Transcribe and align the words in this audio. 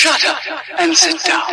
Shut 0.00 0.24
up 0.24 0.40
and 0.78 0.96
sit 0.96 1.22
down. 1.24 1.44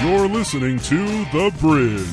You're 0.00 0.28
listening 0.28 0.78
to 0.78 1.24
The 1.32 1.52
Bridge, 1.58 2.06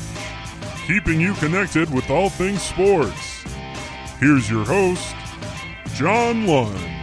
keeping 0.88 1.20
you 1.20 1.34
connected 1.34 1.94
with 1.94 2.10
all 2.10 2.28
things 2.28 2.60
sports. 2.60 3.44
Here's 4.18 4.50
your 4.50 4.64
host, 4.64 5.14
John 5.94 6.48
Lund. 6.48 6.99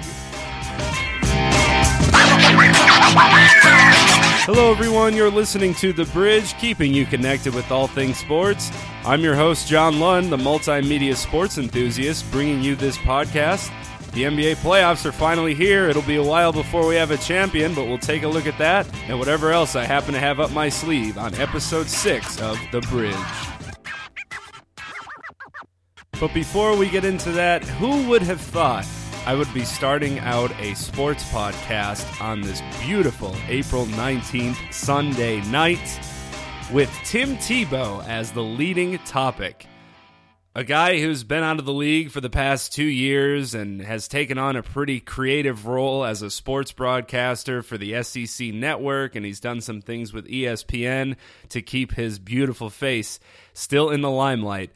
Hello, 4.47 4.71
everyone. 4.71 5.13
You're 5.13 5.29
listening 5.29 5.75
to 5.75 5.91
The 5.91 6.05
Bridge, 6.05 6.57
keeping 6.57 6.93
you 6.93 7.05
connected 7.05 7.53
with 7.53 7.69
all 7.69 7.85
things 7.85 8.15
sports. 8.15 8.71
I'm 9.03 9.19
your 9.19 9.35
host, 9.35 9.67
John 9.67 9.99
Lund, 9.99 10.31
the 10.31 10.37
multimedia 10.37 11.17
sports 11.17 11.57
enthusiast, 11.57 12.31
bringing 12.31 12.63
you 12.63 12.77
this 12.77 12.97
podcast. 12.97 13.69
The 14.13 14.23
NBA 14.23 14.55
playoffs 14.63 15.05
are 15.05 15.11
finally 15.11 15.53
here. 15.53 15.89
It'll 15.89 16.01
be 16.01 16.15
a 16.15 16.23
while 16.23 16.53
before 16.53 16.87
we 16.87 16.95
have 16.95 17.11
a 17.11 17.17
champion, 17.17 17.73
but 17.73 17.87
we'll 17.87 17.97
take 17.97 18.23
a 18.23 18.27
look 18.29 18.47
at 18.47 18.57
that 18.57 18.87
and 19.09 19.19
whatever 19.19 19.51
else 19.51 19.75
I 19.75 19.83
happen 19.83 20.13
to 20.13 20.19
have 20.21 20.39
up 20.39 20.51
my 20.51 20.69
sleeve 20.69 21.17
on 21.17 21.35
episode 21.35 21.89
6 21.89 22.39
of 22.39 22.57
The 22.71 22.79
Bridge. 22.83 23.15
But 26.21 26.33
before 26.33 26.77
we 26.77 26.89
get 26.89 27.03
into 27.03 27.31
that, 27.31 27.65
who 27.65 28.07
would 28.07 28.21
have 28.21 28.39
thought 28.39 28.85
I 29.27 29.35
would 29.35 29.53
be 29.53 29.65
starting 29.65 30.19
out 30.19 30.57
a 30.57 30.73
sports 30.73 31.21
podcast 31.25 32.21
on 32.21 32.39
this 32.39 32.61
beautiful 32.79 33.35
April 33.49 33.85
19th 33.85 34.73
Sunday 34.73 35.41
night 35.49 35.99
with 36.71 36.89
Tim 37.03 37.35
Tebow 37.35 38.07
as 38.07 38.31
the 38.31 38.41
leading 38.41 38.97
topic? 38.99 39.67
A 40.55 40.63
guy 40.63 41.01
who's 41.01 41.25
been 41.25 41.43
out 41.43 41.59
of 41.59 41.65
the 41.65 41.73
league 41.73 42.09
for 42.09 42.21
the 42.21 42.29
past 42.29 42.71
two 42.71 42.85
years 42.85 43.53
and 43.53 43.81
has 43.81 44.07
taken 44.07 44.37
on 44.37 44.55
a 44.55 44.63
pretty 44.63 45.01
creative 45.01 45.67
role 45.67 46.05
as 46.05 46.21
a 46.21 46.31
sports 46.31 46.71
broadcaster 46.71 47.61
for 47.61 47.77
the 47.77 48.01
SEC 48.03 48.53
network, 48.53 49.13
and 49.13 49.25
he's 49.25 49.41
done 49.41 49.59
some 49.59 49.81
things 49.81 50.13
with 50.13 50.25
ESPN 50.27 51.17
to 51.49 51.61
keep 51.61 51.95
his 51.95 52.17
beautiful 52.17 52.69
face 52.69 53.19
still 53.51 53.89
in 53.89 53.99
the 53.99 54.09
limelight. 54.09 54.71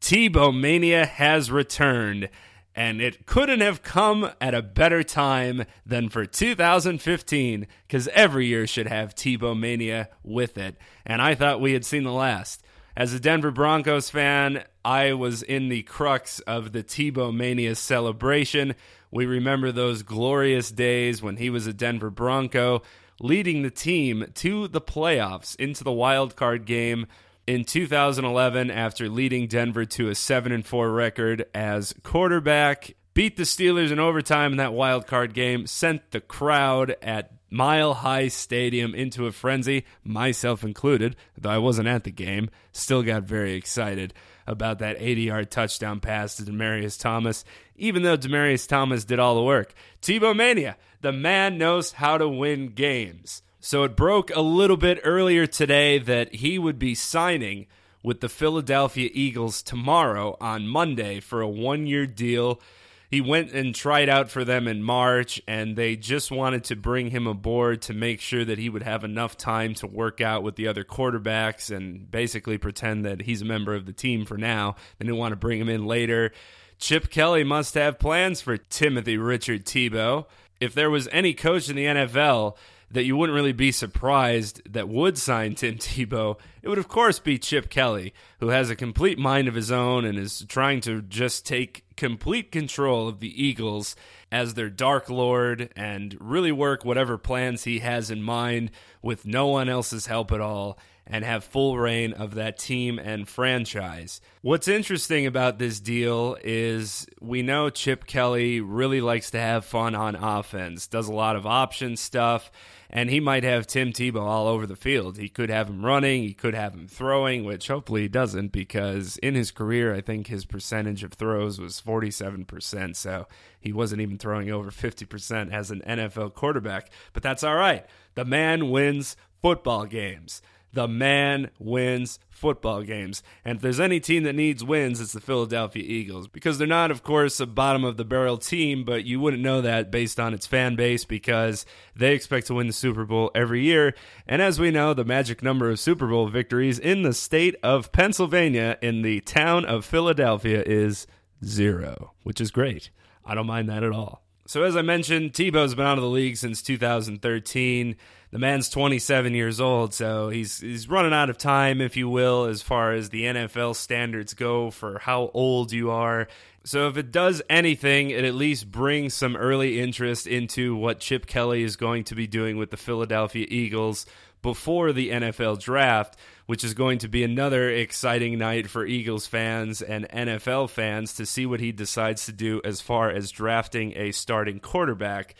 Tebow 0.00 0.58
Mania 0.58 1.04
has 1.04 1.50
returned, 1.50 2.30
and 2.74 3.00
it 3.00 3.26
couldn't 3.26 3.60
have 3.60 3.82
come 3.82 4.30
at 4.40 4.54
a 4.54 4.62
better 4.62 5.02
time 5.02 5.64
than 5.84 6.08
for 6.08 6.24
2015, 6.24 7.66
because 7.86 8.08
every 8.08 8.46
year 8.46 8.66
should 8.66 8.86
have 8.86 9.14
Tebow 9.14 9.58
Mania 9.58 10.08
with 10.22 10.56
it. 10.56 10.76
And 11.04 11.20
I 11.20 11.34
thought 11.34 11.60
we 11.60 11.72
had 11.72 11.84
seen 11.84 12.04
the 12.04 12.12
last. 12.12 12.62
As 12.96 13.14
a 13.14 13.20
Denver 13.20 13.50
Broncos 13.50 14.10
fan, 14.10 14.64
I 14.84 15.12
was 15.14 15.42
in 15.42 15.68
the 15.68 15.82
crux 15.82 16.40
of 16.40 16.72
the 16.72 16.82
Tebow 16.82 17.34
Mania 17.34 17.74
celebration. 17.74 18.74
We 19.10 19.26
remember 19.26 19.72
those 19.72 20.02
glorious 20.02 20.70
days 20.70 21.22
when 21.22 21.36
he 21.36 21.50
was 21.50 21.66
a 21.66 21.72
Denver 21.72 22.10
Bronco, 22.10 22.82
leading 23.20 23.62
the 23.62 23.70
team 23.70 24.26
to 24.34 24.68
the 24.68 24.80
playoffs 24.80 25.56
into 25.56 25.84
the 25.84 25.92
wild 25.92 26.36
card 26.36 26.64
game 26.64 27.06
in 27.46 27.64
2011 27.64 28.70
after 28.70 29.08
leading 29.08 29.46
Denver 29.46 29.84
to 29.84 30.08
a 30.08 30.14
7 30.14 30.52
and 30.52 30.64
4 30.64 30.90
record 30.90 31.46
as 31.54 31.94
quarterback. 32.02 32.94
Beat 33.14 33.36
the 33.36 33.42
Steelers 33.42 33.92
in 33.92 33.98
overtime 33.98 34.52
in 34.52 34.58
that 34.58 34.72
wild 34.72 35.06
card 35.06 35.34
game, 35.34 35.66
sent 35.66 36.12
the 36.12 36.20
crowd 36.20 36.96
at 37.02 37.32
Mile 37.50 37.92
High 37.92 38.28
Stadium 38.28 38.94
into 38.94 39.26
a 39.26 39.32
frenzy, 39.32 39.84
myself 40.02 40.64
included, 40.64 41.16
though 41.36 41.50
I 41.50 41.58
wasn't 41.58 41.88
at 41.88 42.04
the 42.04 42.10
game. 42.10 42.48
Still 42.72 43.02
got 43.02 43.24
very 43.24 43.52
excited 43.52 44.14
about 44.46 44.78
that 44.78 44.96
80 44.98 45.22
yard 45.22 45.50
touchdown 45.50 46.00
pass 46.00 46.36
to 46.36 46.44
Demaryius 46.44 46.98
Thomas, 46.98 47.44
even 47.76 48.02
though 48.02 48.16
Demaryius 48.16 48.66
Thomas 48.66 49.04
did 49.04 49.18
all 49.18 49.34
the 49.34 49.42
work. 49.42 49.74
Tebow 50.00 50.34
Mania, 50.34 50.78
the 51.02 51.12
man 51.12 51.58
knows 51.58 51.92
how 51.92 52.16
to 52.16 52.26
win 52.26 52.68
games. 52.68 53.42
So 53.64 53.84
it 53.84 53.94
broke 53.94 54.34
a 54.34 54.40
little 54.40 54.76
bit 54.76 54.98
earlier 55.04 55.46
today 55.46 55.96
that 55.98 56.34
he 56.34 56.58
would 56.58 56.80
be 56.80 56.96
signing 56.96 57.68
with 58.02 58.20
the 58.20 58.28
Philadelphia 58.28 59.08
Eagles 59.14 59.62
tomorrow 59.62 60.36
on 60.40 60.66
Monday 60.66 61.20
for 61.20 61.40
a 61.40 61.48
one 61.48 61.86
year 61.86 62.04
deal. 62.04 62.60
He 63.08 63.20
went 63.20 63.52
and 63.52 63.72
tried 63.72 64.08
out 64.08 64.30
for 64.30 64.44
them 64.44 64.66
in 64.66 64.82
March, 64.82 65.40
and 65.46 65.76
they 65.76 65.94
just 65.94 66.32
wanted 66.32 66.64
to 66.64 66.76
bring 66.76 67.10
him 67.10 67.28
aboard 67.28 67.82
to 67.82 67.94
make 67.94 68.20
sure 68.20 68.44
that 68.44 68.58
he 68.58 68.68
would 68.68 68.82
have 68.82 69.04
enough 69.04 69.36
time 69.36 69.74
to 69.74 69.86
work 69.86 70.20
out 70.20 70.42
with 70.42 70.56
the 70.56 70.66
other 70.66 70.82
quarterbacks 70.82 71.70
and 71.70 72.10
basically 72.10 72.58
pretend 72.58 73.04
that 73.04 73.22
he's 73.22 73.42
a 73.42 73.44
member 73.44 73.76
of 73.76 73.86
the 73.86 73.92
team 73.92 74.24
for 74.24 74.36
now. 74.36 74.74
They 74.98 75.04
didn't 75.04 75.18
want 75.18 75.32
to 75.32 75.36
bring 75.36 75.60
him 75.60 75.68
in 75.68 75.86
later. 75.86 76.32
Chip 76.80 77.10
Kelly 77.10 77.44
must 77.44 77.74
have 77.74 78.00
plans 78.00 78.40
for 78.40 78.56
Timothy 78.56 79.18
Richard 79.18 79.64
Tebow. 79.64 80.26
If 80.58 80.74
there 80.74 80.90
was 80.90 81.08
any 81.12 81.32
coach 81.32 81.68
in 81.68 81.76
the 81.76 81.84
NFL 81.84 82.56
that 82.92 83.04
you 83.04 83.16
wouldn't 83.16 83.34
really 83.34 83.52
be 83.52 83.72
surprised 83.72 84.62
that 84.72 84.88
would 84.88 85.18
sign 85.18 85.54
Tim 85.54 85.74
Tebow, 85.78 86.38
it 86.62 86.68
would 86.68 86.78
of 86.78 86.88
course 86.88 87.18
be 87.18 87.38
Chip 87.38 87.70
Kelly, 87.70 88.14
who 88.38 88.48
has 88.48 88.70
a 88.70 88.76
complete 88.76 89.18
mind 89.18 89.48
of 89.48 89.54
his 89.54 89.72
own 89.72 90.04
and 90.04 90.18
is 90.18 90.44
trying 90.48 90.80
to 90.82 91.02
just 91.02 91.46
take 91.46 91.84
complete 91.96 92.52
control 92.52 93.08
of 93.08 93.20
the 93.20 93.42
Eagles 93.42 93.96
as 94.30 94.54
their 94.54 94.70
dark 94.70 95.10
lord 95.10 95.70
and 95.76 96.16
really 96.20 96.52
work 96.52 96.84
whatever 96.84 97.18
plans 97.18 97.64
he 97.64 97.80
has 97.80 98.10
in 98.10 98.22
mind 98.22 98.70
with 99.02 99.26
no 99.26 99.46
one 99.48 99.68
else's 99.68 100.06
help 100.06 100.32
at 100.32 100.40
all 100.40 100.78
and 101.06 101.24
have 101.24 101.44
full 101.44 101.78
reign 101.78 102.12
of 102.12 102.34
that 102.34 102.58
team 102.58 102.98
and 102.98 103.28
franchise. 103.28 104.20
What's 104.40 104.68
interesting 104.68 105.26
about 105.26 105.58
this 105.58 105.80
deal 105.80 106.36
is 106.42 107.06
we 107.20 107.42
know 107.42 107.70
Chip 107.70 108.06
Kelly 108.06 108.60
really 108.60 109.00
likes 109.00 109.30
to 109.32 109.40
have 109.40 109.64
fun 109.64 109.94
on 109.94 110.14
offense, 110.14 110.86
does 110.86 111.08
a 111.08 111.12
lot 111.12 111.36
of 111.36 111.46
option 111.46 111.96
stuff, 111.96 112.50
and 112.88 113.10
he 113.10 113.20
might 113.20 113.42
have 113.42 113.66
Tim 113.66 113.92
Tebow 113.92 114.20
all 114.20 114.46
over 114.46 114.66
the 114.66 114.76
field. 114.76 115.16
He 115.16 115.28
could 115.28 115.48
have 115.50 115.68
him 115.68 115.84
running, 115.84 116.22
he 116.22 116.34
could 116.34 116.54
have 116.54 116.74
him 116.74 116.86
throwing, 116.86 117.44
which 117.44 117.68
hopefully 117.68 118.02
he 118.02 118.08
doesn't 118.08 118.52
because 118.52 119.16
in 119.18 119.34
his 119.34 119.50
career, 119.50 119.94
I 119.94 120.02
think 120.02 120.26
his 120.26 120.44
percentage 120.44 121.02
of 121.02 121.14
throws 121.14 121.58
was 121.58 121.80
47%, 121.80 122.94
so 122.94 123.26
he 123.58 123.72
wasn't 123.72 124.02
even 124.02 124.18
throwing 124.18 124.50
over 124.50 124.70
50% 124.70 125.52
as 125.52 125.70
an 125.70 125.82
NFL 125.86 126.34
quarterback. 126.34 126.90
But 127.12 127.22
that's 127.22 127.42
all 127.42 127.56
right. 127.56 127.86
The 128.14 128.24
man 128.24 128.70
wins 128.70 129.16
football 129.40 129.86
games. 129.86 130.42
The 130.72 130.88
man 130.88 131.50
wins 131.58 132.18
football 132.30 132.82
games. 132.82 133.22
And 133.44 133.56
if 133.56 133.62
there's 133.62 133.78
any 133.78 134.00
team 134.00 134.22
that 134.24 134.34
needs 134.34 134.64
wins, 134.64 135.00
it's 135.00 135.12
the 135.12 135.20
Philadelphia 135.20 135.84
Eagles. 135.86 136.28
Because 136.28 136.58
they're 136.58 136.66
not, 136.66 136.90
of 136.90 137.02
course, 137.02 137.38
a 137.40 137.46
bottom 137.46 137.84
of 137.84 137.96
the 137.96 138.04
barrel 138.04 138.38
team, 138.38 138.84
but 138.84 139.04
you 139.04 139.20
wouldn't 139.20 139.42
know 139.42 139.60
that 139.60 139.90
based 139.90 140.18
on 140.18 140.34
its 140.34 140.46
fan 140.46 140.74
base 140.74 141.04
because 141.04 141.66
they 141.94 142.14
expect 142.14 142.46
to 142.48 142.54
win 142.54 142.66
the 142.66 142.72
Super 142.72 143.04
Bowl 143.04 143.30
every 143.34 143.62
year. 143.62 143.94
And 144.26 144.40
as 144.40 144.58
we 144.58 144.70
know, 144.70 144.94
the 144.94 145.04
magic 145.04 145.42
number 145.42 145.70
of 145.70 145.78
Super 145.78 146.06
Bowl 146.08 146.28
victories 146.28 146.78
in 146.78 147.02
the 147.02 147.12
state 147.12 147.54
of 147.62 147.92
Pennsylvania, 147.92 148.78
in 148.80 149.02
the 149.02 149.20
town 149.20 149.64
of 149.64 149.84
Philadelphia, 149.84 150.62
is 150.66 151.06
zero, 151.44 152.12
which 152.22 152.40
is 152.40 152.50
great. 152.50 152.90
I 153.24 153.34
don't 153.34 153.46
mind 153.46 153.68
that 153.68 153.84
at 153.84 153.92
all. 153.92 154.22
So, 154.52 154.64
as 154.64 154.76
I 154.76 154.82
mentioned, 154.82 155.32
Tebow's 155.32 155.74
been 155.74 155.86
out 155.86 155.96
of 155.96 156.02
the 156.02 156.10
league 156.10 156.36
since 156.36 156.60
2013. 156.60 157.96
The 158.32 158.38
man's 158.38 158.68
27 158.68 159.32
years 159.32 159.62
old, 159.62 159.94
so 159.94 160.28
he's 160.28 160.60
he's 160.60 160.90
running 160.90 161.14
out 161.14 161.30
of 161.30 161.38
time, 161.38 161.80
if 161.80 161.96
you 161.96 162.06
will, 162.10 162.44
as 162.44 162.60
far 162.60 162.92
as 162.92 163.08
the 163.08 163.22
NFL 163.22 163.74
standards 163.76 164.34
go 164.34 164.70
for 164.70 164.98
how 164.98 165.30
old 165.32 165.72
you 165.72 165.90
are. 165.90 166.28
So, 166.64 166.86
if 166.86 166.98
it 166.98 167.10
does 167.10 167.40
anything, 167.48 168.10
it 168.10 168.26
at 168.26 168.34
least 168.34 168.70
brings 168.70 169.14
some 169.14 169.36
early 169.36 169.80
interest 169.80 170.26
into 170.26 170.76
what 170.76 171.00
Chip 171.00 171.24
Kelly 171.24 171.62
is 171.62 171.76
going 171.76 172.04
to 172.04 172.14
be 172.14 172.26
doing 172.26 172.58
with 172.58 172.70
the 172.70 172.76
Philadelphia 172.76 173.46
Eagles 173.48 174.04
before 174.42 174.92
the 174.92 175.08
NFL 175.08 175.62
draft, 175.62 176.14
which 176.46 176.64
is 176.64 176.74
going 176.74 176.98
to 176.98 177.08
be 177.08 177.24
another 177.24 177.68
exciting 177.70 178.38
night 178.38 178.68
for 178.68 178.84
Eagles 178.84 179.26
fans 179.26 179.82
and 179.82 180.08
NFL 180.08 180.70
fans 180.70 181.14
to 181.14 181.26
see 181.26 181.46
what 181.46 181.60
he 181.60 181.72
decides 181.72 182.26
to 182.26 182.32
do 182.32 182.60
as 182.64 182.80
far 182.80 183.10
as 183.10 183.30
drafting 183.30 183.96
a 183.96 184.12
starting 184.12 184.60
quarterback. 184.60 185.34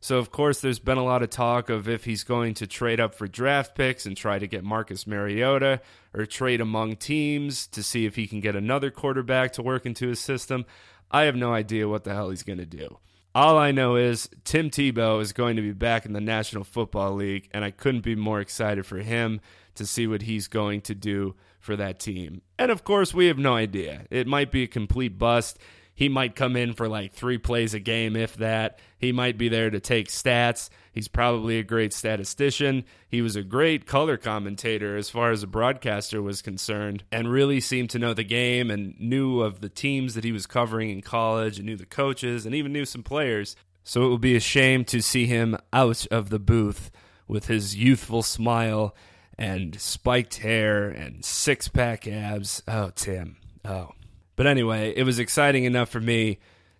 So, 0.00 0.18
of 0.18 0.30
course, 0.30 0.60
there's 0.60 0.78
been 0.78 0.98
a 0.98 1.04
lot 1.04 1.24
of 1.24 1.30
talk 1.30 1.70
of 1.70 1.88
if 1.88 2.04
he's 2.04 2.22
going 2.22 2.54
to 2.54 2.68
trade 2.68 3.00
up 3.00 3.14
for 3.14 3.26
draft 3.26 3.74
picks 3.74 4.06
and 4.06 4.16
try 4.16 4.38
to 4.38 4.46
get 4.46 4.62
Marcus 4.62 5.06
Mariota 5.06 5.80
or 6.14 6.24
trade 6.24 6.60
among 6.60 6.96
teams 6.96 7.66
to 7.68 7.82
see 7.82 8.06
if 8.06 8.14
he 8.14 8.28
can 8.28 8.40
get 8.40 8.54
another 8.54 8.90
quarterback 8.90 9.52
to 9.54 9.62
work 9.62 9.86
into 9.86 10.08
his 10.08 10.20
system. 10.20 10.64
I 11.10 11.22
have 11.22 11.34
no 11.34 11.52
idea 11.52 11.88
what 11.88 12.04
the 12.04 12.14
hell 12.14 12.30
he's 12.30 12.44
going 12.44 12.58
to 12.60 12.66
do. 12.66 12.98
All 13.34 13.58
I 13.58 13.72
know 13.72 13.96
is 13.96 14.28
Tim 14.44 14.70
Tebow 14.70 15.20
is 15.20 15.32
going 15.32 15.56
to 15.56 15.62
be 15.62 15.72
back 15.72 16.06
in 16.06 16.12
the 16.12 16.20
National 16.20 16.64
Football 16.64 17.14
League, 17.14 17.48
and 17.52 17.64
I 17.64 17.70
couldn't 17.70 18.00
be 18.00 18.14
more 18.14 18.40
excited 18.40 18.86
for 18.86 18.98
him 18.98 19.40
to 19.78 19.86
see 19.86 20.06
what 20.06 20.22
he's 20.22 20.46
going 20.48 20.82
to 20.82 20.94
do 20.94 21.34
for 21.60 21.76
that 21.76 21.98
team. 21.98 22.42
And 22.58 22.70
of 22.70 22.84
course, 22.84 23.12
we 23.12 23.26
have 23.26 23.38
no 23.38 23.54
idea. 23.54 24.04
It 24.10 24.26
might 24.26 24.52
be 24.52 24.62
a 24.62 24.68
complete 24.68 25.18
bust. 25.18 25.58
He 25.94 26.08
might 26.08 26.36
come 26.36 26.54
in 26.54 26.74
for 26.74 26.86
like 26.86 27.12
three 27.12 27.38
plays 27.38 27.74
a 27.74 27.80
game, 27.80 28.14
if 28.14 28.36
that. 28.36 28.78
He 28.98 29.10
might 29.10 29.36
be 29.36 29.48
there 29.48 29.68
to 29.68 29.80
take 29.80 30.06
stats. 30.06 30.70
He's 30.92 31.08
probably 31.08 31.58
a 31.58 31.64
great 31.64 31.92
statistician. 31.92 32.84
He 33.08 33.20
was 33.20 33.34
a 33.34 33.42
great 33.42 33.84
color 33.84 34.16
commentator 34.16 34.96
as 34.96 35.10
far 35.10 35.32
as 35.32 35.42
a 35.42 35.48
broadcaster 35.48 36.22
was 36.22 36.40
concerned, 36.40 37.02
and 37.10 37.32
really 37.32 37.58
seemed 37.58 37.90
to 37.90 37.98
know 37.98 38.14
the 38.14 38.22
game 38.22 38.70
and 38.70 38.94
knew 39.00 39.40
of 39.40 39.60
the 39.60 39.68
teams 39.68 40.14
that 40.14 40.22
he 40.22 40.30
was 40.30 40.46
covering 40.46 40.90
in 40.90 41.02
college 41.02 41.58
and 41.58 41.66
knew 41.66 41.76
the 41.76 41.84
coaches 41.84 42.46
and 42.46 42.54
even 42.54 42.72
knew 42.72 42.84
some 42.84 43.02
players. 43.02 43.56
So 43.82 44.06
it 44.06 44.10
would 44.10 44.20
be 44.20 44.36
a 44.36 44.40
shame 44.40 44.84
to 44.84 45.02
see 45.02 45.26
him 45.26 45.56
out 45.72 46.06
of 46.12 46.30
the 46.30 46.38
booth 46.38 46.92
with 47.26 47.46
his 47.46 47.74
youthful 47.74 48.22
smile 48.22 48.94
and 49.38 49.80
spiked 49.80 50.38
hair 50.38 50.88
and 50.88 51.24
six 51.24 51.68
pack 51.68 52.06
abs. 52.08 52.62
Oh, 52.66 52.90
Tim. 52.94 53.36
Oh. 53.64 53.92
But 54.36 54.46
anyway, 54.46 54.92
it 54.96 55.04
was 55.04 55.18
exciting 55.18 55.64
enough 55.64 55.88
for 55.88 56.00
me 56.00 56.38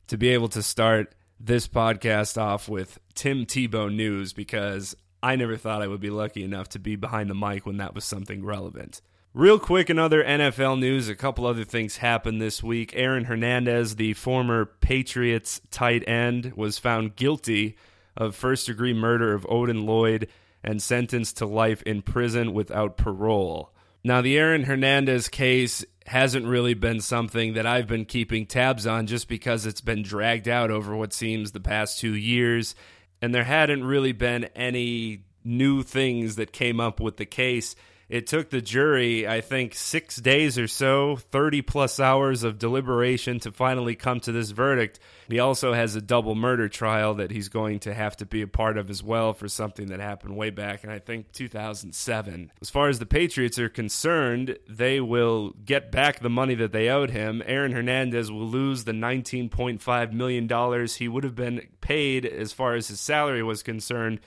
to 0.09 0.17
be 0.17 0.29
able 0.31 0.49
to 0.49 0.63
start 0.63 1.15
this 1.41 1.69
podcast 1.69 2.41
off 2.41 2.69
with 2.69 2.99
Tim 3.15 3.47
Tebow 3.47 3.95
news 3.95 4.33
because 4.33 4.97
I 5.23 5.37
never 5.37 5.57
thought 5.57 5.83
I 5.83 5.87
would 5.87 6.01
be 6.01 6.11
lucky 6.11 6.43
enough 6.43 6.69
to 6.71 6.79
be 6.79 6.97
behind 6.97 7.31
the 7.31 7.35
mic 7.35 7.67
when 7.67 7.77
that 7.79 7.95
was 7.95 8.05
something 8.05 8.45
relevant. 8.45 9.01
Real 9.35 9.59
quick, 9.59 9.91
another 9.91 10.25
NFL 10.25 10.81
news, 10.81 11.09
a 11.09 11.15
couple 11.15 11.47
other 11.47 11.65
things 11.65 11.99
happened 11.99 12.41
this 12.41 12.63
week. 12.63 12.93
Aaron 12.97 13.25
Hernandez, 13.25 13.97
the 13.97 14.15
former 14.15 14.65
Patriots 14.65 15.61
tight 15.71 16.09
end, 16.09 16.55
was 16.57 16.79
found 16.79 17.15
guilty 17.15 17.77
of 18.17 18.35
first 18.35 18.67
degree 18.67 18.95
murder 18.95 19.35
of 19.35 19.47
Odin 19.49 19.85
Lloyd 19.87 20.29
and 20.63 20.83
sentenced 20.83 21.39
to 21.39 21.47
life 21.47 21.83
in 21.83 22.03
prison 22.03 22.53
without 22.53 22.97
parole. 22.97 23.73
Now, 24.05 24.21
the 24.21 24.39
Aaron 24.39 24.65
Hernandez 24.65 25.29
case 25.29 25.85
hasn't 26.07 26.47
really 26.47 26.75
been 26.75 27.01
something 27.01 27.55
that 27.55 27.67
I've 27.67 27.87
been 27.87 28.05
keeping 28.05 28.47
tabs 28.47 28.87
on 28.87 29.07
just 29.07 29.29
because 29.29 29.67
it's 29.67 29.81
been 29.81 30.03
dragged 30.03 30.49
out 30.49 30.71
over 30.71 30.97
what 30.97 31.13
seems 31.13 31.53
the 31.53 31.61
past 31.61 31.99
two 31.99 32.15
years. 32.15 32.75
And 33.21 33.35
there 33.35 33.45
hadn't 33.45 33.85
really 33.85 34.13
been 34.13 34.45
any 34.57 35.25
new 35.45 35.83
things 35.83 36.37
that 36.37 36.53
came 36.53 36.81
up 36.81 37.01
with 37.01 37.17
the 37.17 37.27
case. 37.27 37.75
It 38.09 38.27
took 38.27 38.49
the 38.49 38.63
jury, 38.63 39.29
I 39.29 39.43
think, 39.43 39.75
six 39.75 40.17
days 40.17 40.59
or 40.59 40.67
so, 40.67 41.17
30 41.17 41.61
plus 41.63 42.01
hours 42.01 42.43
of 42.43 42.59
deliberation 42.59 43.39
to 43.41 43.53
finally 43.53 43.95
come 43.97 44.21
to 44.21 44.33
this 44.33 44.51
verdict. 44.51 44.99
He 45.29 45.39
also 45.39 45.75
has 45.75 45.95
a 45.95 46.01
double 46.01 46.35
murder 46.35 46.71
trial 46.71 47.15
that 47.17 47.31
he's 47.31 47.51
going 47.51 47.81
to 47.81 47.93
have 47.93 48.17
to 48.19 48.27
be 48.27 48.41
a 48.41 48.47
part 48.47 48.79
of 48.79 48.89
as 48.89 49.03
well 49.03 49.35
for 49.35 49.47
something 49.47 49.89
that 49.89 50.01
happened 50.01 50.37
way 50.37 50.49
back 50.49 50.85
in, 50.85 50.91
I 50.91 51.01
think, 51.01 51.33
2007. 51.33 52.51
As 52.63 52.71
far 52.71 52.89
as 52.89 52.99
the 52.99 53.05
Patriots 53.05 53.59
are 53.59 53.69
concerned, 53.69 54.59
they 54.67 55.01
will 55.01 55.51
get 55.51 55.93
back 55.93 56.21
the 56.21 56.31
money 56.31 56.55
that 56.55 56.73
they 56.73 56.89
owed 56.89 57.11
him. 57.11 57.43
Aaron 57.45 57.73
Hernandez 57.73 58.33
will 58.33 58.47
lose 58.47 58.85
the 58.85 58.93
$19.5 58.93 60.13
million 60.13 60.87
he 60.89 61.09
would 61.09 61.25
have 61.25 61.35
been 61.35 61.69
paid 61.83 62.25
as 62.25 62.55
far 62.55 62.75
as 62.75 62.89
his 62.89 63.01
salary 63.01 63.43
was 63.43 63.63
concerned 63.63 64.21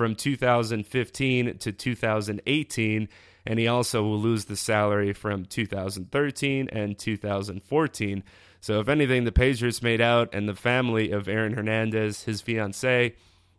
from 0.00 0.14
2015 0.14 1.58
to 1.58 1.72
2018, 1.72 3.08
and 3.44 3.58
he 3.58 3.68
also 3.68 4.02
will 4.02 4.18
lose 4.18 4.46
the 4.46 4.56
salary 4.56 5.12
from 5.12 5.44
2013 5.44 6.70
and 6.72 6.98
2014. 6.98 8.24
So, 8.62 8.80
if 8.80 8.88
anything, 8.88 9.24
the 9.24 9.30
Patriots 9.30 9.82
made 9.82 10.00
out, 10.00 10.30
and 10.32 10.48
the 10.48 10.54
family 10.54 11.10
of 11.10 11.28
Aaron 11.28 11.52
Hernandez, 11.52 12.22
his 12.22 12.40
fiancee, 12.40 13.12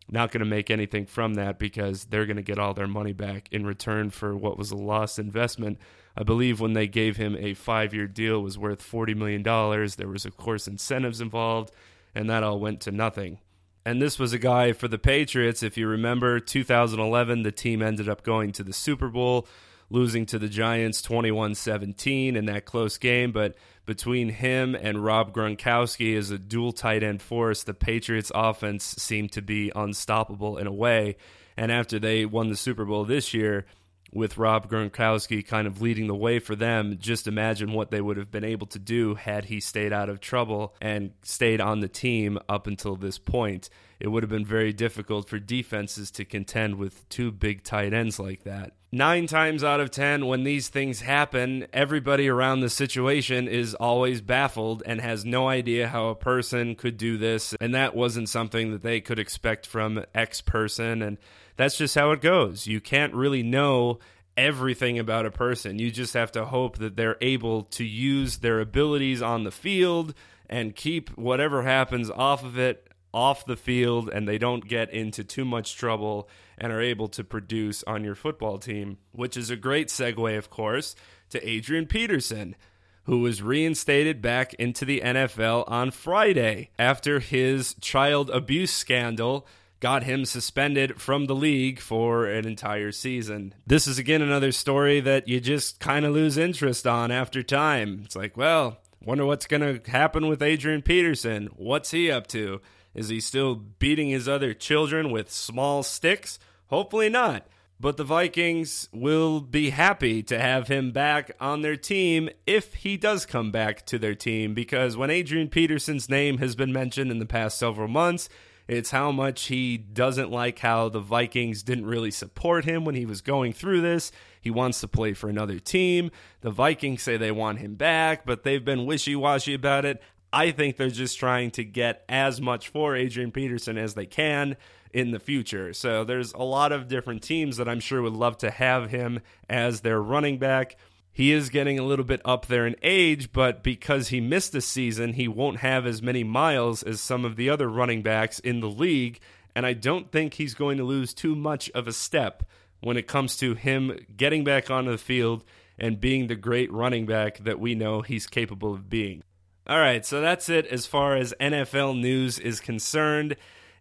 not 0.09 0.31
going 0.31 0.39
to 0.39 0.49
make 0.49 0.71
anything 0.71 1.05
from 1.05 1.35
that 1.35 1.59
because 1.59 2.05
they're 2.05 2.25
going 2.25 2.37
to 2.37 2.41
get 2.41 2.57
all 2.57 2.73
their 2.73 2.87
money 2.87 3.13
back 3.13 3.47
in 3.51 3.63
return 3.63 4.09
for 4.09 4.35
what 4.35 4.57
was 4.57 4.71
a 4.71 4.75
lost 4.75 5.19
investment. 5.19 5.77
I 6.17 6.23
believe 6.23 6.59
when 6.59 6.73
they 6.73 6.87
gave 6.87 7.17
him 7.17 7.37
a 7.37 7.53
five 7.53 7.93
year 7.93 8.07
deal 8.07 8.41
was 8.41 8.57
worth 8.57 8.81
$40 8.81 9.15
million. 9.15 9.43
There 9.43 10.07
was, 10.07 10.25
of 10.25 10.37
course, 10.37 10.67
incentives 10.67 11.21
involved, 11.21 11.71
and 12.15 12.27
that 12.31 12.41
all 12.41 12.59
went 12.59 12.81
to 12.81 12.91
nothing. 12.91 13.37
And 13.85 14.01
this 14.01 14.19
was 14.19 14.31
a 14.31 14.39
guy 14.39 14.73
for 14.73 14.87
the 14.87 14.99
Patriots. 14.99 15.63
If 15.63 15.75
you 15.75 15.87
remember, 15.87 16.39
2011, 16.39 17.43
the 17.43 17.51
team 17.51 17.81
ended 17.81 18.07
up 18.07 18.23
going 18.23 18.51
to 18.53 18.63
the 18.63 18.73
Super 18.73 19.09
Bowl, 19.09 19.47
losing 19.89 20.25
to 20.27 20.37
the 20.37 20.47
Giants 20.47 21.01
21 21.01 21.55
17 21.55 22.35
in 22.35 22.45
that 22.45 22.65
close 22.65 22.97
game. 22.99 23.31
But 23.31 23.55
between 23.85 24.29
him 24.29 24.75
and 24.75 25.03
Rob 25.03 25.33
Gronkowski 25.33 26.15
as 26.15 26.29
a 26.29 26.37
dual 26.37 26.73
tight 26.73 27.01
end 27.01 27.23
force, 27.23 27.63
the 27.63 27.73
Patriots' 27.73 28.31
offense 28.35 28.83
seemed 28.83 29.31
to 29.31 29.41
be 29.41 29.71
unstoppable 29.75 30.59
in 30.59 30.67
a 30.67 30.73
way. 30.73 31.17
And 31.57 31.71
after 31.71 31.97
they 31.97 32.25
won 32.25 32.49
the 32.49 32.55
Super 32.55 32.85
Bowl 32.85 33.03
this 33.03 33.33
year, 33.33 33.65
with 34.11 34.37
Rob 34.37 34.69
Gronkowski 34.69 35.45
kind 35.45 35.67
of 35.67 35.81
leading 35.81 36.07
the 36.07 36.15
way 36.15 36.39
for 36.39 36.55
them, 36.55 36.97
just 36.99 37.27
imagine 37.27 37.71
what 37.71 37.91
they 37.91 38.01
would 38.01 38.17
have 38.17 38.31
been 38.31 38.43
able 38.43 38.67
to 38.67 38.79
do 38.79 39.15
had 39.15 39.45
he 39.45 39.59
stayed 39.59 39.93
out 39.93 40.09
of 40.09 40.19
trouble 40.19 40.75
and 40.81 41.11
stayed 41.23 41.61
on 41.61 41.79
the 41.79 41.87
team 41.87 42.37
up 42.49 42.67
until 42.67 42.95
this 42.95 43.17
point. 43.17 43.69
It 44.01 44.07
would 44.07 44.23
have 44.23 44.29
been 44.29 44.45
very 44.45 44.73
difficult 44.73 45.29
for 45.29 45.37
defenses 45.37 46.09
to 46.11 46.25
contend 46.25 46.75
with 46.75 47.07
two 47.07 47.31
big 47.31 47.63
tight 47.63 47.93
ends 47.93 48.19
like 48.19 48.43
that. 48.43 48.73
Nine 48.91 49.27
times 49.27 49.63
out 49.63 49.79
of 49.79 49.91
ten, 49.91 50.25
when 50.25 50.43
these 50.43 50.67
things 50.67 50.99
happen, 50.99 51.67
everybody 51.71 52.27
around 52.27 52.59
the 52.59 52.69
situation 52.69 53.47
is 53.47 53.73
always 53.75 54.19
baffled 54.19 54.83
and 54.85 54.99
has 54.99 55.23
no 55.23 55.47
idea 55.47 55.87
how 55.87 56.07
a 56.07 56.15
person 56.15 56.75
could 56.75 56.97
do 56.97 57.17
this. 57.17 57.55
And 57.61 57.73
that 57.73 57.95
wasn't 57.95 58.27
something 58.27 58.71
that 58.71 58.81
they 58.81 58.99
could 58.99 59.19
expect 59.19 59.65
from 59.65 60.03
X 60.13 60.41
person. 60.41 61.01
And 61.01 61.17
that's 61.57 61.77
just 61.77 61.95
how 61.95 62.11
it 62.11 62.21
goes. 62.21 62.67
You 62.67 62.81
can't 62.81 63.13
really 63.13 63.43
know 63.43 63.99
everything 64.37 64.97
about 64.97 65.25
a 65.25 65.31
person. 65.31 65.79
You 65.79 65.91
just 65.91 66.13
have 66.13 66.31
to 66.33 66.45
hope 66.45 66.77
that 66.77 66.95
they're 66.95 67.17
able 67.21 67.63
to 67.63 67.83
use 67.83 68.37
their 68.37 68.59
abilities 68.59 69.21
on 69.21 69.43
the 69.43 69.51
field 69.51 70.13
and 70.49 70.75
keep 70.75 71.09
whatever 71.17 71.63
happens 71.63 72.09
off 72.09 72.43
of 72.43 72.57
it 72.57 72.87
off 73.13 73.45
the 73.45 73.57
field 73.57 74.09
and 74.09 74.27
they 74.27 74.37
don't 74.37 74.67
get 74.67 74.89
into 74.93 75.23
too 75.23 75.43
much 75.43 75.75
trouble 75.75 76.29
and 76.57 76.71
are 76.71 76.81
able 76.81 77.07
to 77.09 77.23
produce 77.23 77.83
on 77.83 78.03
your 78.03 78.15
football 78.15 78.57
team, 78.57 78.97
which 79.11 79.35
is 79.35 79.49
a 79.49 79.55
great 79.55 79.87
segue, 79.87 80.37
of 80.37 80.49
course, 80.49 80.95
to 81.29 81.47
Adrian 81.47 81.85
Peterson, 81.85 82.55
who 83.03 83.19
was 83.19 83.41
reinstated 83.41 84.21
back 84.21 84.53
into 84.55 84.85
the 84.85 85.01
NFL 85.01 85.65
on 85.67 85.91
Friday 85.91 86.69
after 86.77 87.19
his 87.19 87.73
child 87.75 88.29
abuse 88.29 88.71
scandal 88.71 89.47
got 89.81 90.03
him 90.03 90.23
suspended 90.23 91.01
from 91.01 91.25
the 91.25 91.35
league 91.35 91.79
for 91.79 92.25
an 92.25 92.47
entire 92.47 92.91
season. 92.91 93.53
This 93.67 93.87
is 93.87 93.97
again 93.97 94.21
another 94.21 94.53
story 94.53 95.01
that 95.01 95.27
you 95.27 95.41
just 95.41 95.79
kind 95.79 96.05
of 96.05 96.13
lose 96.13 96.37
interest 96.37 96.87
on 96.87 97.11
after 97.11 97.43
time. 97.43 98.03
It's 98.05 98.15
like, 98.15 98.37
well, 98.37 98.77
wonder 99.03 99.25
what's 99.25 99.47
going 99.47 99.61
to 99.81 99.91
happen 99.91 100.27
with 100.27 100.41
Adrian 100.41 100.83
Peterson. 100.83 101.49
What's 101.57 101.91
he 101.91 102.09
up 102.09 102.27
to? 102.27 102.61
Is 102.93 103.09
he 103.09 103.19
still 103.19 103.55
beating 103.55 104.09
his 104.09 104.29
other 104.29 104.53
children 104.53 105.11
with 105.11 105.31
small 105.31 105.81
sticks? 105.81 106.37
Hopefully 106.67 107.09
not. 107.09 107.47
But 107.79 107.97
the 107.97 108.03
Vikings 108.03 108.87
will 108.93 109.41
be 109.41 109.71
happy 109.71 110.21
to 110.23 110.39
have 110.39 110.67
him 110.67 110.91
back 110.91 111.31
on 111.39 111.63
their 111.63 111.75
team 111.75 112.29
if 112.45 112.75
he 112.75 112.95
does 112.95 113.25
come 113.25 113.51
back 113.51 113.87
to 113.87 113.97
their 113.97 114.13
team 114.13 114.53
because 114.53 114.95
when 114.95 115.09
Adrian 115.09 115.47
Peterson's 115.47 116.07
name 116.07 116.37
has 116.37 116.55
been 116.55 116.71
mentioned 116.71 117.09
in 117.09 117.17
the 117.17 117.25
past 117.25 117.57
several 117.57 117.87
months, 117.87 118.29
it's 118.71 118.91
how 118.91 119.11
much 119.11 119.47
he 119.47 119.77
doesn't 119.77 120.31
like 120.31 120.59
how 120.59 120.87
the 120.87 121.01
Vikings 121.01 121.61
didn't 121.61 121.87
really 121.87 122.09
support 122.09 122.63
him 122.63 122.85
when 122.85 122.95
he 122.95 123.05
was 123.05 123.19
going 123.19 123.51
through 123.51 123.81
this. 123.81 124.13
He 124.39 124.49
wants 124.49 124.79
to 124.79 124.87
play 124.87 125.11
for 125.13 125.29
another 125.29 125.59
team. 125.59 126.09
The 126.39 126.51
Vikings 126.51 127.03
say 127.03 127.17
they 127.17 127.33
want 127.33 127.59
him 127.59 127.75
back, 127.75 128.25
but 128.25 128.43
they've 128.43 128.63
been 128.63 128.85
wishy 128.85 129.13
washy 129.13 129.53
about 129.53 129.83
it. 129.83 130.01
I 130.31 130.51
think 130.51 130.77
they're 130.77 130.89
just 130.89 131.19
trying 131.19 131.51
to 131.51 131.65
get 131.65 132.05
as 132.07 132.39
much 132.39 132.69
for 132.69 132.95
Adrian 132.95 133.33
Peterson 133.33 133.77
as 133.77 133.95
they 133.95 134.05
can 134.05 134.55
in 134.93 135.11
the 135.11 135.19
future. 135.19 135.73
So 135.73 136.05
there's 136.05 136.31
a 136.31 136.43
lot 136.43 136.71
of 136.71 136.87
different 136.87 137.23
teams 137.23 137.57
that 137.57 137.67
I'm 137.67 137.81
sure 137.81 138.01
would 138.01 138.13
love 138.13 138.37
to 138.37 138.51
have 138.51 138.89
him 138.89 139.19
as 139.49 139.81
their 139.81 140.01
running 140.01 140.37
back. 140.37 140.77
He 141.13 141.31
is 141.33 141.49
getting 141.49 141.77
a 141.77 141.83
little 141.83 142.05
bit 142.05 142.21
up 142.23 142.45
there 142.45 142.65
in 142.65 142.75
age, 142.81 143.31
but 143.33 143.63
because 143.63 144.07
he 144.07 144.21
missed 144.21 144.55
a 144.55 144.61
season, 144.61 145.13
he 145.13 145.27
won't 145.27 145.57
have 145.57 145.85
as 145.85 146.01
many 146.01 146.23
miles 146.23 146.83
as 146.83 147.01
some 147.01 147.25
of 147.25 147.35
the 147.35 147.49
other 147.49 147.67
running 147.67 148.01
backs 148.01 148.39
in 148.39 148.61
the 148.61 148.69
league. 148.69 149.19
And 149.53 149.65
I 149.65 149.73
don't 149.73 150.11
think 150.11 150.35
he's 150.35 150.53
going 150.53 150.77
to 150.77 150.83
lose 150.85 151.13
too 151.13 151.35
much 151.35 151.69
of 151.71 151.87
a 151.87 151.93
step 151.93 152.43
when 152.79 152.95
it 152.95 153.07
comes 153.07 153.35
to 153.37 153.55
him 153.55 153.97
getting 154.15 154.43
back 154.43 154.71
onto 154.71 154.91
the 154.91 154.97
field 154.97 155.43
and 155.77 155.99
being 155.99 156.27
the 156.27 156.35
great 156.35 156.71
running 156.71 157.05
back 157.05 157.39
that 157.39 157.59
we 157.59 157.75
know 157.75 158.01
he's 158.01 158.27
capable 158.27 158.73
of 158.73 158.89
being. 158.89 159.21
All 159.67 159.79
right, 159.79 160.05
so 160.05 160.21
that's 160.21 160.47
it 160.49 160.65
as 160.67 160.85
far 160.85 161.15
as 161.15 161.33
NFL 161.39 161.99
news 161.99 162.39
is 162.39 162.59
concerned. 162.59 163.35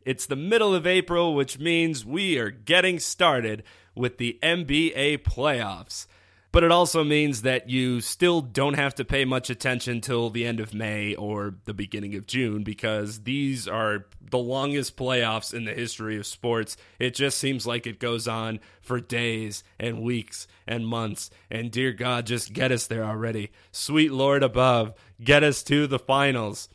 It's 0.05 0.27
the 0.27 0.37
middle 0.37 0.75
of 0.75 0.87
April, 0.87 1.35
which 1.35 1.59
means 1.59 2.05
we 2.05 2.39
are 2.39 2.51
getting 2.51 2.99
started 2.99 3.63
with 3.95 4.19
the 4.19 4.39
NBA 4.43 5.19
playoffs 5.23 6.07
but 6.53 6.65
it 6.65 6.73
also 6.73 7.05
means 7.05 7.43
that 7.43 7.69
you 7.69 8.01
still 8.01 8.41
don't 8.41 8.75
have 8.75 8.95
to 8.97 9.05
pay 9.05 9.25
much 9.25 9.51
attention 9.51 10.01
till 10.01 10.31
the 10.31 10.45
end 10.45 10.59
of 10.61 10.75
May 10.75 11.15
or 11.15 11.55
the 11.65 11.75
beginning 11.75 12.15
of 12.17 12.27
June 12.27 12.65
because 12.65 13.23
these 13.23 13.69
are 13.69 14.07
the 14.31 14.39
longest 14.39 14.97
playoffs 14.97 15.55
in 15.55 15.65
the 15.65 15.73
history 15.73 16.17
of 16.17 16.27
sports. 16.27 16.77
It 16.99 17.15
just 17.15 17.39
seems 17.39 17.67
like 17.67 17.87
it 17.87 18.01
goes 18.01 18.27
on 18.27 18.61
for 18.81 19.01
days 19.01 19.63
and 19.79 20.03
weeks 20.03 20.49
and 20.67 20.87
months. 20.87 21.31
And 21.51 21.71
dear 21.71 21.93
God, 21.93 22.27
just 22.27 22.53
get 22.53 22.73
us 22.73 22.87
there 22.87 23.05
already. 23.05 23.51
Sweet 23.71 24.13
Lord 24.13 24.43
above, 24.43 24.95
get 25.23 25.45
us 25.45 25.63
to 25.65 25.87
the 25.87 25.99
finals. 25.99 26.69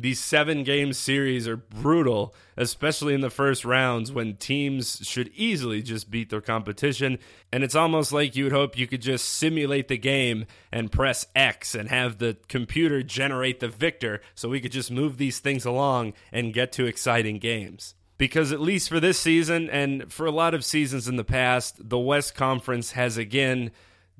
These 0.00 0.20
seven 0.20 0.62
game 0.62 0.92
series 0.92 1.48
are 1.48 1.56
brutal, 1.56 2.32
especially 2.56 3.14
in 3.14 3.20
the 3.20 3.30
first 3.30 3.64
rounds 3.64 4.12
when 4.12 4.36
teams 4.36 5.00
should 5.02 5.28
easily 5.34 5.82
just 5.82 6.08
beat 6.08 6.30
their 6.30 6.40
competition. 6.40 7.18
And 7.50 7.64
it's 7.64 7.74
almost 7.74 8.12
like 8.12 8.36
you 8.36 8.44
would 8.44 8.52
hope 8.52 8.78
you 8.78 8.86
could 8.86 9.02
just 9.02 9.28
simulate 9.28 9.88
the 9.88 9.98
game 9.98 10.46
and 10.70 10.92
press 10.92 11.26
X 11.34 11.74
and 11.74 11.88
have 11.88 12.18
the 12.18 12.36
computer 12.46 13.02
generate 13.02 13.58
the 13.58 13.66
victor 13.66 14.20
so 14.36 14.48
we 14.48 14.60
could 14.60 14.70
just 14.70 14.92
move 14.92 15.16
these 15.16 15.40
things 15.40 15.64
along 15.64 16.12
and 16.30 16.54
get 16.54 16.70
to 16.72 16.86
exciting 16.86 17.40
games. 17.40 17.96
Because 18.18 18.52
at 18.52 18.60
least 18.60 18.88
for 18.88 19.00
this 19.00 19.18
season 19.18 19.68
and 19.68 20.12
for 20.12 20.26
a 20.26 20.30
lot 20.30 20.54
of 20.54 20.64
seasons 20.64 21.08
in 21.08 21.16
the 21.16 21.24
past, 21.24 21.88
the 21.88 21.98
West 21.98 22.36
Conference 22.36 22.92
has 22.92 23.18
again 23.18 23.72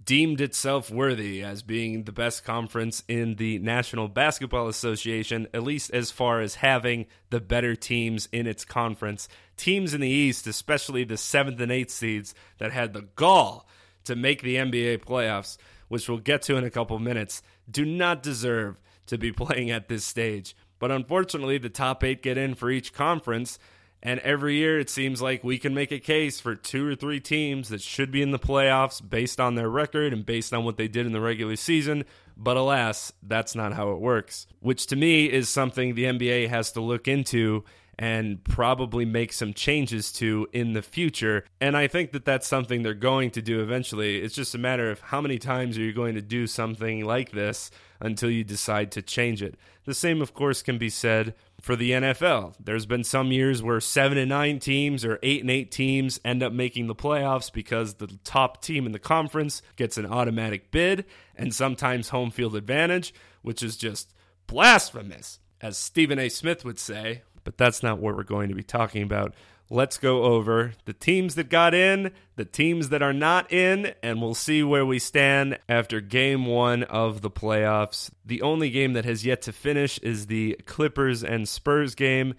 deemed 0.09 0.41
itself 0.41 0.91
worthy 0.91 1.43
as 1.43 1.63
being 1.63 2.05
the 2.05 2.13
best 2.13 2.43
conference 2.43 3.05
in 3.09 3.35
the 3.35 3.59
National 3.59 4.09
Basketball 4.09 4.67
Association, 4.67 5.47
at 5.53 5.63
least 5.63 5.91
as 5.91 6.11
far 6.11 6.41
as 6.41 6.55
having 6.55 7.05
the 7.29 7.43
better 7.43 7.77
teams 7.77 8.27
in 8.33 8.47
its 8.47 8.65
conference. 8.65 9.29
Teams 9.59 9.93
in 9.93 10.01
the 10.01 10.09
East, 10.09 10.47
especially 10.47 11.05
the 11.05 11.19
seventh 11.19 11.61
and 11.61 11.71
eighth 11.71 11.91
seeds 11.91 12.35
that 12.57 12.73
had 12.73 12.95
the 12.95 13.03
gall 13.17 13.69
to 14.05 14.17
make 14.17 14.41
the 14.41 14.57
NBA 14.57 15.05
playoffs, 15.05 15.59
which 15.89 16.09
we'll 16.09 16.17
get 16.17 16.41
to 16.41 16.57
in 16.57 16.65
a 16.65 16.71
couple 16.71 16.99
minutes, 16.99 17.43
do 17.71 17.85
not 17.85 18.23
deserve 18.23 18.81
to 19.09 19.19
be 19.19 19.31
playing 19.45 19.71
at 19.71 19.91
this 19.91 20.07
stage. 20.07 20.57
But 20.79 20.91
unfortunately, 20.91 21.59
the 21.59 21.69
top 21.69 22.03
eight 22.03 22.23
get 22.23 22.39
in 22.39 22.55
for 22.55 22.71
each 22.71 22.95
conference. 22.95 23.59
And 24.03 24.21
every 24.21 24.57
year 24.57 24.79
it 24.79 24.91
seems 24.91 25.21
like 25.21 25.43
we 25.43 25.59
can 25.59 25.75
make 25.75 25.91
a 25.91 25.99
case 25.99 26.41
for 26.41 26.55
two 26.55 26.87
or 26.87 26.95
three 26.95 27.21
teams 27.21 27.69
that 27.69 27.83
should 27.83 28.11
be 28.11 28.23
in 28.23 28.31
the 28.31 28.39
playoffs 28.39 29.07
based 29.07 29.41
on 29.41 29.55
their 29.55 29.69
record 29.69 30.13
and 30.13 30.25
based 30.25 30.55
on 30.55 30.65
what 30.65 30.77
they 30.77 30.89
did 30.89 31.07
in 31.07 31.13
the 31.13 31.21
regular 31.21 31.57
season. 31.57 32.05
But 32.37 32.57
alas, 32.57 33.13
that's 33.23 33.57
not 33.57 33.73
how 33.73 33.91
it 33.91 33.99
works, 33.99 34.47
which 34.61 34.87
to 34.89 34.97
me 34.97 35.27
is 35.27 35.49
something 35.49 35.95
the 35.95 36.05
NBA 36.05 36.49
has 36.49 36.71
to 36.73 36.81
look 36.81 37.09
into 37.09 37.65
and 37.99 38.43
probably 38.45 39.05
make 39.05 39.33
some 39.33 39.53
changes 39.53 40.13
to 40.13 40.47
in 40.53 40.73
the 40.73 40.83
future. 40.83 41.45
And 41.61 41.77
I 41.77 41.89
think 41.89 42.13
that 42.13 42.25
that's 42.25 42.47
something 42.47 42.83
they're 42.83 42.95
going 42.95 43.33
to 43.33 43.43
do 43.43 43.61
eventually. 43.61 44.19
It's 44.19 44.37
just 44.37 44.55
a 44.55 44.59
matter 44.59 44.89
of 44.91 45.01
how 45.01 45.21
many 45.21 45.39
times 45.39 45.77
are 45.77 45.83
you 45.83 45.93
going 45.93 46.15
to 46.15 46.23
do 46.23 46.47
something 46.47 47.05
like 47.05 47.33
this 47.33 47.73
until 48.01 48.31
you 48.31 48.45
decide 48.45 48.93
to 48.93 49.03
change 49.03 49.43
it. 49.43 49.57
The 49.85 49.95
same, 49.95 50.23
of 50.23 50.33
course, 50.33 50.63
can 50.63 50.79
be 50.79 50.91
said 50.91 51.35
for 51.61 51.77
the 51.77 51.91
NFL. 51.91 52.55
There's 52.61 52.87
been 52.87 53.05
some 53.05 53.33
years 53.33 53.63
where 53.63 53.81
7 53.81 54.17
and 54.17 54.29
9 54.29 54.59
teams 54.61 55.05
or 55.05 55.19
8 55.23 55.41
and 55.43 55.51
8 55.51 55.71
teams 55.71 56.21
end 56.25 56.43
up 56.43 56.53
making 56.53 56.87
the 56.87 56.95
playoffs 56.95 57.53
because 57.53 57.95
the 57.95 58.19
top 58.25 58.63
team 58.63 58.87
in 58.87 58.93
the 58.93 58.99
conference 58.99 59.63
gets 59.77 59.99
an 59.99 60.07
automatic 60.07 60.71
bid 60.71 61.05
and 61.37 61.55
sometimes 61.55 62.11
home 62.11 62.31
field 62.31 62.55
advantage, 62.55 63.13
which 63.43 63.63
is 63.63 63.77
just 63.77 64.15
blasphemous, 64.47 65.41
as 65.61 65.77
Stephen 65.77 66.19
A. 66.19 66.29
Smith 66.29 66.65
would 66.65 66.79
say. 66.79 67.23
But 67.49 67.57
that's 67.57 67.83
not 67.83 67.99
what 67.99 68.15
we're 68.15 68.25
going 68.25 68.51
to 68.51 68.55
be 68.55 68.63
talking 68.63 69.03
about 69.03 69.35
let's 69.71 69.97
go 69.97 70.25
over 70.25 70.75
the 70.85 70.93
teams 70.93 71.35
that 71.37 71.49
got 71.49 71.73
in, 71.73 72.13
the 72.37 72.45
teams 72.45 72.91
that 72.91 73.01
are 73.01 73.15
not 73.15 73.51
in, 73.51 73.95
and 74.03 74.21
we'll 74.21 74.35
see 74.35 74.63
where 74.63 74.85
we 74.85 74.99
stand 74.99 75.59
after 75.67 76.03
game 76.03 76.45
one 76.45 76.83
of 76.83 77.23
the 77.23 77.31
playoffs. 77.31 78.11
The 78.23 78.43
only 78.43 78.69
game 78.69 78.93
that 78.93 79.07
has 79.07 79.25
yet 79.25 79.41
to 79.43 79.53
finish 79.55 79.97
is 80.01 80.27
the 80.27 80.61
Clippers 80.67 81.25
and 81.25 81.49
Spurs 81.49 81.95
game. 81.95 82.35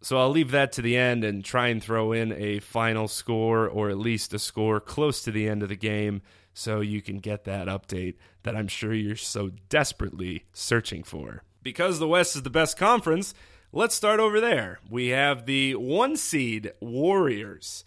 So 0.00 0.16
I'll 0.16 0.30
leave 0.30 0.52
that 0.52 0.70
to 0.74 0.82
the 0.82 0.96
end 0.96 1.24
and 1.24 1.44
try 1.44 1.66
and 1.66 1.82
throw 1.82 2.12
in 2.12 2.32
a 2.32 2.60
final 2.60 3.08
score 3.08 3.68
or 3.68 3.90
at 3.90 3.98
least 3.98 4.32
a 4.32 4.38
score 4.38 4.78
close 4.78 5.24
to 5.24 5.32
the 5.32 5.48
end 5.48 5.64
of 5.64 5.70
the 5.70 5.76
game 5.76 6.22
so 6.54 6.80
you 6.80 7.02
can 7.02 7.18
get 7.18 7.46
that 7.46 7.66
update 7.66 8.14
that 8.44 8.54
I'm 8.54 8.68
sure 8.68 8.94
you're 8.94 9.16
so 9.16 9.50
desperately 9.68 10.44
searching 10.52 11.02
for. 11.02 11.42
Because 11.64 11.98
the 11.98 12.06
West 12.06 12.36
is 12.36 12.42
the 12.42 12.50
best 12.50 12.76
conference, 12.76 13.34
Let's 13.74 13.94
start 13.94 14.20
over 14.20 14.38
there. 14.38 14.80
We 14.90 15.08
have 15.08 15.46
the 15.46 15.76
one 15.76 16.18
seed 16.18 16.72
Warriors. 16.80 17.86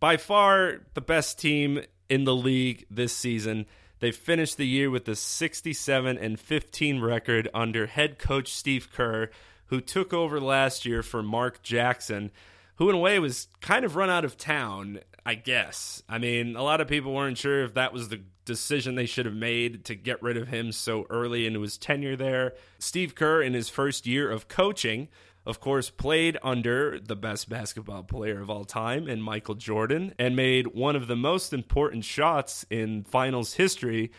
By 0.00 0.16
far 0.16 0.80
the 0.94 1.02
best 1.02 1.38
team 1.38 1.82
in 2.08 2.24
the 2.24 2.34
league 2.34 2.86
this 2.90 3.14
season. 3.14 3.66
They 4.00 4.10
finished 4.10 4.56
the 4.56 4.66
year 4.66 4.88
with 4.88 5.06
a 5.06 5.14
67 5.14 6.16
and 6.16 6.40
15 6.40 7.02
record 7.02 7.50
under 7.52 7.84
head 7.84 8.18
coach 8.18 8.54
Steve 8.54 8.88
Kerr, 8.90 9.28
who 9.66 9.82
took 9.82 10.14
over 10.14 10.40
last 10.40 10.86
year 10.86 11.02
for 11.02 11.22
Mark 11.22 11.62
Jackson, 11.62 12.30
who 12.76 12.88
in 12.88 12.96
a 12.96 12.98
way 12.98 13.18
was 13.18 13.48
kind 13.60 13.84
of 13.84 13.96
run 13.96 14.08
out 14.08 14.24
of 14.24 14.38
town, 14.38 15.00
I 15.28 15.34
guess. 15.34 16.02
I 16.08 16.16
mean, 16.16 16.56
a 16.56 16.62
lot 16.62 16.80
of 16.80 16.88
people 16.88 17.12
weren't 17.12 17.36
sure 17.36 17.62
if 17.62 17.74
that 17.74 17.92
was 17.92 18.08
the 18.08 18.22
decision 18.46 18.94
they 18.94 19.04
should 19.04 19.26
have 19.26 19.34
made 19.34 19.84
to 19.84 19.94
get 19.94 20.22
rid 20.22 20.38
of 20.38 20.48
him 20.48 20.72
so 20.72 21.04
early 21.10 21.46
into 21.46 21.60
his 21.60 21.76
tenure 21.76 22.16
there. 22.16 22.54
Steve 22.78 23.14
Kerr, 23.14 23.42
in 23.42 23.52
his 23.52 23.68
first 23.68 24.06
year 24.06 24.30
of 24.30 24.48
coaching, 24.48 25.08
of 25.44 25.60
course, 25.60 25.90
played 25.90 26.38
under 26.42 26.98
the 26.98 27.14
best 27.14 27.50
basketball 27.50 28.04
player 28.04 28.40
of 28.40 28.48
all 28.48 28.64
time 28.64 29.06
in 29.06 29.20
Michael 29.20 29.54
Jordan 29.54 30.14
and 30.18 30.34
made 30.34 30.68
one 30.68 30.96
of 30.96 31.08
the 31.08 31.14
most 31.16 31.52
important 31.52 32.06
shots 32.06 32.64
in 32.70 33.04
finals 33.04 33.52
history 33.52 34.10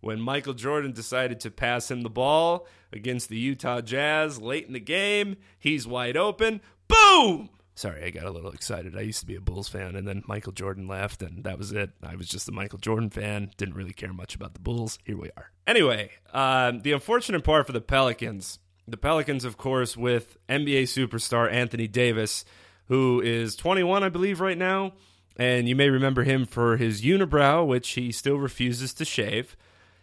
when 0.00 0.20
Michael 0.20 0.52
Jordan 0.52 0.92
decided 0.92 1.40
to 1.40 1.50
pass 1.50 1.90
him 1.90 2.02
the 2.02 2.10
ball 2.10 2.66
against 2.92 3.30
the 3.30 3.38
Utah 3.38 3.80
Jazz 3.80 4.38
late 4.38 4.66
in 4.66 4.74
the 4.74 4.80
game. 4.80 5.38
He's 5.58 5.86
wide 5.86 6.18
open. 6.18 6.60
Boom! 6.88 7.48
Sorry, 7.78 8.02
I 8.02 8.10
got 8.10 8.24
a 8.24 8.32
little 8.32 8.50
excited. 8.50 8.96
I 8.96 9.02
used 9.02 9.20
to 9.20 9.26
be 9.26 9.36
a 9.36 9.40
Bulls 9.40 9.68
fan, 9.68 9.94
and 9.94 10.04
then 10.04 10.24
Michael 10.26 10.50
Jordan 10.50 10.88
left, 10.88 11.22
and 11.22 11.44
that 11.44 11.58
was 11.58 11.70
it. 11.70 11.90
I 12.02 12.16
was 12.16 12.26
just 12.26 12.48
a 12.48 12.52
Michael 12.52 12.80
Jordan 12.80 13.08
fan. 13.08 13.52
Didn't 13.56 13.76
really 13.76 13.92
care 13.92 14.12
much 14.12 14.34
about 14.34 14.54
the 14.54 14.58
Bulls. 14.58 14.98
Here 15.04 15.16
we 15.16 15.30
are. 15.36 15.52
Anyway, 15.64 16.10
um, 16.32 16.80
the 16.80 16.90
unfortunate 16.90 17.44
part 17.44 17.66
for 17.66 17.72
the 17.72 17.80
Pelicans, 17.80 18.58
the 18.88 18.96
Pelicans, 18.96 19.44
of 19.44 19.56
course, 19.56 19.96
with 19.96 20.38
NBA 20.48 20.88
superstar 20.88 21.52
Anthony 21.52 21.86
Davis, 21.86 22.44
who 22.86 23.20
is 23.20 23.54
21, 23.54 24.02
I 24.02 24.08
believe, 24.08 24.40
right 24.40 24.58
now. 24.58 24.94
And 25.36 25.68
you 25.68 25.76
may 25.76 25.88
remember 25.88 26.24
him 26.24 26.46
for 26.46 26.78
his 26.78 27.02
unibrow, 27.02 27.64
which 27.64 27.90
he 27.90 28.10
still 28.10 28.38
refuses 28.38 28.92
to 28.94 29.04
shave. 29.04 29.56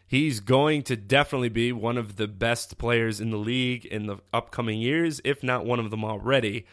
He's 0.08 0.40
going 0.40 0.84
to 0.84 0.96
definitely 0.96 1.50
be 1.50 1.74
one 1.74 1.98
of 1.98 2.16
the 2.16 2.30
best 2.30 2.78
players 2.78 3.20
in 3.20 3.32
the 3.32 3.38
league 3.38 3.86
in 3.86 4.08
the 4.08 4.20
upcoming 4.32 4.80
years, 4.80 5.20
if 5.26 5.44
not 5.44 5.66
one 5.66 5.82
of 5.82 5.92
them 5.92 6.06
already 6.06 6.66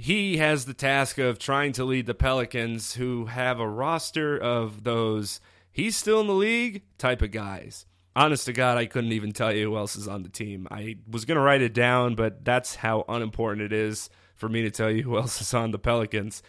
he 0.00 0.36
has 0.36 0.64
the 0.64 0.74
task 0.74 1.18
of 1.18 1.40
trying 1.40 1.72
to 1.72 1.84
lead 1.84 2.06
the 2.06 2.14
Pelicans, 2.14 2.94
who 2.94 3.26
have 3.26 3.58
a 3.58 3.68
roster 3.68 4.38
of 4.38 4.84
those 4.84 5.40
he's 5.72 5.96
still 5.96 6.20
in 6.20 6.28
the 6.28 6.34
league 6.34 6.82
type 6.98 7.20
of 7.20 7.32
guys. 7.32 7.84
Honest 8.14 8.46
to 8.46 8.52
God, 8.52 8.78
I 8.78 8.86
couldn't 8.86 9.12
even 9.12 9.32
tell 9.32 9.52
you 9.52 9.70
who 9.70 9.76
else 9.76 9.96
is 9.96 10.06
on 10.06 10.22
the 10.22 10.28
team. 10.28 10.68
I 10.70 10.98
was 11.10 11.24
going 11.24 11.36
to 11.36 11.42
write 11.42 11.62
it 11.62 11.74
down, 11.74 12.14
but 12.14 12.44
that's 12.44 12.76
how 12.76 13.04
unimportant 13.08 13.62
it 13.62 13.72
is 13.72 14.08
for 14.36 14.48
me 14.48 14.62
to 14.62 14.70
tell 14.70 14.90
you 14.90 15.02
who 15.02 15.16
else 15.16 15.40
is 15.40 15.52
on 15.52 15.72
the 15.72 15.78
Pelicans. 15.80 16.44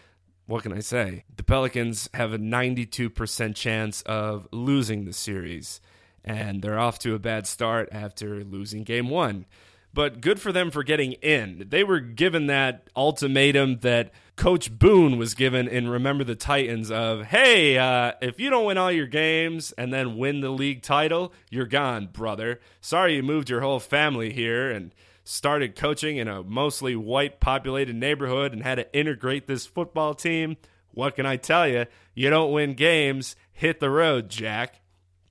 What 0.46 0.62
can 0.62 0.72
I 0.74 0.80
say? 0.80 1.26
The 1.36 1.44
Pelicans 1.44 2.08
have 2.14 2.34
a 2.34 2.40
92% 2.40 3.56
chance 3.56 4.04
of 4.04 4.48
losing 4.52 5.06
the 5.06 5.14
series, 5.14 5.82
and 6.24 6.62
they're 6.62 6.80
off 6.80 7.00
to 7.00 7.16
a 7.16 7.20
bad 7.20 7.48
start 7.48 7.90
after 7.92 8.44
losing 8.44 8.84
game 8.84 9.10
one 9.10 9.48
but 9.94 10.22
good 10.22 10.40
for 10.40 10.52
them 10.52 10.72
for 10.72 10.84
getting 10.84 11.14
in. 11.14 11.66
They 11.70 11.84
were 11.84 12.00
given 12.00 12.48
that 12.48 12.90
ultimatum 12.96 13.80
that 13.80 14.12
Coach 14.36 14.72
Boone 14.72 15.18
was 15.18 15.34
given 15.34 15.68
in 15.68 15.90
Remember 15.90 16.24
the 16.24 16.36
Titans 16.36 16.90
of, 16.92 17.26
hey, 17.26 17.78
uh, 17.78 18.14
if 18.22 18.40
you 18.40 18.50
don't 18.50 18.66
win 18.66 18.78
all 18.78 18.92
your 18.92 19.08
games 19.08 19.74
and 19.74 19.92
then 19.92 20.18
win 20.18 20.42
the 20.42 20.50
league 20.50 20.82
title, 20.82 21.34
you're 21.50 21.66
gone, 21.66 22.08
brother. 22.08 22.60
Sorry 22.80 23.16
you 23.16 23.24
moved 23.24 23.50
your 23.50 23.62
whole 23.62 23.80
family 23.80 24.32
here 24.32 24.72
and 24.72 24.94
started 25.24 25.76
coaching 25.76 26.18
in 26.18 26.28
a 26.28 26.44
mostly 26.44 26.96
white 26.96 27.40
populated 27.40 27.96
neighborhood 27.96 28.54
and 28.54 28.64
had 28.64 28.76
to 28.76 28.98
integrate 28.98 29.48
this 29.48 29.66
football 29.66 30.14
team. 30.14 30.58
What 30.92 31.16
can 31.16 31.26
I 31.26 31.36
tell 31.36 31.68
you? 31.68 31.86
You 32.14 32.30
don't 32.30 32.52
win 32.52 32.74
games, 32.74 33.36
hit 33.52 33.80
the 33.80 33.90
road, 33.90 34.30
Jack. 34.30 34.82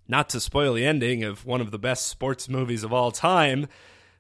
Not 0.07 0.29
to 0.31 0.41
spoil 0.41 0.75
the 0.75 0.87
ending 0.87 1.25
of 1.25 1.45
one 1.45 1.61
of 1.61 1.71
the 1.71 1.79
best 1.79 2.07
sports 2.07 2.49
movies 2.49 2.85
of 2.85 2.93
all 2.93 3.11
time, 3.11 3.67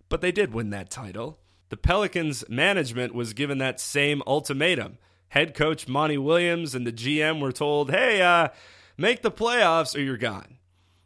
but 0.08 0.20
they 0.20 0.32
did 0.32 0.52
win 0.52 0.70
that 0.70 0.90
title. 0.90 1.38
The 1.68 1.76
Pelicans 1.76 2.48
management 2.48 3.14
was 3.14 3.34
given 3.34 3.58
that 3.58 3.80
same 3.80 4.22
ultimatum. 4.26 4.98
Head 5.30 5.54
coach 5.54 5.86
Monty 5.86 6.16
Williams 6.16 6.74
and 6.74 6.86
the 6.86 6.92
GM 6.92 7.40
were 7.40 7.52
told, 7.52 7.90
hey, 7.90 8.22
uh, 8.22 8.48
make 8.96 9.22
the 9.22 9.30
playoffs 9.30 9.94
or 9.94 10.00
you're 10.00 10.16
gone. 10.16 10.58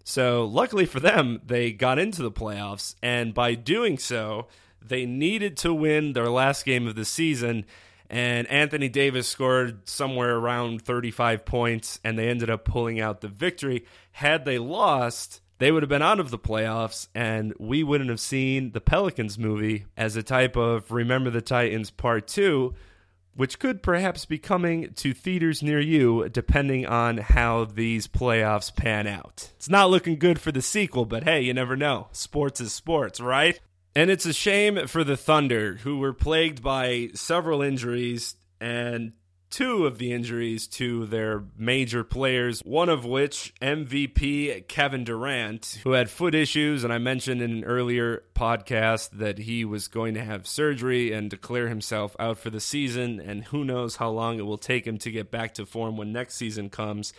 So, 0.04 0.44
luckily 0.44 0.86
for 0.86 1.00
them, 1.00 1.40
they 1.44 1.72
got 1.72 1.98
into 1.98 2.22
the 2.22 2.32
playoffs, 2.32 2.96
and 3.02 3.32
by 3.32 3.54
doing 3.54 3.98
so, 3.98 4.48
they 4.80 5.06
needed 5.06 5.56
to 5.58 5.72
win 5.72 6.12
their 6.12 6.28
last 6.28 6.64
game 6.64 6.88
of 6.88 6.96
the 6.96 7.04
season. 7.04 7.64
And 8.10 8.46
Anthony 8.48 8.88
Davis 8.88 9.28
scored 9.28 9.88
somewhere 9.88 10.36
around 10.36 10.82
35 10.82 11.44
points, 11.46 12.00
and 12.04 12.18
they 12.18 12.28
ended 12.28 12.50
up 12.50 12.64
pulling 12.64 13.00
out 13.00 13.20
the 13.20 13.28
victory. 13.28 13.86
Had 14.12 14.44
they 14.44 14.58
lost, 14.58 15.40
they 15.62 15.70
would 15.70 15.84
have 15.84 15.88
been 15.88 16.02
out 16.02 16.18
of 16.18 16.30
the 16.32 16.38
playoffs, 16.38 17.06
and 17.14 17.54
we 17.56 17.84
wouldn't 17.84 18.10
have 18.10 18.18
seen 18.18 18.72
the 18.72 18.80
Pelicans 18.80 19.38
movie 19.38 19.84
as 19.96 20.16
a 20.16 20.22
type 20.22 20.56
of 20.56 20.90
Remember 20.90 21.30
the 21.30 21.40
Titans 21.40 21.88
Part 21.88 22.26
2, 22.26 22.74
which 23.36 23.60
could 23.60 23.80
perhaps 23.80 24.24
be 24.24 24.38
coming 24.38 24.92
to 24.94 25.14
theaters 25.14 25.62
near 25.62 25.80
you 25.80 26.28
depending 26.30 26.84
on 26.84 27.18
how 27.18 27.64
these 27.64 28.08
playoffs 28.08 28.74
pan 28.74 29.06
out. 29.06 29.52
It's 29.56 29.70
not 29.70 29.88
looking 29.88 30.18
good 30.18 30.40
for 30.40 30.50
the 30.50 30.62
sequel, 30.62 31.04
but 31.04 31.22
hey, 31.22 31.42
you 31.42 31.54
never 31.54 31.76
know. 31.76 32.08
Sports 32.10 32.60
is 32.60 32.72
sports, 32.72 33.20
right? 33.20 33.60
And 33.94 34.10
it's 34.10 34.26
a 34.26 34.32
shame 34.32 34.88
for 34.88 35.04
the 35.04 35.16
Thunder, 35.16 35.74
who 35.76 35.98
were 35.98 36.12
plagued 36.12 36.60
by 36.60 37.10
several 37.14 37.62
injuries, 37.62 38.34
and 38.60 39.12
two 39.52 39.86
of 39.86 39.98
the 39.98 40.12
injuries 40.12 40.66
to 40.66 41.06
their 41.06 41.44
major 41.56 42.02
players, 42.02 42.60
one 42.64 42.88
of 42.88 43.04
which 43.04 43.54
MVP 43.60 44.66
Kevin 44.66 45.04
Durant, 45.04 45.78
who 45.84 45.92
had 45.92 46.10
foot 46.10 46.34
issues. 46.34 46.82
And 46.82 46.92
I 46.92 46.98
mentioned 46.98 47.42
in 47.42 47.52
an 47.52 47.64
earlier 47.64 48.24
podcast 48.34 49.10
that 49.10 49.38
he 49.38 49.64
was 49.64 49.86
going 49.86 50.14
to 50.14 50.24
have 50.24 50.48
surgery 50.48 51.12
and 51.12 51.30
declare 51.30 51.68
himself 51.68 52.16
out 52.18 52.38
for 52.38 52.50
the 52.50 52.60
season. 52.60 53.20
And 53.20 53.44
who 53.44 53.64
knows 53.64 53.96
how 53.96 54.10
long 54.10 54.38
it 54.38 54.46
will 54.46 54.58
take 54.58 54.86
him 54.86 54.98
to 54.98 55.10
get 55.10 55.30
back 55.30 55.54
to 55.54 55.66
form 55.66 55.96
when 55.96 56.12
next 56.12 56.34
season 56.34 56.70
comes 56.70 57.12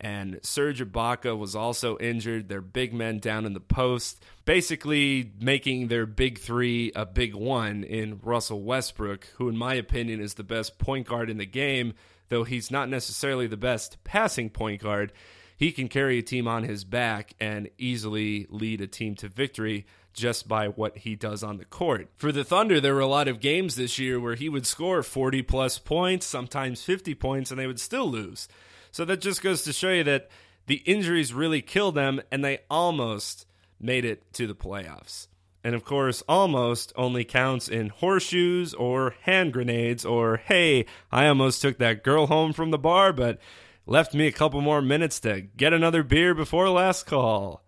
and 0.00 0.38
Serge 0.42 0.80
Ibaka 0.80 1.36
was 1.36 1.56
also 1.56 1.96
injured. 1.98 2.48
Their 2.48 2.60
big 2.60 2.92
men 2.92 3.18
down 3.18 3.46
in 3.46 3.54
the 3.54 3.60
post, 3.60 4.22
basically 4.44 5.32
making 5.40 5.88
their 5.88 6.06
big 6.06 6.38
three 6.38 6.92
a 6.94 7.06
big 7.06 7.34
one 7.34 7.84
in 7.84 8.20
Russell 8.22 8.62
Westbrook, 8.62 9.26
who, 9.36 9.48
in 9.48 9.56
my 9.56 9.74
opinion, 9.74 10.20
is 10.20 10.34
the 10.34 10.44
best 10.44 10.78
point 10.78 11.06
guard 11.06 11.30
in 11.30 11.38
the 11.38 11.46
game, 11.46 11.94
though 12.28 12.44
he's 12.44 12.70
not 12.70 12.88
necessarily 12.88 13.46
the 13.46 13.56
best 13.56 14.02
passing 14.04 14.50
point 14.50 14.82
guard. 14.82 15.12
He 15.56 15.72
can 15.72 15.88
carry 15.88 16.18
a 16.18 16.22
team 16.22 16.46
on 16.46 16.64
his 16.64 16.84
back 16.84 17.32
and 17.40 17.70
easily 17.78 18.46
lead 18.50 18.82
a 18.82 18.86
team 18.86 19.14
to 19.16 19.28
victory 19.28 19.86
just 20.12 20.48
by 20.48 20.68
what 20.68 20.98
he 20.98 21.14
does 21.14 21.42
on 21.42 21.58
the 21.58 21.64
court. 21.64 22.08
For 22.16 22.32
the 22.32 22.44
Thunder, 22.44 22.80
there 22.80 22.94
were 22.94 23.00
a 23.00 23.06
lot 23.06 23.28
of 23.28 23.40
games 23.40 23.76
this 23.76 23.98
year 23.98 24.18
where 24.18 24.34
he 24.34 24.48
would 24.48 24.66
score 24.66 25.02
40 25.02 25.42
plus 25.42 25.78
points, 25.78 26.26
sometimes 26.26 26.82
50 26.82 27.14
points, 27.14 27.50
and 27.50 27.60
they 27.60 27.66
would 27.66 27.80
still 27.80 28.10
lose. 28.10 28.48
So 28.96 29.04
that 29.04 29.20
just 29.20 29.42
goes 29.42 29.60
to 29.64 29.74
show 29.74 29.90
you 29.90 30.04
that 30.04 30.30
the 30.68 30.76
injuries 30.86 31.34
really 31.34 31.60
killed 31.60 31.96
them, 31.96 32.22
and 32.32 32.42
they 32.42 32.60
almost 32.70 33.44
made 33.78 34.06
it 34.06 34.32
to 34.32 34.46
the 34.46 34.54
playoffs. 34.54 35.28
And 35.62 35.74
of 35.74 35.84
course, 35.84 36.22
almost 36.26 36.94
only 36.96 37.22
counts 37.22 37.68
in 37.68 37.90
horseshoes 37.90 38.72
or 38.72 39.14
hand 39.24 39.52
grenades, 39.52 40.06
or 40.06 40.38
hey, 40.38 40.86
I 41.12 41.26
almost 41.26 41.60
took 41.60 41.76
that 41.76 42.04
girl 42.04 42.28
home 42.28 42.54
from 42.54 42.70
the 42.70 42.78
bar, 42.78 43.12
but 43.12 43.38
left 43.84 44.14
me 44.14 44.28
a 44.28 44.32
couple 44.32 44.62
more 44.62 44.80
minutes 44.80 45.20
to 45.20 45.42
get 45.42 45.74
another 45.74 46.02
beer 46.02 46.34
before 46.34 46.70
last 46.70 47.04
call. 47.04 47.62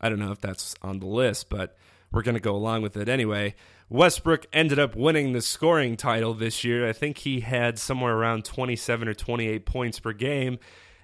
I 0.00 0.08
don't 0.08 0.18
know 0.18 0.32
if 0.32 0.40
that's 0.40 0.74
on 0.82 0.98
the 0.98 1.06
list, 1.06 1.50
but 1.50 1.76
we're 2.10 2.22
going 2.22 2.34
to 2.34 2.40
go 2.40 2.56
along 2.56 2.82
with 2.82 2.96
it 2.96 3.08
anyway. 3.08 3.54
Westbrook 3.90 4.46
ended 4.52 4.78
up 4.78 4.94
winning 4.94 5.32
the 5.32 5.40
scoring 5.40 5.96
title 5.96 6.34
this 6.34 6.62
year. 6.62 6.86
I 6.86 6.92
think 6.92 7.18
he 7.18 7.40
had 7.40 7.78
somewhere 7.78 8.14
around 8.14 8.44
27 8.44 9.08
or 9.08 9.14
28 9.14 9.64
points 9.64 9.98
per 9.98 10.12
game. 10.12 10.58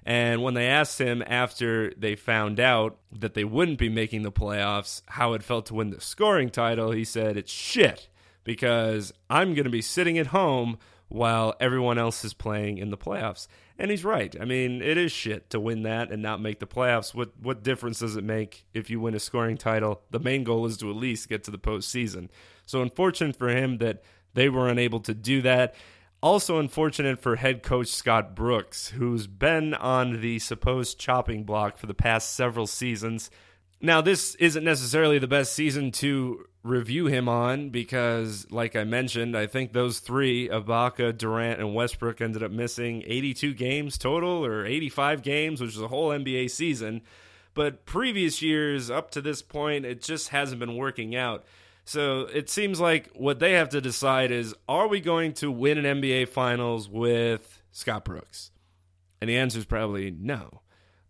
And 0.05 0.43
when 0.43 0.53
they 0.53 0.67
asked 0.67 1.01
him 1.01 1.23
after 1.25 1.91
they 1.97 2.15
found 2.15 2.59
out 2.59 2.99
that 3.11 3.33
they 3.33 3.43
wouldn't 3.43 3.79
be 3.79 3.89
making 3.89 4.21
the 4.21 4.31
playoffs 4.31 5.01
how 5.07 5.33
it 5.33 5.41
felt 5.41 5.65
to 5.67 5.73
win 5.73 5.89
the 5.89 5.99
scoring 5.99 6.51
title, 6.51 6.91
he 6.91 7.03
said, 7.03 7.37
It's 7.37 7.51
shit 7.51 8.07
because 8.43 9.11
I'm 9.31 9.55
going 9.55 9.63
to 9.63 9.71
be 9.71 9.81
sitting 9.81 10.19
at 10.19 10.27
home 10.27 10.77
while 11.07 11.53
everyone 11.59 11.97
else 11.97 12.25
is 12.25 12.33
playing 12.33 12.77
in 12.77 12.89
the 12.89 12.97
playoffs. 12.97 13.47
And 13.77 13.91
he's 13.91 14.05
right. 14.05 14.35
I 14.39 14.45
mean, 14.45 14.81
it 14.81 14.97
is 14.97 15.11
shit 15.11 15.49
to 15.49 15.59
win 15.59 15.83
that 15.83 16.11
and 16.11 16.21
not 16.21 16.41
make 16.41 16.59
the 16.59 16.67
playoffs. 16.67 17.13
What 17.13 17.31
what 17.39 17.63
difference 17.63 17.99
does 17.99 18.15
it 18.15 18.23
make 18.23 18.65
if 18.73 18.89
you 18.89 18.99
win 18.99 19.15
a 19.15 19.19
scoring 19.19 19.57
title? 19.57 20.01
The 20.11 20.19
main 20.19 20.43
goal 20.43 20.65
is 20.65 20.77
to 20.77 20.89
at 20.89 20.95
least 20.95 21.29
get 21.29 21.43
to 21.45 21.51
the 21.51 21.57
postseason. 21.57 22.29
So 22.65 22.81
unfortunate 22.81 23.35
for 23.35 23.49
him 23.49 23.77
that 23.79 24.01
they 24.33 24.49
were 24.49 24.69
unable 24.69 24.99
to 25.01 25.13
do 25.13 25.41
that. 25.41 25.75
Also 26.23 26.57
unfortunate 26.57 27.19
for 27.19 27.35
head 27.35 27.61
coach 27.61 27.89
Scott 27.89 28.35
Brooks, 28.35 28.89
who's 28.89 29.27
been 29.27 29.73
on 29.73 30.21
the 30.21 30.39
supposed 30.39 30.97
chopping 30.97 31.43
block 31.43 31.77
for 31.77 31.85
the 31.85 31.93
past 31.93 32.33
several 32.33 32.65
seasons. 32.65 33.29
Now, 33.81 34.01
this 34.01 34.35
isn't 34.35 34.63
necessarily 34.63 35.19
the 35.19 35.27
best 35.27 35.53
season 35.53 35.91
to 35.93 36.45
review 36.63 37.05
him 37.05 37.29
on 37.29 37.69
because, 37.69 38.49
like 38.49 38.75
I 38.75 38.83
mentioned, 38.83 39.37
I 39.37 39.45
think 39.47 39.73
those 39.73 39.99
three, 39.99 40.49
Ibaka, 40.49 41.15
Durant, 41.17 41.59
and 41.59 41.75
Westbrook, 41.75 42.21
ended 42.21 42.41
up 42.41 42.51
missing 42.51 43.03
82 43.05 43.53
games 43.53 43.97
total 43.97 44.43
or 44.45 44.65
85 44.65 45.21
games, 45.21 45.61
which 45.61 45.75
is 45.75 45.81
a 45.81 45.89
whole 45.89 46.09
NBA 46.09 46.49
season. 46.49 47.01
But 47.53 47.85
previous 47.85 48.41
years, 48.41 48.89
up 48.89 49.11
to 49.11 49.21
this 49.21 49.41
point, 49.41 49.85
it 49.85 50.01
just 50.01 50.29
hasn't 50.29 50.59
been 50.59 50.75
working 50.75 51.15
out. 51.15 51.45
So 51.85 52.21
it 52.21 52.49
seems 52.49 52.79
like 52.79 53.11
what 53.13 53.39
they 53.39 53.53
have 53.53 53.69
to 53.69 53.81
decide 53.81 54.31
is 54.31 54.55
are 54.67 54.87
we 54.87 54.99
going 54.99 55.33
to 55.33 55.51
win 55.51 55.77
an 55.77 56.01
NBA 56.01 56.29
Finals 56.29 56.89
with 56.89 57.61
Scott 57.71 58.03
Brooks? 58.05 58.51
And 59.21 59.29
the 59.29 59.37
answer 59.37 59.59
is 59.59 59.65
probably 59.65 60.11
no. 60.11 60.61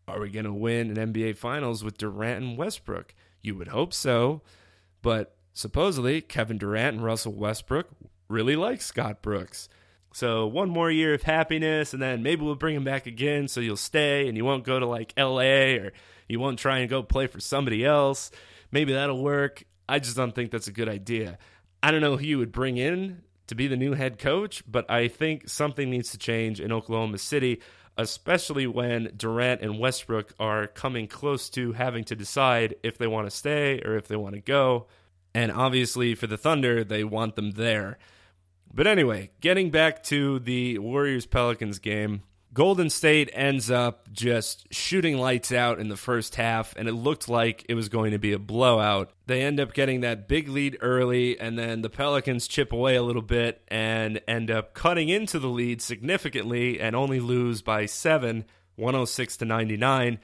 Are 0.07 0.19
we 0.19 0.29
going 0.29 0.45
to 0.45 0.53
win 0.53 0.95
an 0.95 1.13
NBA 1.13 1.37
Finals 1.37 1.83
with 1.83 1.97
Durant 1.97 2.43
and 2.43 2.57
Westbrook? 2.57 3.13
You 3.41 3.55
would 3.55 3.69
hope 3.69 3.93
so. 3.93 4.41
But 5.01 5.35
supposedly, 5.53 6.21
Kevin 6.21 6.57
Durant 6.57 6.97
and 6.97 7.03
Russell 7.03 7.33
Westbrook 7.33 7.89
really 8.27 8.55
like 8.55 8.81
Scott 8.81 9.21
Brooks. 9.21 9.69
So 10.13 10.47
one 10.47 10.69
more 10.69 10.89
year 10.89 11.13
of 11.13 11.23
happiness, 11.23 11.93
and 11.93 12.01
then 12.01 12.23
maybe 12.23 12.43
we'll 12.43 12.55
bring 12.55 12.75
him 12.75 12.85
back 12.85 13.05
again 13.05 13.47
so 13.47 13.59
you'll 13.59 13.75
stay 13.75 14.27
and 14.27 14.37
you 14.37 14.45
won't 14.45 14.63
go 14.63 14.79
to 14.79 14.85
like 14.85 15.13
LA 15.17 15.75
or 15.75 15.91
you 16.29 16.39
won't 16.39 16.59
try 16.59 16.79
and 16.79 16.89
go 16.89 17.03
play 17.03 17.27
for 17.27 17.39
somebody 17.39 17.83
else. 17.83 18.31
Maybe 18.71 18.93
that'll 18.93 19.21
work. 19.21 19.63
I 19.89 19.99
just 19.99 20.15
don't 20.15 20.33
think 20.33 20.51
that's 20.51 20.67
a 20.67 20.71
good 20.71 20.87
idea. 20.87 21.37
I 21.83 21.91
don't 21.91 22.01
know 22.01 22.17
who 22.17 22.25
you 22.25 22.37
would 22.37 22.51
bring 22.51 22.77
in 22.77 23.23
to 23.47 23.55
be 23.55 23.67
the 23.67 23.75
new 23.75 23.93
head 23.93 24.17
coach, 24.17 24.63
but 24.67 24.89
I 24.89 25.07
think 25.07 25.49
something 25.49 25.89
needs 25.89 26.11
to 26.11 26.17
change 26.17 26.59
in 26.59 26.71
Oklahoma 26.71 27.17
City, 27.17 27.61
especially 27.97 28.67
when 28.67 29.11
Durant 29.15 29.61
and 29.61 29.79
Westbrook 29.79 30.33
are 30.39 30.67
coming 30.67 31.07
close 31.07 31.49
to 31.51 31.73
having 31.73 32.03
to 32.05 32.15
decide 32.15 32.75
if 32.83 32.97
they 32.97 33.07
want 33.07 33.29
to 33.29 33.35
stay 33.35 33.81
or 33.81 33.95
if 33.95 34.07
they 34.07 34.15
want 34.15 34.35
to 34.35 34.41
go. 34.41 34.87
And 35.33 35.51
obviously, 35.51 36.15
for 36.15 36.27
the 36.27 36.37
Thunder, 36.37 36.83
they 36.83 37.03
want 37.03 37.35
them 37.35 37.51
there. 37.51 37.97
But 38.73 38.87
anyway, 38.87 39.31
getting 39.39 39.71
back 39.71 40.03
to 40.03 40.39
the 40.39 40.79
Warriors 40.79 41.25
Pelicans 41.25 41.79
game, 41.79 42.23
Golden 42.55 42.89
State 42.89 43.29
ends 43.33 43.69
up 43.69 44.07
just 44.13 44.73
shooting 44.73 45.17
lights 45.17 45.51
out 45.51 45.77
in 45.77 45.89
the 45.89 45.97
first 45.97 46.35
half, 46.35 46.73
and 46.77 46.87
it 46.87 46.93
looked 46.93 47.27
like 47.27 47.65
it 47.67 47.73
was 47.73 47.89
going 47.89 48.11
to 48.11 48.17
be 48.17 48.31
a 48.31 48.39
blowout. 48.39 49.11
They 49.27 49.41
end 49.41 49.59
up 49.59 49.73
getting 49.73 49.99
that 50.01 50.29
big 50.29 50.47
lead 50.47 50.77
early, 50.79 51.37
and 51.37 51.59
then 51.59 51.81
the 51.81 51.89
Pelicans 51.89 52.47
chip 52.47 52.71
away 52.71 52.95
a 52.95 53.03
little 53.03 53.21
bit 53.21 53.61
and 53.67 54.21
end 54.25 54.49
up 54.49 54.73
cutting 54.73 55.09
into 55.09 55.37
the 55.37 55.49
lead 55.49 55.81
significantly 55.81 56.79
and 56.79 56.95
only 56.95 57.19
lose 57.19 57.61
by 57.61 57.87
seven, 57.87 58.45
106 58.77 59.35
to 59.35 59.43
99. 59.43 60.17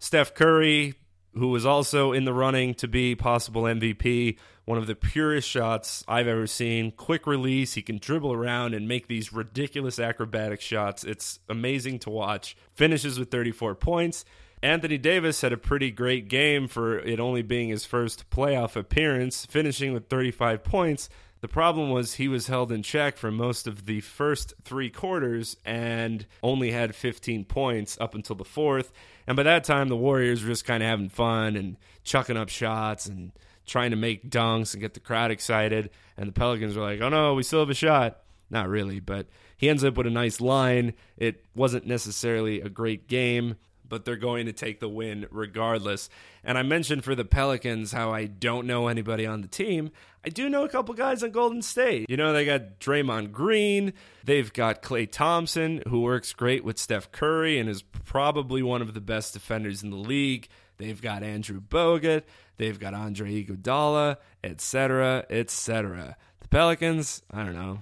Steph 0.00 0.34
Curry, 0.34 0.94
who 1.34 1.50
was 1.50 1.64
also 1.64 2.10
in 2.10 2.24
the 2.24 2.34
running 2.34 2.74
to 2.74 2.88
be 2.88 3.14
possible 3.14 3.62
MVP, 3.62 4.38
one 4.66 4.78
of 4.78 4.86
the 4.88 4.96
purest 4.96 5.48
shots 5.48 6.04
I've 6.06 6.26
ever 6.26 6.46
seen. 6.46 6.90
Quick 6.90 7.26
release, 7.26 7.74
he 7.74 7.82
can 7.82 7.98
dribble 7.98 8.32
around 8.32 8.74
and 8.74 8.86
make 8.86 9.06
these 9.06 9.32
ridiculous 9.32 9.98
acrobatic 9.98 10.60
shots. 10.60 11.04
It's 11.04 11.38
amazing 11.48 12.00
to 12.00 12.10
watch. 12.10 12.56
Finishes 12.74 13.18
with 13.18 13.30
34 13.30 13.76
points. 13.76 14.24
Anthony 14.62 14.98
Davis 14.98 15.40
had 15.40 15.52
a 15.52 15.56
pretty 15.56 15.92
great 15.92 16.28
game 16.28 16.66
for 16.66 16.98
it 16.98 17.20
only 17.20 17.42
being 17.42 17.68
his 17.68 17.86
first 17.86 18.28
playoff 18.28 18.74
appearance, 18.74 19.46
finishing 19.46 19.92
with 19.92 20.08
35 20.08 20.64
points. 20.64 21.08
The 21.42 21.48
problem 21.48 21.90
was 21.90 22.14
he 22.14 22.26
was 22.26 22.48
held 22.48 22.72
in 22.72 22.82
check 22.82 23.16
for 23.18 23.30
most 23.30 23.68
of 23.68 23.86
the 23.86 24.00
first 24.00 24.54
three 24.64 24.90
quarters 24.90 25.56
and 25.64 26.26
only 26.42 26.72
had 26.72 26.94
15 26.94 27.44
points 27.44 27.96
up 28.00 28.16
until 28.16 28.34
the 28.34 28.44
fourth. 28.44 28.90
And 29.28 29.36
by 29.36 29.44
that 29.44 29.62
time, 29.62 29.88
the 29.88 29.96
Warriors 29.96 30.42
were 30.42 30.48
just 30.48 30.64
kind 30.64 30.82
of 30.82 30.88
having 30.88 31.10
fun 31.10 31.54
and 31.54 31.76
chucking 32.02 32.36
up 32.36 32.48
shots 32.48 33.06
and 33.06 33.30
trying 33.66 33.90
to 33.90 33.96
make 33.96 34.30
dunks 34.30 34.72
and 34.72 34.80
get 34.80 34.94
the 34.94 35.00
crowd 35.00 35.30
excited. 35.30 35.90
And 36.16 36.28
the 36.28 36.32
Pelicans 36.32 36.76
were 36.76 36.82
like, 36.82 37.00
oh 37.00 37.08
no, 37.08 37.34
we 37.34 37.42
still 37.42 37.60
have 37.60 37.70
a 37.70 37.74
shot. 37.74 38.20
Not 38.48 38.68
really, 38.68 39.00
but 39.00 39.26
he 39.56 39.68
ends 39.68 39.84
up 39.84 39.96
with 39.96 40.06
a 40.06 40.10
nice 40.10 40.40
line. 40.40 40.94
It 41.16 41.44
wasn't 41.54 41.86
necessarily 41.86 42.60
a 42.60 42.68
great 42.68 43.08
game, 43.08 43.56
but 43.88 44.04
they're 44.04 44.16
going 44.16 44.46
to 44.46 44.52
take 44.52 44.80
the 44.80 44.88
win 44.88 45.26
regardless. 45.30 46.08
And 46.44 46.56
I 46.56 46.62
mentioned 46.62 47.02
for 47.02 47.14
the 47.14 47.24
Pelicans 47.24 47.92
how 47.92 48.12
I 48.12 48.26
don't 48.26 48.66
know 48.66 48.86
anybody 48.86 49.26
on 49.26 49.40
the 49.42 49.48
team. 49.48 49.90
I 50.24 50.28
do 50.28 50.48
know 50.48 50.64
a 50.64 50.68
couple 50.68 50.94
guys 50.94 51.22
on 51.22 51.30
Golden 51.32 51.62
State. 51.62 52.08
You 52.08 52.16
know, 52.16 52.32
they 52.32 52.44
got 52.44 52.78
Draymond 52.78 53.32
Green, 53.32 53.92
they've 54.24 54.52
got 54.52 54.82
Klay 54.82 55.10
Thompson, 55.10 55.82
who 55.88 56.00
works 56.00 56.32
great 56.32 56.64
with 56.64 56.78
Steph 56.78 57.10
Curry 57.12 57.58
and 57.58 57.68
is 57.68 57.82
probably 57.82 58.62
one 58.62 58.82
of 58.82 58.94
the 58.94 59.00
best 59.00 59.32
defenders 59.32 59.82
in 59.82 59.90
the 59.90 59.96
league. 59.96 60.48
They've 60.78 61.00
got 61.00 61.22
Andrew 61.22 61.60
Bogut. 61.60 62.22
They've 62.56 62.78
got 62.78 62.94
Andre 62.94 63.44
Iguodala, 63.44 64.16
etc., 64.42 65.26
etc. 65.30 66.16
The 66.40 66.48
Pelicans, 66.48 67.22
I 67.30 67.44
don't 67.44 67.54
know. 67.54 67.80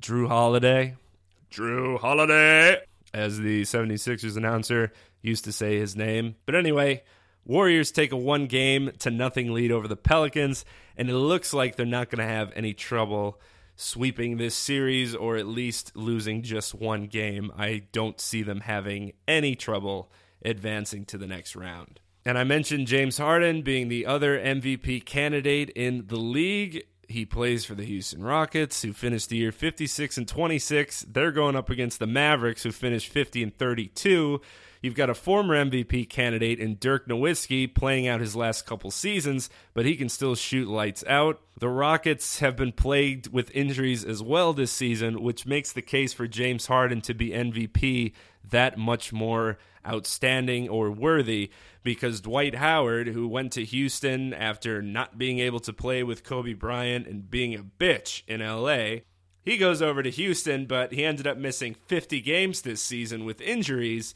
Jrue 0.00 0.28
Holiday. 0.28 0.96
Jrue 1.50 1.98
Holiday, 1.98 2.80
as 3.14 3.38
the 3.38 3.62
76ers 3.62 4.36
announcer 4.36 4.92
used 5.20 5.44
to 5.44 5.52
say 5.52 5.78
his 5.78 5.94
name. 5.94 6.36
But 6.46 6.54
anyway, 6.54 7.02
Warriors 7.44 7.90
take 7.90 8.12
a 8.12 8.16
one 8.16 8.46
game 8.46 8.92
to 9.00 9.10
nothing 9.10 9.52
lead 9.52 9.72
over 9.72 9.88
the 9.88 9.96
Pelicans, 9.96 10.64
and 10.96 11.08
it 11.08 11.16
looks 11.16 11.52
like 11.52 11.76
they're 11.76 11.86
not 11.86 12.10
going 12.10 12.26
to 12.26 12.32
have 12.32 12.52
any 12.54 12.74
trouble 12.74 13.40
sweeping 13.74 14.36
this 14.36 14.54
series 14.54 15.14
or 15.14 15.36
at 15.36 15.46
least 15.46 15.96
losing 15.96 16.42
just 16.42 16.74
one 16.74 17.06
game. 17.06 17.50
I 17.56 17.82
don't 17.92 18.20
see 18.20 18.42
them 18.42 18.60
having 18.60 19.12
any 19.26 19.54
trouble 19.56 20.10
advancing 20.44 21.04
to 21.06 21.18
the 21.18 21.26
next 21.26 21.56
round. 21.56 22.00
And 22.24 22.38
I 22.38 22.44
mentioned 22.44 22.86
James 22.86 23.18
Harden 23.18 23.62
being 23.62 23.88
the 23.88 24.06
other 24.06 24.38
MVP 24.38 25.04
candidate 25.04 25.70
in 25.70 26.06
the 26.06 26.16
league. 26.16 26.84
He 27.08 27.26
plays 27.26 27.64
for 27.64 27.74
the 27.74 27.84
Houston 27.84 28.22
Rockets, 28.22 28.82
who 28.82 28.92
finished 28.92 29.28
the 29.28 29.36
year 29.36 29.52
56 29.52 30.16
and 30.16 30.28
26. 30.28 31.06
They're 31.10 31.32
going 31.32 31.56
up 31.56 31.68
against 31.68 31.98
the 31.98 32.06
Mavericks, 32.06 32.62
who 32.62 32.70
finished 32.70 33.08
50 33.08 33.42
and 33.42 33.58
32. 33.58 34.40
You've 34.82 34.94
got 34.94 35.10
a 35.10 35.14
former 35.14 35.54
MVP 35.54 36.08
candidate 36.08 36.58
in 36.58 36.76
Dirk 36.80 37.06
Nowitzki 37.06 37.72
playing 37.72 38.08
out 38.08 38.20
his 38.20 38.34
last 38.34 38.66
couple 38.66 38.90
seasons, 38.90 39.50
but 39.74 39.84
he 39.84 39.94
can 39.94 40.08
still 40.08 40.34
shoot 40.34 40.68
lights 40.68 41.04
out. 41.06 41.40
The 41.58 41.68
Rockets 41.68 42.40
have 42.40 42.56
been 42.56 42.72
plagued 42.72 43.32
with 43.32 43.54
injuries 43.54 44.04
as 44.04 44.22
well 44.22 44.52
this 44.52 44.72
season, 44.72 45.22
which 45.22 45.46
makes 45.46 45.72
the 45.72 45.82
case 45.82 46.12
for 46.12 46.26
James 46.26 46.66
Harden 46.66 47.00
to 47.02 47.14
be 47.14 47.30
MVP 47.30 48.12
that 48.50 48.76
much 48.76 49.12
more 49.12 49.58
outstanding 49.86 50.68
or 50.68 50.90
worthy 50.90 51.50
because 51.82 52.20
Dwight 52.20 52.56
Howard, 52.56 53.08
who 53.08 53.26
went 53.26 53.52
to 53.52 53.64
Houston 53.64 54.32
after 54.32 54.82
not 54.82 55.18
being 55.18 55.38
able 55.38 55.60
to 55.60 55.72
play 55.72 56.02
with 56.02 56.24
Kobe 56.24 56.52
Bryant 56.52 57.06
and 57.06 57.30
being 57.30 57.54
a 57.54 57.62
bitch 57.62 58.22
in 58.26 58.40
LA, 58.40 59.02
he 59.44 59.56
goes 59.56 59.82
over 59.82 60.02
to 60.02 60.10
Houston, 60.10 60.66
but 60.66 60.92
he 60.92 61.04
ended 61.04 61.26
up 61.26 61.36
missing 61.36 61.74
50 61.86 62.20
games 62.20 62.62
this 62.62 62.82
season 62.82 63.24
with 63.24 63.40
injuries. 63.40 64.14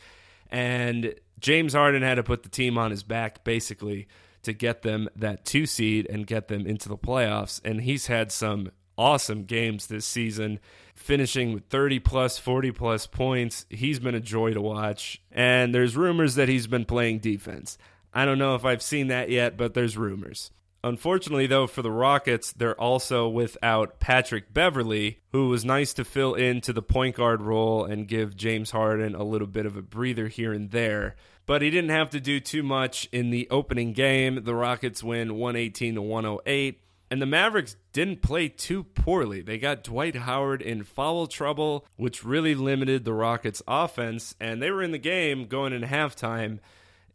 And 0.51 1.15
James 1.41 1.75
Harden 1.75 2.03
had 2.03 2.15
to 2.15 2.23
put 2.23 2.45
the 2.45 2.49
team 2.49 2.79
on 2.79 2.93
his 2.93 3.03
back 3.03 3.43
basically 3.43 4.07
to 4.43 4.53
get 4.53 4.83
them 4.83 5.09
that 5.17 5.45
two 5.45 5.67
seed 5.67 6.07
and 6.09 6.27
get 6.27 6.47
them 6.47 6.67
into 6.67 6.89
the 6.89 6.97
playoffs. 6.97 7.61
And 7.65 7.81
he's 7.81 8.07
had 8.07 8.31
some 8.31 8.71
awesome 8.97 9.45
games 9.45 9.89
this 9.89 10.07
season, 10.07 10.61
finishing 10.97 11.53
with 11.53 11.67
30 11.67 12.01
plus, 12.01 12.39
40 12.39 12.73
plus 12.73 13.07
points. 13.07 13.67
He's 13.71 14.01
been 14.01 14.15
a 14.15 14.21
joy 14.21 14.55
to 14.55 14.61
watch. 14.61 15.23
And 15.31 15.75
there's 15.75 15.97
rumors 15.97 16.35
that 16.35 16.49
he's 16.49 16.67
been 16.67 16.85
playing 16.85 17.21
defense. 17.21 17.79
I 18.13 18.25
don't 18.25 18.39
know 18.39 18.55
if 18.55 18.65
I've 18.65 18.83
seen 18.83 19.09
that 19.09 19.31
yet, 19.31 19.57
but 19.57 19.75
there's 19.75 19.97
rumors. 19.97 20.51
Unfortunately, 20.83 21.47
though, 21.47 21.67
for 21.67 21.83
the 21.83 21.91
Rockets, 21.91 22.53
they're 22.53 22.81
also 22.81 23.29
without 23.29 23.99
Patrick 23.99 24.55
Beverley, 24.55 25.19
who 25.33 25.49
was 25.49 25.65
nice 25.65 25.93
to 25.95 26.05
fill 26.05 26.35
into 26.35 26.73
the 26.73 26.83
point 26.83 27.17
guard 27.17 27.43
role 27.43 27.85
and 27.85 28.07
give 28.07 28.37
James 28.37 28.71
Harden 28.71 29.15
a 29.15 29.25
little 29.25 29.49
bit 29.49 29.67
of 29.67 29.77
a 29.77 29.83
breather 29.83 30.29
here 30.29 30.53
and 30.53 30.71
there. 30.71 31.17
But 31.45 31.63
he 31.63 31.71
didn't 31.71 31.91
have 31.91 32.11
to 32.11 32.21
do 32.21 32.41
too 32.41 32.63
much 32.63 33.09
in 33.11 33.31
the 33.31 33.49
opening 33.51 33.93
game. 33.93 34.45
The 34.45 34.55
Rockets 34.55 35.03
win 35.03 35.35
118 35.35 35.97
to 35.97 36.03
108. 36.03 36.81
And 37.11 37.23
the 37.23 37.27
Mavericks 37.27 37.77
didn't 37.93 38.23
play 38.23 38.49
too 38.49 38.83
poorly. 38.83 39.41
They 39.41 39.59
got 39.59 39.85
Dwight 39.85 40.17
Howard 40.17 40.61
in 40.61 40.83
foul 40.83 41.29
trouble, 41.29 41.87
which 41.97 42.25
really 42.25 42.55
limited 42.55 43.05
the 43.05 43.13
Rockets' 43.13 43.63
offense. 43.69 44.35
And 44.41 44.61
they 44.61 44.71
were 44.71 44.83
in 44.83 44.91
the 44.91 44.99
game 44.99 45.47
going 45.47 45.73
into 45.73 45.87
halftime 45.87 46.59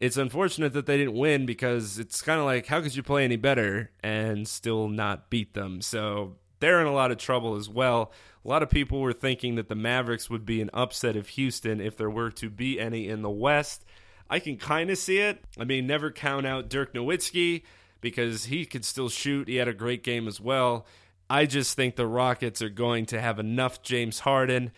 it's 0.01 0.17
unfortunate 0.17 0.73
that 0.73 0.87
they 0.87 0.97
didn't 0.97 1.13
win 1.13 1.45
because 1.45 1.99
it's 1.99 2.23
kind 2.23 2.39
of 2.39 2.45
like 2.45 2.65
how 2.65 2.81
could 2.81 2.95
you 2.95 3.03
play 3.03 3.23
any 3.23 3.35
better 3.35 3.91
and 4.03 4.47
still 4.47 4.89
not 4.89 5.29
beat 5.29 5.53
them? 5.53 5.79
So 5.79 6.37
they're 6.59 6.81
in 6.81 6.87
a 6.87 6.93
lot 6.93 7.11
of 7.11 7.19
trouble 7.19 7.55
as 7.55 7.69
well. 7.69 8.11
A 8.43 8.47
lot 8.47 8.63
of 8.63 8.69
people 8.71 8.99
were 8.99 9.13
thinking 9.13 9.55
that 9.55 9.69
the 9.69 9.75
Mavericks 9.75 10.27
would 10.27 10.43
be 10.43 10.59
an 10.59 10.71
upset 10.73 11.15
of 11.15 11.29
Houston 11.29 11.79
if 11.79 11.95
there 11.95 12.09
were 12.09 12.31
to 12.31 12.49
be 12.49 12.79
any 12.79 13.07
in 13.07 13.21
the 13.21 13.29
West. 13.29 13.85
I 14.27 14.39
can 14.39 14.57
kind 14.57 14.89
of 14.89 14.97
see 14.97 15.19
it. 15.19 15.43
I 15.59 15.65
mean, 15.65 15.85
never 15.85 16.09
count 16.09 16.47
out 16.47 16.67
Dirk 16.67 16.95
Nowitzki 16.95 17.61
because 18.01 18.45
he 18.45 18.65
could 18.65 18.83
still 18.83 19.09
shoot. 19.09 19.47
He 19.47 19.55
had 19.55 19.67
a 19.67 19.73
great 19.73 20.03
game 20.03 20.27
as 20.27 20.41
well. 20.41 20.85
I 21.29 21.45
just 21.45 21.75
think 21.75 21.95
the 21.95 22.07
Rockets 22.07 22.61
are 22.61 22.69
going 22.69 23.05
to 23.07 23.21
have 23.21 23.39
enough 23.39 23.81
James 23.81 24.19
Harden, 24.19 24.71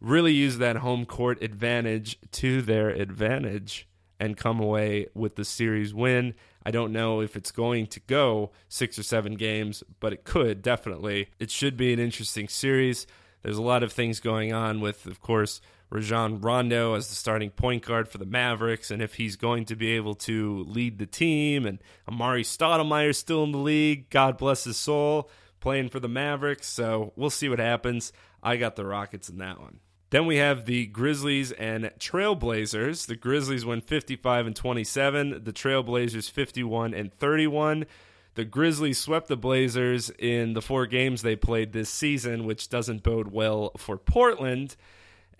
really 0.00 0.32
use 0.32 0.58
that 0.58 0.76
home 0.76 1.04
court 1.06 1.42
advantage 1.42 2.18
to 2.32 2.62
their 2.62 2.88
advantage 2.88 3.86
and 4.18 4.36
come 4.36 4.60
away 4.60 5.06
with 5.14 5.36
the 5.36 5.44
series 5.44 5.94
win. 5.94 6.34
I 6.64 6.70
don't 6.70 6.92
know 6.92 7.20
if 7.20 7.36
it's 7.36 7.52
going 7.52 7.86
to 7.88 8.00
go 8.00 8.50
six 8.68 8.98
or 8.98 9.02
seven 9.02 9.34
games, 9.34 9.82
but 9.98 10.12
it 10.12 10.24
could 10.24 10.62
definitely. 10.62 11.28
It 11.38 11.50
should 11.50 11.76
be 11.76 11.92
an 11.92 12.00
interesting 12.00 12.48
series. 12.48 13.06
There's 13.42 13.56
a 13.56 13.62
lot 13.62 13.82
of 13.82 13.92
things 13.92 14.20
going 14.20 14.52
on 14.52 14.80
with, 14.80 15.06
of 15.06 15.20
course, 15.20 15.60
Rajon 15.90 16.40
Rondo 16.40 16.94
as 16.94 17.08
the 17.08 17.16
starting 17.16 17.50
point 17.50 17.84
guard 17.84 18.08
for 18.08 18.18
the 18.18 18.24
Mavericks, 18.24 18.90
and 18.90 19.02
if 19.02 19.14
he's 19.14 19.36
going 19.36 19.64
to 19.66 19.76
be 19.76 19.90
able 19.92 20.14
to 20.14 20.64
lead 20.68 20.98
the 20.98 21.06
team, 21.06 21.66
and 21.66 21.80
Amar'e 22.08 22.44
Stoudemire 22.44 23.14
still 23.14 23.42
in 23.42 23.52
the 23.52 23.58
league, 23.58 24.08
God 24.08 24.38
bless 24.38 24.64
his 24.64 24.76
soul, 24.76 25.28
playing 25.58 25.88
for 25.88 25.98
the 25.98 26.08
Mavericks. 26.08 26.68
So 26.68 27.12
we'll 27.16 27.30
see 27.30 27.48
what 27.48 27.58
happens. 27.58 28.12
I 28.42 28.56
got 28.56 28.76
the 28.76 28.86
Rockets 28.86 29.28
in 29.28 29.38
that 29.38 29.60
one. 29.60 29.80
Then 30.10 30.26
we 30.26 30.36
have 30.36 30.64
the 30.64 30.86
Grizzlies 30.86 31.52
and 31.52 31.84
Trailblazers. 31.98 33.06
The 33.06 33.16
Grizzlies 33.16 33.64
win 33.64 33.80
55 33.80 34.46
and 34.46 34.56
27, 34.56 35.44
the 35.44 35.52
Trailblazers 35.52 36.30
51 36.30 36.94
and 36.94 37.12
31. 37.12 37.86
The 38.34 38.44
Grizzlies 38.44 38.98
swept 38.98 39.28
the 39.28 39.36
Blazers 39.36 40.10
in 40.18 40.54
the 40.54 40.62
four 40.62 40.86
games 40.86 41.22
they 41.22 41.36
played 41.36 41.72
this 41.72 41.90
season, 41.90 42.44
which 42.44 42.68
doesn't 42.68 43.02
bode 43.02 43.28
well 43.28 43.72
for 43.76 43.96
Portland 43.96 44.76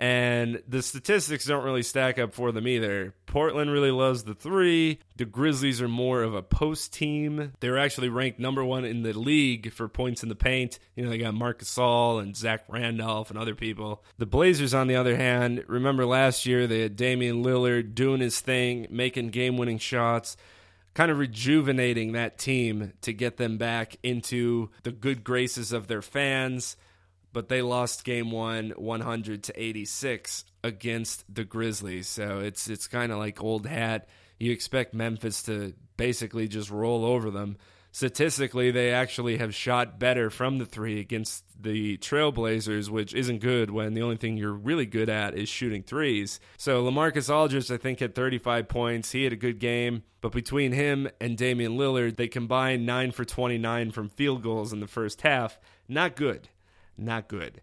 and 0.00 0.62
the 0.66 0.82
statistics 0.82 1.44
don't 1.44 1.62
really 1.62 1.82
stack 1.82 2.18
up 2.18 2.32
for 2.32 2.52
them 2.52 2.66
either. 2.66 3.14
Portland 3.26 3.70
really 3.70 3.90
loves 3.90 4.24
the 4.24 4.34
three. 4.34 4.98
The 5.16 5.26
Grizzlies 5.26 5.82
are 5.82 5.88
more 5.88 6.22
of 6.22 6.34
a 6.34 6.42
post 6.42 6.94
team. 6.94 7.52
They're 7.60 7.78
actually 7.78 8.08
ranked 8.08 8.38
number 8.38 8.64
one 8.64 8.86
in 8.86 9.02
the 9.02 9.12
league 9.12 9.70
for 9.74 9.88
points 9.88 10.22
in 10.22 10.30
the 10.30 10.34
paint. 10.34 10.78
You 10.96 11.04
know, 11.04 11.10
they 11.10 11.18
got 11.18 11.34
Marc 11.34 11.60
Gasol 11.60 12.22
and 12.22 12.34
Zach 12.34 12.64
Randolph 12.66 13.28
and 13.28 13.38
other 13.38 13.54
people. 13.54 14.02
The 14.16 14.24
Blazers, 14.24 14.72
on 14.72 14.86
the 14.86 14.96
other 14.96 15.16
hand, 15.16 15.64
remember 15.68 16.06
last 16.06 16.46
year 16.46 16.66
they 16.66 16.80
had 16.80 16.96
Damian 16.96 17.44
Lillard 17.44 17.94
doing 17.94 18.22
his 18.22 18.40
thing, 18.40 18.86
making 18.88 19.28
game 19.28 19.58
winning 19.58 19.78
shots 19.78 20.38
kind 20.92 21.12
of 21.12 21.18
rejuvenating 21.18 22.12
that 22.12 22.36
team 22.36 22.92
to 23.00 23.12
get 23.12 23.36
them 23.36 23.58
back 23.58 23.96
into 24.02 24.70
the 24.82 24.90
good 24.90 25.22
graces 25.22 25.72
of 25.72 25.86
their 25.86 26.02
fans 26.02 26.76
but 27.32 27.48
they 27.48 27.62
lost 27.62 28.04
game 28.04 28.30
one 28.30 28.70
100 28.76 29.44
to 29.44 29.62
86 29.62 30.44
against 30.64 31.32
the 31.32 31.44
Grizzlies. 31.44 32.08
So 32.08 32.40
it's 32.40 32.68
it's 32.68 32.88
kind 32.88 33.12
of 33.12 33.18
like 33.18 33.42
old 33.42 33.66
hat. 33.66 34.08
You 34.38 34.52
expect 34.52 34.94
Memphis 34.94 35.42
to 35.44 35.74
basically 35.96 36.48
just 36.48 36.70
roll 36.70 37.04
over 37.04 37.30
them. 37.30 37.56
Statistically, 37.92 38.70
they 38.70 38.92
actually 38.92 39.38
have 39.38 39.52
shot 39.52 39.98
better 39.98 40.30
from 40.30 40.58
the 40.58 40.64
three 40.64 41.00
against 41.00 41.44
the 41.60 41.98
Trailblazers, 41.98 42.88
which 42.88 43.12
isn't 43.14 43.40
good 43.40 43.70
when 43.70 43.94
the 43.94 44.02
only 44.02 44.16
thing 44.16 44.36
you're 44.36 44.52
really 44.52 44.86
good 44.86 45.08
at 45.08 45.34
is 45.34 45.48
shooting 45.48 45.82
threes. 45.82 46.38
So 46.56 46.84
Lamarcus 46.84 47.28
Aldridge, 47.28 47.68
I 47.70 47.78
think, 47.78 47.98
had 47.98 48.14
35 48.14 48.68
points. 48.68 49.10
He 49.10 49.24
had 49.24 49.32
a 49.32 49.36
good 49.36 49.58
game, 49.58 50.04
but 50.20 50.30
between 50.30 50.70
him 50.70 51.08
and 51.20 51.36
Damian 51.36 51.76
Lillard, 51.76 52.16
they 52.16 52.28
combined 52.28 52.86
9 52.86 53.10
for 53.10 53.24
29 53.24 53.90
from 53.90 54.08
field 54.08 54.44
goals 54.44 54.72
in 54.72 54.78
the 54.78 54.86
first 54.86 55.22
half. 55.22 55.58
Not 55.88 56.14
good 56.14 56.48
not 57.00 57.28
good. 57.28 57.60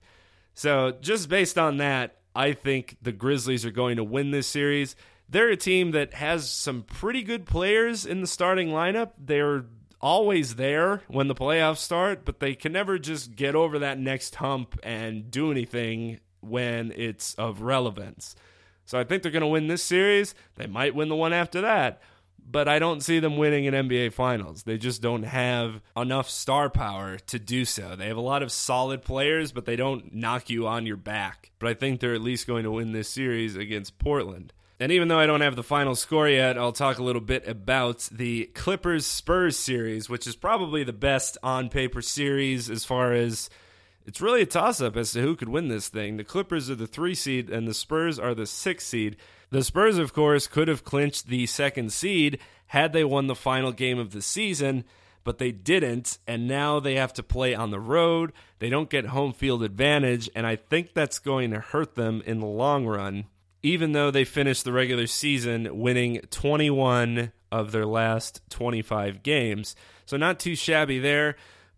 So, 0.54 0.92
just 1.02 1.30
based 1.30 1.58
on 1.58 1.78
that, 1.78 2.18
I 2.36 2.54
think 2.54 2.98
the 3.02 3.12
Grizzlies 3.12 3.66
are 3.66 3.72
going 3.72 3.98
to 3.98 4.04
win 4.04 4.32
this 4.32 4.48
series. 4.48 4.96
They're 5.30 5.50
a 5.50 5.58
team 5.58 5.92
that 5.92 6.14
has 6.16 6.50
some 6.50 6.84
pretty 6.84 7.22
good 7.22 7.46
players 7.46 8.06
in 8.06 8.22
the 8.22 8.28
starting 8.28 8.70
lineup. 8.70 9.12
They're 9.18 9.66
always 10.00 10.56
there 10.56 11.02
when 11.08 11.28
the 11.28 11.36
playoffs 11.36 11.78
start, 11.78 12.26
but 12.26 12.40
they 12.40 12.56
can 12.56 12.72
never 12.72 12.98
just 13.00 13.36
get 13.36 13.56
over 13.56 13.80
that 13.80 14.00
next 14.00 14.36
hump 14.36 14.80
and 14.84 15.30
do 15.30 15.52
anything 15.52 16.20
when 16.40 16.94
it's 16.96 17.34
of 17.36 17.62
relevance. 17.62 18.36
So 18.86 18.98
I 18.98 19.04
think 19.04 19.22
they're 19.22 19.32
going 19.32 19.42
to 19.42 19.48
win 19.48 19.68
this 19.68 19.84
series. 19.84 20.34
They 20.56 20.68
might 20.68 20.96
win 20.96 21.10
the 21.10 21.16
one 21.16 21.34
after 21.34 21.62
that 21.62 22.02
but 22.50 22.68
I 22.68 22.80
don't 22.80 23.04
see 23.04 23.20
them 23.20 23.38
winning 23.38 23.68
an 23.68 23.90
NBA 23.90 24.14
Finals. 24.14 24.64
They 24.64 24.78
just 24.78 25.02
don't 25.02 25.24
have 25.24 25.82
enough 25.96 26.30
star 26.30 26.70
power 26.70 27.18
to 27.28 27.40
do 27.40 27.66
so. 27.66 27.96
They 27.96 28.08
have 28.08 28.18
a 28.18 28.22
lot 28.22 28.42
of 28.42 28.52
solid 28.52 29.04
players, 29.04 29.52
but 29.52 29.66
they 29.66 29.76
don't 29.76 30.14
knock 30.14 30.50
you 30.50 30.68
on 30.68 30.86
your 30.86 30.96
back. 30.96 31.52
But 31.60 31.70
I 31.70 31.74
think 31.74 32.00
they're 32.00 32.14
at 32.14 32.22
least 32.22 32.48
going 32.48 32.64
to 32.64 32.72
win 32.72 32.94
this 32.94 33.10
series 33.10 33.56
against 33.56 34.00
Portland. 34.00 34.54
And 34.80 34.92
even 34.92 35.08
though 35.08 35.20
I 35.20 35.26
don't 35.26 35.42
have 35.42 35.56
the 35.56 35.64
final 35.64 35.96
score 35.96 36.30
yet, 36.30 36.58
I'll 36.58 36.72
talk 36.72 37.00
a 37.00 37.04
little 37.04 37.22
bit 37.22 37.48
about 37.48 38.08
the 38.12 38.46
Clippers 38.54 39.06
Spurs 39.06 39.58
series, 39.58 40.08
which 40.08 40.28
is 40.28 40.36
probably 40.36 40.84
the 40.84 40.94
best 40.94 41.38
on 41.42 41.70
paper 41.70 42.02
series 42.02 42.70
as 42.70 42.86
far 42.86 43.12
as 43.12 43.50
it's 44.06 44.22
really 44.22 44.44
a 44.44 44.46
toss 44.46 44.80
up 44.80 44.96
as 44.96 45.12
to 45.14 45.22
who 45.22 45.36
could 45.36 45.50
win 45.50 45.68
this 45.68 45.90
thing. 45.90 46.18
The 46.18 46.24
Clippers 46.24 46.70
are 46.70 46.76
the 46.76 46.88
three 46.88 47.16
seed, 47.16 47.50
and 47.50 47.68
the 47.68 47.74
Spurs 47.74 48.20
are 48.20 48.36
the 48.36 48.46
six 48.46 48.86
seed. 48.86 49.18
The 49.50 49.64
Spurs, 49.64 49.98
of 49.98 50.14
course, 50.14 50.48
could 50.48 50.68
have 50.68 50.84
clinched 50.84 51.28
the 51.28 51.46
second 51.46 51.94
seed 51.94 52.40
had 52.68 52.92
they 52.92 53.04
won 53.04 53.28
the 53.28 53.36
final 53.36 53.72
game 53.72 53.98
of 53.98 54.12
the 54.12 54.22
season, 54.22 54.84
but 55.24 55.38
they 55.38 55.52
didn't, 55.52 56.18
and 56.28 56.48
now 56.48 56.80
they 56.80 56.96
have 56.96 57.14
to 57.14 57.24
play 57.24 57.56
on 57.56 57.72
the 57.72 57.80
road. 57.80 58.34
They 58.60 58.70
don't 58.70 58.90
get 58.90 59.08
home 59.08 59.32
field 59.32 59.64
advantage, 59.64 60.30
and 60.36 60.46
I 60.46 60.58
think 60.58 60.94
that's 60.94 61.20
going 61.20 61.52
to 61.52 61.60
hurt 61.60 61.96
them 61.96 62.22
in 62.26 62.40
the 62.40 62.46
long 62.46 62.86
run, 62.86 63.26
even 63.64 63.94
though 63.94 64.12
they 64.12 64.26
finished 64.26 64.66
the 64.66 64.74
regular 64.74 65.08
season 65.08 65.80
winning 65.80 66.22
21 66.30 67.32
of 67.50 67.72
their 67.72 67.86
last 67.86 68.42
25 68.50 69.24
games. 69.24 69.76
So, 70.06 70.18
not 70.18 70.40
too 70.40 70.56
shabby 70.56 71.00
there. 71.00 71.38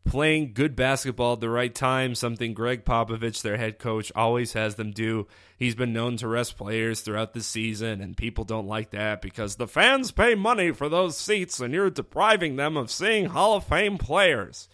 Playing 0.09 0.53
good 0.53 0.75
basketball 0.75 1.33
at 1.33 1.39
the 1.39 1.51
right 1.51 1.73
time, 1.73 2.15
something 2.15 2.55
Gregg 2.55 2.83
Popovich, 2.83 3.43
their 3.43 3.57
head 3.57 3.77
coach, 3.77 4.11
always 4.15 4.53
has 4.53 4.73
them 4.73 4.89
do. 4.89 5.27
He's 5.55 5.75
been 5.75 5.93
known 5.93 6.17
to 6.17 6.27
rest 6.27 6.57
players 6.57 7.01
throughout 7.01 7.35
the 7.35 7.43
season, 7.43 8.01
and 8.01 8.17
people 8.17 8.43
don't 8.43 8.65
like 8.65 8.89
that 8.89 9.21
because 9.21 9.57
the 9.57 9.67
fans 9.67 10.09
pay 10.09 10.33
money 10.33 10.71
for 10.71 10.89
those 10.89 11.15
seats 11.15 11.59
and 11.59 11.75
you're 11.75 11.91
depriving 11.91 12.55
them 12.55 12.75
of 12.75 12.89
seeing 12.89 13.25
Hall 13.25 13.57
of 13.57 13.65
Fame 13.65 13.99
players. 13.99 14.67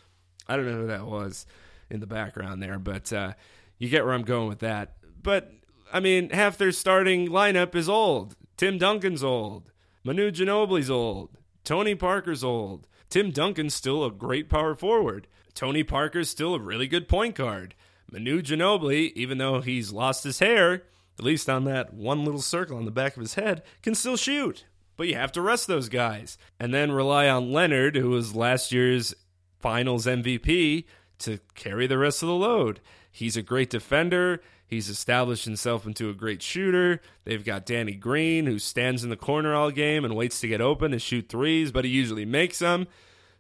I 0.48 0.56
don't 0.56 0.67
know 0.67 0.78
who 0.78 0.88
that 0.88 1.06
was 1.06 1.45
in 1.89 2.00
the 2.00 2.08
background 2.08 2.63
there, 2.63 2.80
but 2.80 3.12
uh, 3.12 3.34
you 3.78 3.89
get 3.89 4.06
where 4.06 4.13
I'm 4.13 4.24
going 4.24 4.48
with 4.48 4.60
that. 4.60 4.93
But, 5.21 5.52
I 5.91 6.00
mean, 6.00 6.30
half 6.30 6.58
their 6.58 6.71
starting 6.71 7.28
lineup 7.28 7.76
is 7.76 7.89
old. 7.89 8.38
Tim 8.56 8.78
Duncan's 8.78 9.21
old. 9.21 9.69
Manu 10.02 10.32
Ginobili's 10.32 10.89
old. 10.89 11.32
Tony 11.65 11.93
Parker's 11.93 12.41
old. 12.41 12.88
Tim 13.09 13.31
Duncan's 13.31 13.73
still 13.73 14.03
a 14.03 14.11
great 14.11 14.49
power 14.49 14.75
forward. 14.75 15.27
Tony 15.53 15.83
Parker's 15.83 16.29
still 16.29 16.53
a 16.53 16.59
really 16.59 16.87
good 16.87 17.07
point 17.07 17.35
guard. 17.35 17.75
Manu 18.11 18.41
Ginobili, 18.41 19.13
even 19.13 19.37
though 19.37 19.61
he's 19.61 19.91
lost 19.91 20.23
his 20.23 20.39
hair, 20.39 20.83
at 21.17 21.25
least 21.25 21.49
on 21.49 21.63
that 21.63 21.93
one 21.93 22.25
little 22.25 22.41
circle 22.41 22.77
on 22.77 22.85
the 22.85 22.91
back 22.91 23.15
of 23.15 23.21
his 23.21 23.35
head, 23.35 23.63
can 23.81 23.95
still 23.95 24.17
shoot. 24.17 24.65
But 24.97 25.07
you 25.07 25.15
have 25.15 25.31
to 25.33 25.41
rest 25.41 25.67
those 25.67 25.89
guys. 25.89 26.37
And 26.59 26.73
then 26.73 26.91
rely 26.91 27.27
on 27.27 27.51
Leonard, 27.51 27.95
who 27.95 28.09
was 28.09 28.35
last 28.35 28.71
year's 28.71 29.13
finals 29.59 30.05
MVP, 30.05 30.85
to 31.19 31.39
carry 31.55 31.87
the 31.87 31.97
rest 31.97 32.21
of 32.21 32.27
the 32.27 32.35
load. 32.35 32.79
He's 33.11 33.37
a 33.37 33.41
great 33.41 33.69
defender. 33.69 34.41
He's 34.67 34.89
established 34.89 35.45
himself 35.45 35.86
into 35.86 36.10
a 36.10 36.13
great 36.13 36.41
shooter. 36.41 37.01
They've 37.23 37.45
got 37.45 37.65
Danny 37.65 37.93
Green, 37.93 38.45
who 38.45 38.60
stands 38.60 39.04
in 39.04 39.10
the 39.10 39.15
corner 39.15 39.54
all 39.54 39.71
game 39.71 40.04
and 40.04 40.15
waits 40.15 40.39
to 40.39 40.47
get 40.47 40.62
open 40.62 40.91
and 40.91 41.01
shoot 41.01 41.30
threes, 41.30 41.71
but 41.71 41.86
he 41.86 41.91
usually 41.91 42.25
makes 42.25 42.60
them. 42.60 42.88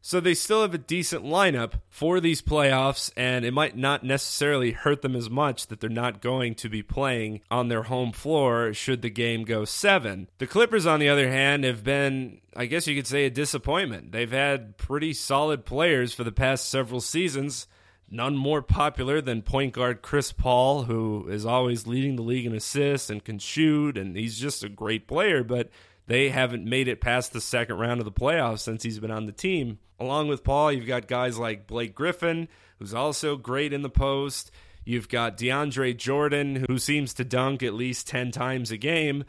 So 0.05 0.19
they 0.19 0.35
still 0.35 0.61
have 0.61 0.75
a 0.75 0.77
decent 0.77 1.25
lineup 1.25 1.79
for 1.89 2.19
these 2.19 2.39
playoffs, 2.39 3.11
and 3.17 3.43
it 3.43 3.55
might 3.55 3.75
not 3.75 4.03
necessarily 4.03 4.69
hurt 4.69 5.01
them 5.01 5.15
as 5.15 5.31
much 5.31 5.65
that 5.65 5.79
they're 5.79 5.89
not 5.89 6.21
going 6.21 6.53
to 6.55 6.69
be 6.69 6.83
playing 6.83 7.41
on 7.49 7.69
their 7.69 7.81
home 7.81 8.11
floor 8.11 8.71
should 8.71 9.01
the 9.01 9.09
game 9.09 9.45
go 9.45 9.65
seven. 9.65 10.27
The 10.37 10.45
Clippers, 10.45 10.85
on 10.85 10.99
the 10.99 11.09
other 11.09 11.31
hand, 11.31 11.63
have 11.63 11.83
been, 11.83 12.39
I 12.55 12.67
guess 12.67 12.85
you 12.85 12.95
could 12.95 13.07
say, 13.07 13.25
a 13.25 13.31
disappointment. 13.31 14.11
They've 14.11 14.31
had 14.31 14.77
pretty 14.77 15.11
solid 15.13 15.65
players 15.65 16.13
for 16.13 16.23
the 16.23 16.31
past 16.31 16.69
several 16.69 17.01
seasons 17.01 17.65
none 18.09 18.35
more 18.35 18.61
popular 18.61 19.21
than 19.21 19.41
point 19.41 19.73
guard 19.73 20.01
Chris 20.01 20.31
Paul, 20.31 20.83
who 20.83 21.27
is 21.29 21.45
always 21.45 21.87
leading 21.87 22.15
the 22.15 22.21
league 22.21 22.45
in 22.45 22.53
assists 22.53 23.09
and 23.09 23.23
can 23.23 23.39
shoot, 23.39 23.97
and 23.97 24.15
he's 24.15 24.39
just 24.39 24.63
a 24.63 24.69
great 24.69 25.07
player, 25.07 25.43
but 25.43 25.69
they 26.07 26.29
haven't 26.29 26.65
made 26.65 26.87
it 26.87 27.01
past 27.01 27.33
the 27.33 27.41
second 27.41 27.77
round 27.77 27.99
of 27.99 28.05
the 28.05 28.11
playoffs 28.11 28.59
since 28.59 28.83
he's 28.83 28.99
been 28.99 29.11
on 29.11 29.25
the 29.25 29.31
team. 29.31 29.79
Along 29.99 30.27
with 30.27 30.43
Paul, 30.43 30.71
you've 30.71 30.87
got 30.87 31.07
guys 31.07 31.37
like 31.37 31.67
Blake 31.67 31.95
Griffin, 31.95 32.47
who's 32.79 32.93
also 32.93 33.37
great 33.37 33.73
in 33.73 33.81
the 33.81 33.89
post. 33.89 34.51
You've 34.83 35.09
got 35.09 35.37
DeAndre 35.37 35.97
Jordan, 35.97 36.65
who 36.69 36.77
seems 36.77 37.13
to 37.15 37.23
dunk 37.23 37.63
at 37.63 37.73
least 37.73 38.07
10 38.07 38.31
times 38.31 38.71
a 38.71 38.77
game. 38.77 39.23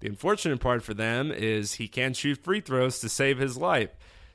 The 0.00 0.08
unfortunate 0.08 0.60
part 0.60 0.82
for 0.82 0.94
them 0.94 1.32
is 1.32 1.74
he 1.74 1.88
can't 1.88 2.16
shoot 2.16 2.42
free 2.42 2.60
throws 2.60 3.00
to 3.00 3.08
save 3.08 3.38
his 3.38 3.56
life. 3.56 3.90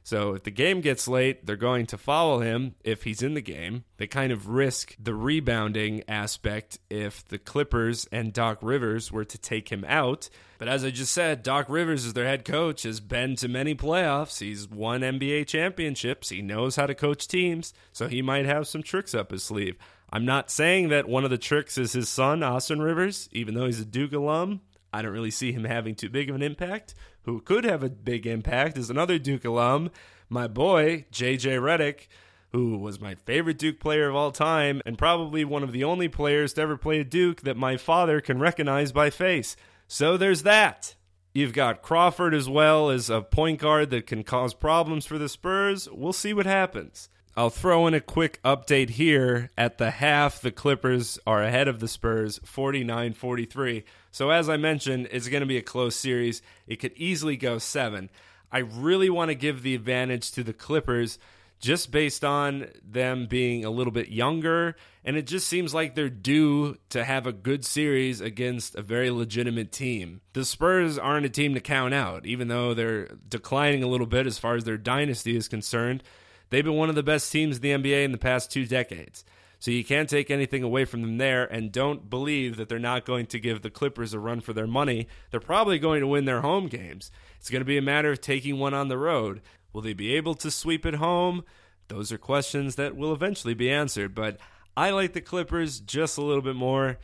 So 0.06 0.36
if 0.36 0.44
the 0.44 0.52
game 0.52 0.82
gets 0.82 1.08
late, 1.08 1.48
they're 1.48 1.56
going 1.56 1.88
to 1.88 1.98
follow 1.98 2.40
him 2.40 2.76
if 2.84 3.06
he's 3.06 3.24
in 3.24 3.34
the 3.34 3.42
game. 3.42 3.86
They 3.98 4.06
kind 4.06 4.32
of 4.32 4.50
risk 4.50 4.96
the 5.00 5.16
rebounding 5.16 6.04
aspect 6.08 6.78
if 6.92 7.28
the 7.28 7.40
Clippers 7.40 8.08
and 8.12 8.32
Doc 8.32 8.60
Rivers 8.62 9.12
were 9.12 9.26
to 9.26 9.38
take 9.40 9.70
him 9.70 9.84
out. 9.88 10.30
But 10.60 10.68
as 10.68 10.86
I 10.86 10.92
just 10.92 11.12
said, 11.12 11.42
Doc 11.42 11.66
Rivers, 11.70 12.06
as 12.06 12.14
their 12.14 12.28
head 12.28 12.46
coach, 12.46 12.84
has 12.84 13.00
been 13.00 13.36
to 13.38 13.48
many 13.48 13.74
playoffs. 13.74 14.42
He's 14.42 14.70
won 14.70 15.02
NBA 15.02 15.48
championships. 15.48 16.30
He 16.30 16.44
knows 16.44 16.76
how 16.76 16.86
to 16.86 16.94
coach 16.94 17.28
teams, 17.28 17.74
so 17.92 18.08
he 18.08 18.22
might 18.22 18.46
have 18.46 18.68
some 18.68 18.84
tricks 18.84 19.16
up 19.16 19.32
his 19.32 19.44
sleeve. 19.44 19.76
I'm 20.14 20.24
not 20.24 20.52
saying 20.52 20.90
that 20.90 21.10
one 21.10 21.24
of 21.24 21.32
the 21.32 21.40
tricks 21.40 21.80
is 21.80 21.94
his 21.94 22.10
son, 22.10 22.44
Austin 22.44 22.80
Rivers, 22.80 23.28
even 23.32 23.56
though 23.56 23.66
he's 23.66 23.80
a 23.80 23.86
Duke 23.86 24.14
alum. 24.14 24.62
I 24.94 25.02
don't 25.02 25.12
really 25.12 25.32
see 25.32 25.52
him 25.52 25.64
having 25.64 25.96
too 25.96 26.10
big 26.10 26.30
of 26.30 26.36
an 26.36 26.44
impact 26.44 26.94
who 27.26 27.42
could 27.42 27.64
have 27.64 27.84
a 27.84 27.90
big 27.90 28.26
impact 28.26 28.78
is 28.78 28.90
another 28.90 29.20
Duke 29.20 29.46
alum, 29.46 29.92
my 30.30 30.48
boy, 30.48 31.06
JJ 31.12 31.60
Redick, 31.60 32.08
who 32.52 32.78
was 32.78 33.02
my 33.02 33.16
favorite 33.16 33.58
Duke 33.58 33.80
player 33.80 34.10
of 34.10 34.16
all 34.16 34.32
time 34.32 34.82
and 34.86 34.98
probably 34.98 35.44
one 35.44 35.64
of 35.64 35.72
the 35.72 35.84
only 35.84 36.08
players 36.08 36.54
to 36.54 36.62
ever 36.62 36.78
play 36.78 37.04
Duke 37.04 37.42
that 37.42 37.58
my 37.58 37.78
father 37.78 38.22
can 38.22 38.40
recognize 38.40 38.92
by 38.92 39.10
face. 39.10 39.56
So 39.88 40.18
there's 40.18 40.44
that. 40.44 40.96
You've 41.34 41.54
got 41.54 41.82
Crawford 41.82 42.34
as 42.34 42.48
well 42.48 42.90
as 42.90 43.10
a 43.10 43.22
point 43.22 43.60
guard 43.60 43.90
that 43.90 44.08
can 44.08 44.24
cause 44.24 44.54
problems 44.54 45.06
for 45.06 45.18
the 45.18 45.28
Spurs. 45.28 45.90
We'll 45.92 46.14
see 46.14 46.34
what 46.34 46.46
happens. 46.46 47.10
I'll 47.38 47.50
throw 47.50 47.86
in 47.86 47.94
a 47.94 48.00
quick 48.00 48.42
update 48.44 48.92
here. 48.92 49.50
At 49.58 49.78
the 49.78 49.92
half, 49.92 50.40
the 50.40 50.52
Clippers 50.52 51.20
are 51.28 51.44
ahead 51.44 51.68
of 51.68 51.82
the 51.82 51.88
Spurs 51.90 52.40
49 52.46 53.12
43. 53.12 53.84
So, 54.12 54.30
as 54.30 54.48
I 54.48 54.56
mentioned, 54.56 55.10
it's 55.12 55.28
going 55.28 55.42
to 55.42 55.48
be 55.48 55.58
a 55.58 55.62
close 55.62 55.98
series. 55.98 56.42
It 56.66 56.78
could 56.78 56.94
easily 56.96 57.36
go 57.36 57.58
seven. 57.58 58.10
I 58.54 58.60
really 58.60 59.10
want 59.10 59.32
to 59.32 59.36
give 59.36 59.64
the 59.64 59.76
advantage 59.76 60.32
to 60.32 60.44
the 60.44 60.54
Clippers 60.54 61.20
just 61.60 61.92
based 61.92 62.24
on 62.24 62.68
them 62.82 63.26
being 63.28 63.66
a 63.66 63.70
little 63.70 63.92
bit 63.92 64.08
younger. 64.08 64.78
And 65.04 65.18
it 65.18 65.28
just 65.28 65.48
seems 65.48 65.74
like 65.74 65.94
they're 65.94 66.10
due 66.10 66.78
to 66.90 67.04
have 67.04 67.28
a 67.28 67.34
good 67.34 67.66
series 67.66 68.22
against 68.22 68.76
a 68.76 68.82
very 68.82 69.12
legitimate 69.12 69.74
team. 69.74 70.22
The 70.32 70.46
Spurs 70.46 70.98
aren't 70.98 71.26
a 71.26 71.30
team 71.30 71.54
to 71.54 71.60
count 71.60 71.94
out, 71.94 72.26
even 72.26 72.48
though 72.48 72.74
they're 72.74 73.08
declining 73.28 73.84
a 73.84 73.88
little 73.88 74.08
bit 74.08 74.26
as 74.26 74.38
far 74.38 74.56
as 74.56 74.64
their 74.64 74.78
dynasty 74.78 75.36
is 75.36 75.50
concerned. 75.50 76.02
They've 76.50 76.64
been 76.64 76.76
one 76.76 76.90
of 76.90 76.96
the 76.96 77.04
best 77.04 77.32
teams 77.32 77.58
in 77.58 77.62
the 77.62 77.72
NBA 77.72 78.04
in 78.04 78.12
the 78.12 78.18
past 78.18 78.52
two 78.52 78.66
decades. 78.66 79.24
So 79.60 79.72
you 79.72 79.84
can't 79.84 80.10
take 80.10 80.30
anything 80.30 80.64
away 80.64 80.86
from 80.86 81.02
them 81.02 81.18
there, 81.18 81.46
and 81.46 81.72
don't 81.72 82.10
believe 82.10 82.58
that 82.58 82.70
they're 82.70 82.78
not 82.78 83.06
going 83.06 83.26
to 83.28 83.40
give 83.40 83.62
the 83.62 83.70
Clippers 83.70 84.14
a 84.14 84.20
run 84.20 84.42
for 84.42 84.54
their 84.54 84.68
money. 84.68 85.08
They're 85.32 85.40
probably 85.40 85.80
going 85.80 86.02
to 86.02 86.08
win 86.08 86.26
their 86.26 86.42
home 86.42 86.68
games. 86.68 87.10
It's 87.40 87.50
going 87.50 87.62
to 87.62 87.66
be 87.66 87.78
a 87.78 87.82
matter 87.82 88.12
of 88.12 88.22
taking 88.22 88.60
one 88.60 88.74
on 88.74 88.90
the 88.90 88.98
road. 88.98 89.42
Will 89.74 89.82
they 89.82 89.94
be 89.94 90.16
able 90.16 90.36
to 90.36 90.52
sweep 90.52 90.86
at 90.86 90.96
home? 90.96 91.44
Those 91.88 92.12
are 92.12 92.18
questions 92.18 92.76
that 92.76 92.96
will 92.96 93.14
eventually 93.14 93.54
be 93.54 93.72
answered, 93.72 94.14
but 94.14 94.38
I 94.78 94.92
like 94.92 95.14
the 95.14 95.22
Clippers 95.22 95.80
just 95.80 96.18
a 96.18 96.24
little 96.24 96.42
bit 96.42 96.56
more, 96.56 96.98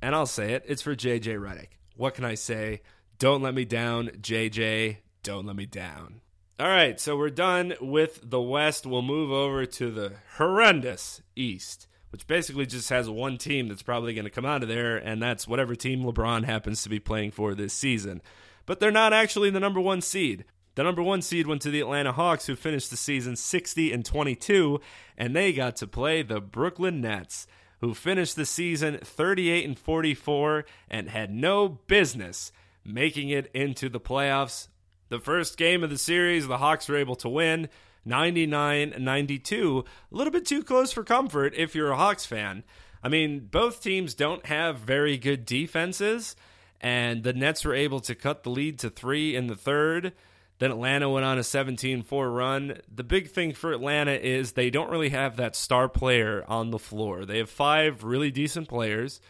and 0.00 0.14
I'll 0.14 0.26
say 0.26 0.52
it. 0.52 0.64
It's 0.66 0.82
for 0.82 0.94
JJ 0.94 1.38
Redick. 1.38 1.68
What 1.96 2.14
can 2.14 2.24
I 2.24 2.34
say? 2.34 2.82
Don't 3.18 3.42
let 3.42 3.54
me 3.54 3.64
down, 3.64 4.08
JJ. 4.20 4.98
Don't 5.22 5.46
let 5.46 5.56
me 5.56 5.66
down. 5.66 6.20
All 6.58 6.68
right, 6.68 6.98
so 6.98 7.18
we're 7.18 7.28
done 7.28 7.74
with 7.82 8.30
the 8.30 8.40
West. 8.40 8.86
We'll 8.86 9.02
move 9.02 9.30
over 9.30 9.66
to 9.66 9.90
the 9.90 10.14
horrendous 10.38 11.20
East, 11.34 11.86
which 12.08 12.26
basically 12.26 12.64
just 12.64 12.88
has 12.88 13.10
one 13.10 13.36
team 13.36 13.68
that's 13.68 13.82
probably 13.82 14.14
going 14.14 14.24
to 14.24 14.30
come 14.30 14.46
out 14.46 14.62
of 14.62 14.68
there, 14.70 14.96
and 14.96 15.22
that's 15.22 15.46
whatever 15.46 15.74
team 15.74 16.02
LeBron 16.02 16.44
happens 16.44 16.82
to 16.82 16.88
be 16.88 16.98
playing 16.98 17.32
for 17.32 17.54
this 17.54 17.74
season. 17.74 18.22
But 18.64 18.80
they're 18.80 18.90
not 18.90 19.12
actually 19.12 19.50
the 19.50 19.60
number 19.60 19.82
one 19.82 20.00
seed. 20.00 20.46
The 20.76 20.82
number 20.82 21.02
one 21.02 21.20
seed 21.20 21.46
went 21.46 21.60
to 21.60 21.70
the 21.70 21.82
Atlanta 21.82 22.12
Hawks, 22.12 22.46
who 22.46 22.56
finished 22.56 22.88
the 22.88 22.96
season 22.96 23.36
60 23.36 23.92
and 23.92 24.02
22, 24.02 24.80
and 25.18 25.36
they 25.36 25.52
got 25.52 25.76
to 25.76 25.86
play 25.86 26.22
the 26.22 26.40
Brooklyn 26.40 27.02
Nets, 27.02 27.46
who 27.80 27.92
finished 27.92 28.34
the 28.34 28.46
season 28.46 28.96
38 29.02 29.62
and 29.66 29.78
44 29.78 30.64
and 30.88 31.10
had 31.10 31.30
no 31.30 31.68
business 31.68 32.50
making 32.82 33.28
it 33.28 33.50
into 33.52 33.90
the 33.90 34.00
playoffs 34.00 34.68
the 35.08 35.18
first 35.18 35.56
game 35.56 35.82
of 35.84 35.90
the 35.90 35.98
series, 35.98 36.46
the 36.46 36.58
Hawks 36.58 36.88
were 36.88 36.96
able 36.96 37.16
to 37.16 37.28
win 37.28 37.68
99 38.04 38.94
92. 38.98 39.84
A 40.12 40.14
little 40.14 40.32
bit 40.32 40.46
too 40.46 40.62
close 40.62 40.92
for 40.92 41.04
comfort 41.04 41.54
if 41.56 41.74
you're 41.74 41.90
a 41.90 41.96
Hawks 41.96 42.24
fan. 42.24 42.64
I 43.02 43.08
mean, 43.08 43.48
both 43.50 43.82
teams 43.82 44.14
don't 44.14 44.46
have 44.46 44.78
very 44.78 45.16
good 45.16 45.44
defenses, 45.44 46.34
and 46.80 47.22
the 47.22 47.32
Nets 47.32 47.64
were 47.64 47.74
able 47.74 48.00
to 48.00 48.14
cut 48.14 48.42
the 48.42 48.50
lead 48.50 48.78
to 48.80 48.90
three 48.90 49.36
in 49.36 49.46
the 49.46 49.56
third. 49.56 50.12
Then 50.58 50.70
Atlanta 50.70 51.10
went 51.10 51.26
on 51.26 51.38
a 51.38 51.44
17 51.44 52.02
4 52.02 52.30
run. 52.30 52.80
The 52.92 53.04
big 53.04 53.30
thing 53.30 53.52
for 53.52 53.72
Atlanta 53.72 54.12
is 54.12 54.52
they 54.52 54.70
don't 54.70 54.90
really 54.90 55.10
have 55.10 55.36
that 55.36 55.54
star 55.54 55.88
player 55.88 56.44
on 56.48 56.70
the 56.70 56.78
floor. 56.78 57.24
They 57.24 57.38
have 57.38 57.50
five 57.50 58.04
really 58.04 58.30
decent 58.30 58.68
players. 58.68 59.20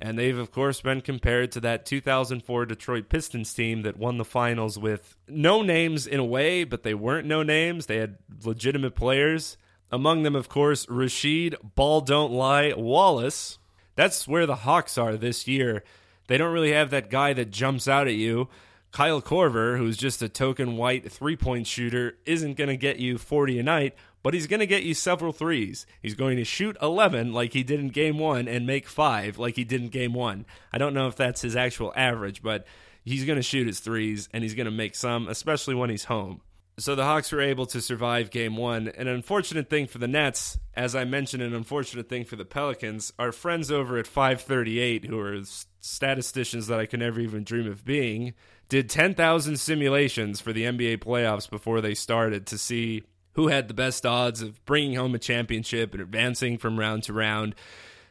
And 0.00 0.18
they've, 0.18 0.36
of 0.36 0.50
course, 0.50 0.80
been 0.80 1.00
compared 1.00 1.52
to 1.52 1.60
that 1.60 1.86
2004 1.86 2.66
Detroit 2.66 3.08
Pistons 3.08 3.54
team 3.54 3.82
that 3.82 3.96
won 3.96 4.18
the 4.18 4.24
finals 4.24 4.78
with 4.78 5.16
no 5.28 5.62
names 5.62 6.06
in 6.06 6.18
a 6.18 6.24
way, 6.24 6.64
but 6.64 6.82
they 6.82 6.94
weren't 6.94 7.26
no 7.26 7.42
names. 7.42 7.86
They 7.86 7.98
had 7.98 8.18
legitimate 8.44 8.94
players. 8.94 9.56
Among 9.92 10.24
them, 10.24 10.34
of 10.34 10.48
course, 10.48 10.86
Rasheed 10.86 11.54
Ball 11.76 12.00
Don't 12.00 12.32
Lie 12.32 12.72
Wallace. 12.76 13.58
That's 13.94 14.26
where 14.26 14.46
the 14.46 14.56
Hawks 14.56 14.98
are 14.98 15.16
this 15.16 15.46
year. 15.46 15.84
They 16.26 16.38
don't 16.38 16.52
really 16.52 16.72
have 16.72 16.90
that 16.90 17.10
guy 17.10 17.32
that 17.34 17.50
jumps 17.50 17.86
out 17.86 18.08
at 18.08 18.14
you. 18.14 18.48
Kyle 18.90 19.22
Korver, 19.22 19.76
who's 19.76 19.96
just 19.96 20.22
a 20.22 20.28
token 20.28 20.76
white 20.76 21.10
three 21.10 21.36
point 21.36 21.66
shooter, 21.66 22.16
isn't 22.26 22.56
going 22.56 22.68
to 22.68 22.76
get 22.76 22.98
you 22.98 23.18
40 23.18 23.58
a 23.58 23.62
night, 23.62 23.94
but 24.24 24.32
he's 24.32 24.48
going 24.48 24.60
to 24.60 24.66
get 24.66 24.82
you 24.82 24.94
several 24.94 25.32
threes. 25.32 25.86
He's 26.00 26.14
going 26.14 26.38
to 26.38 26.44
shoot 26.44 26.78
11 26.80 27.34
like 27.34 27.52
he 27.52 27.62
did 27.62 27.78
in 27.78 27.90
game 27.90 28.18
one 28.18 28.48
and 28.48 28.66
make 28.66 28.88
five 28.88 29.38
like 29.38 29.54
he 29.54 29.64
did 29.64 29.82
in 29.82 29.88
game 29.90 30.14
one. 30.14 30.46
I 30.72 30.78
don't 30.78 30.94
know 30.94 31.06
if 31.06 31.14
that's 31.14 31.42
his 31.42 31.54
actual 31.54 31.92
average, 31.94 32.42
but 32.42 32.66
he's 33.04 33.26
going 33.26 33.36
to 33.36 33.42
shoot 33.42 33.66
his 33.66 33.80
threes 33.80 34.30
and 34.32 34.42
he's 34.42 34.54
going 34.54 34.64
to 34.64 34.72
make 34.72 34.94
some, 34.94 35.28
especially 35.28 35.74
when 35.74 35.90
he's 35.90 36.04
home. 36.04 36.40
So 36.78 36.94
the 36.94 37.04
Hawks 37.04 37.30
were 37.32 37.42
able 37.42 37.66
to 37.66 37.82
survive 37.82 38.30
game 38.30 38.56
one. 38.56 38.88
An 38.88 39.08
unfortunate 39.08 39.68
thing 39.68 39.86
for 39.86 39.98
the 39.98 40.08
Nets, 40.08 40.58
as 40.72 40.96
I 40.96 41.04
mentioned, 41.04 41.42
an 41.42 41.54
unfortunate 41.54 42.08
thing 42.08 42.24
for 42.24 42.36
the 42.36 42.46
Pelicans. 42.46 43.12
Our 43.18 43.30
friends 43.30 43.70
over 43.70 43.98
at 43.98 44.06
538, 44.06 45.04
who 45.04 45.20
are 45.20 45.40
statisticians 45.80 46.66
that 46.68 46.80
I 46.80 46.86
could 46.86 47.00
never 47.00 47.20
even 47.20 47.44
dream 47.44 47.68
of 47.68 47.84
being, 47.84 48.32
did 48.70 48.88
10,000 48.88 49.58
simulations 49.58 50.40
for 50.40 50.54
the 50.54 50.64
NBA 50.64 50.98
playoffs 50.98 51.48
before 51.48 51.82
they 51.82 51.94
started 51.94 52.46
to 52.46 52.56
see 52.56 53.04
who 53.34 53.48
had 53.48 53.68
the 53.68 53.74
best 53.74 54.06
odds 54.06 54.42
of 54.42 54.64
bringing 54.64 54.96
home 54.96 55.14
a 55.14 55.18
championship 55.18 55.92
and 55.92 56.02
advancing 56.02 56.58
from 56.58 56.78
round 56.78 57.02
to 57.04 57.12
round. 57.12 57.54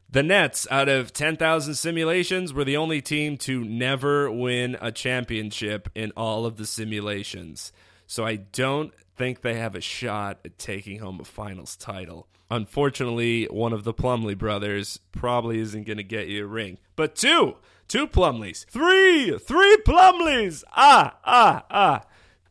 The 0.09 0.23
Nets, 0.23 0.67
out 0.69 0.89
of 0.89 1.11
10,000 1.11 1.73
simulations, 1.73 2.53
were 2.53 2.63
the 2.63 2.77
only 2.77 3.01
team 3.01 3.37
to 3.37 3.63
never 3.63 4.29
win 4.29 4.77
a 4.79 4.91
championship 4.91 5.89
in 5.95 6.11
all 6.15 6.45
of 6.45 6.57
the 6.57 6.67
simulations. 6.67 7.73
So 8.05 8.25
I 8.25 8.35
don't 8.35 8.93
think 9.15 9.41
they 9.41 9.55
have 9.55 9.75
a 9.75 9.81
shot 9.81 10.39
at 10.45 10.59
taking 10.59 10.99
home 10.99 11.19
a 11.19 11.23
finals 11.23 11.75
title. 11.75 12.27
Unfortunately, 12.51 13.45
one 13.45 13.73
of 13.73 13.83
the 13.83 13.93
Plumlee 13.93 14.37
brothers 14.37 14.99
probably 15.11 15.59
isn't 15.59 15.87
going 15.87 15.97
to 15.97 16.03
get 16.03 16.27
you 16.27 16.43
a 16.43 16.47
ring. 16.47 16.77
But 16.95 17.15
two, 17.15 17.55
two 17.87 18.07
Plumlees, 18.07 18.65
three, 18.67 19.37
three 19.39 19.77
Plumlees. 19.77 20.63
Ah, 20.75 21.17
ah, 21.25 21.65
ah. 21.71 22.03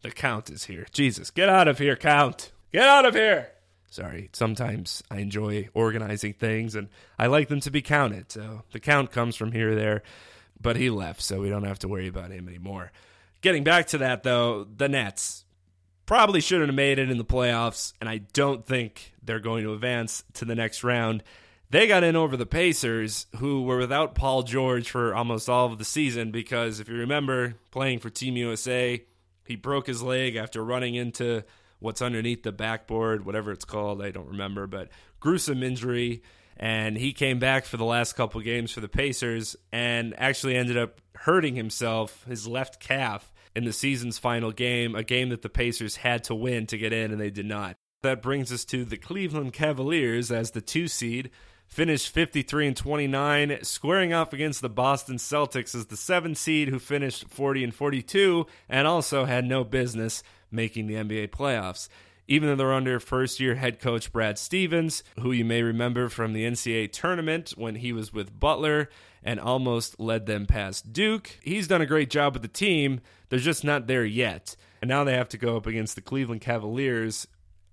The 0.02 0.10
count 0.10 0.50
is 0.50 0.64
here. 0.64 0.86
Jesus, 0.90 1.30
get 1.30 1.48
out 1.48 1.68
of 1.68 1.78
here, 1.78 1.94
count. 1.94 2.51
Get 2.72 2.88
out 2.88 3.04
of 3.04 3.14
here. 3.14 3.48
Sorry, 3.90 4.30
sometimes 4.32 5.02
I 5.10 5.18
enjoy 5.18 5.68
organizing 5.74 6.32
things 6.32 6.74
and 6.74 6.88
I 7.18 7.26
like 7.26 7.48
them 7.48 7.60
to 7.60 7.70
be 7.70 7.82
counted. 7.82 8.32
So 8.32 8.62
the 8.72 8.80
count 8.80 9.12
comes 9.12 9.36
from 9.36 9.52
here 9.52 9.72
or 9.72 9.74
there, 9.74 10.02
but 10.58 10.76
he 10.76 10.88
left, 10.88 11.20
so 11.20 11.40
we 11.40 11.50
don't 11.50 11.64
have 11.64 11.80
to 11.80 11.88
worry 11.88 12.08
about 12.08 12.30
him 12.30 12.48
anymore. 12.48 12.90
Getting 13.42 13.64
back 13.64 13.88
to 13.88 13.98
that, 13.98 14.22
though, 14.22 14.64
the 14.64 14.88
Nets 14.88 15.44
probably 16.06 16.40
shouldn't 16.40 16.68
have 16.68 16.74
made 16.74 16.98
it 16.98 17.10
in 17.10 17.18
the 17.18 17.24
playoffs, 17.24 17.92
and 18.00 18.08
I 18.08 18.18
don't 18.18 18.64
think 18.64 19.12
they're 19.22 19.40
going 19.40 19.64
to 19.64 19.74
advance 19.74 20.24
to 20.34 20.46
the 20.46 20.54
next 20.54 20.82
round. 20.82 21.22
They 21.68 21.86
got 21.86 22.04
in 22.04 22.16
over 22.16 22.36
the 22.36 22.46
Pacers, 22.46 23.26
who 23.36 23.62
were 23.62 23.78
without 23.78 24.14
Paul 24.14 24.42
George 24.42 24.90
for 24.90 25.14
almost 25.14 25.48
all 25.48 25.72
of 25.72 25.78
the 25.78 25.84
season 25.84 26.30
because 26.30 26.80
if 26.80 26.88
you 26.88 26.96
remember 26.96 27.54
playing 27.70 27.98
for 27.98 28.10
Team 28.10 28.36
USA, 28.36 29.04
he 29.46 29.56
broke 29.56 29.86
his 29.86 30.02
leg 30.02 30.36
after 30.36 30.64
running 30.64 30.94
into 30.94 31.44
what's 31.82 32.02
underneath 32.02 32.42
the 32.42 32.52
backboard, 32.52 33.24
whatever 33.24 33.52
it's 33.52 33.64
called, 33.64 34.02
I 34.02 34.10
don't 34.10 34.28
remember, 34.28 34.66
but 34.66 34.88
gruesome 35.20 35.62
injury. 35.62 36.22
And 36.56 36.96
he 36.96 37.12
came 37.12 37.38
back 37.38 37.64
for 37.64 37.76
the 37.76 37.84
last 37.84 38.12
couple 38.14 38.40
games 38.40 38.70
for 38.70 38.80
the 38.80 38.88
Pacers 38.88 39.56
and 39.72 40.14
actually 40.18 40.56
ended 40.56 40.76
up 40.76 41.00
hurting 41.14 41.56
himself, 41.56 42.24
his 42.28 42.46
left 42.46 42.78
calf, 42.78 43.32
in 43.54 43.64
the 43.64 43.72
season's 43.72 44.18
final 44.18 44.52
game, 44.52 44.94
a 44.94 45.02
game 45.02 45.28
that 45.28 45.42
the 45.42 45.48
Pacers 45.48 45.96
had 45.96 46.24
to 46.24 46.34
win 46.34 46.66
to 46.66 46.78
get 46.78 46.92
in, 46.92 47.10
and 47.10 47.20
they 47.20 47.30
did 47.30 47.46
not. 47.46 47.76
That 48.02 48.22
brings 48.22 48.52
us 48.52 48.64
to 48.66 48.84
the 48.84 48.96
Cleveland 48.96 49.52
Cavaliers 49.52 50.32
as 50.32 50.50
the 50.50 50.60
two 50.60 50.88
seed, 50.88 51.30
finished 51.66 52.12
53 52.12 52.68
and 52.68 52.76
29, 52.76 53.58
squaring 53.62 54.12
off 54.12 54.32
against 54.32 54.60
the 54.60 54.68
Boston 54.68 55.16
Celtics 55.16 55.74
as 55.74 55.86
the 55.86 55.96
seven 55.96 56.34
seed, 56.34 56.68
who 56.68 56.78
finished 56.78 57.28
40 57.28 57.64
and 57.64 57.74
42, 57.74 58.46
and 58.68 58.88
also 58.88 59.24
had 59.24 59.44
no 59.44 59.64
business 59.64 60.22
making 60.52 60.86
the 60.86 60.94
NBA 60.94 61.28
playoffs. 61.28 61.88
Even 62.28 62.48
though 62.48 62.56
they're 62.56 62.72
under 62.72 63.00
first 63.00 63.40
year 63.40 63.56
head 63.56 63.80
coach 63.80 64.12
Brad 64.12 64.38
Stevens, 64.38 65.02
who 65.20 65.32
you 65.32 65.44
may 65.44 65.62
remember 65.62 66.08
from 66.08 66.32
the 66.32 66.44
NCAA 66.44 66.92
tournament 66.92 67.54
when 67.56 67.76
he 67.76 67.92
was 67.92 68.12
with 68.12 68.38
Butler 68.38 68.88
and 69.22 69.40
almost 69.40 69.98
led 69.98 70.26
them 70.26 70.46
past 70.46 70.92
Duke. 70.92 71.38
He's 71.42 71.68
done 71.68 71.80
a 71.80 71.86
great 71.86 72.10
job 72.10 72.34
with 72.34 72.42
the 72.42 72.48
team. 72.48 73.00
They're 73.28 73.38
just 73.38 73.64
not 73.64 73.86
there 73.86 74.04
yet. 74.04 74.56
And 74.80 74.88
now 74.88 75.04
they 75.04 75.14
have 75.14 75.28
to 75.30 75.38
go 75.38 75.56
up 75.56 75.66
against 75.66 75.94
the 75.94 76.00
Cleveland 76.00 76.40
Cavaliers 76.40 77.26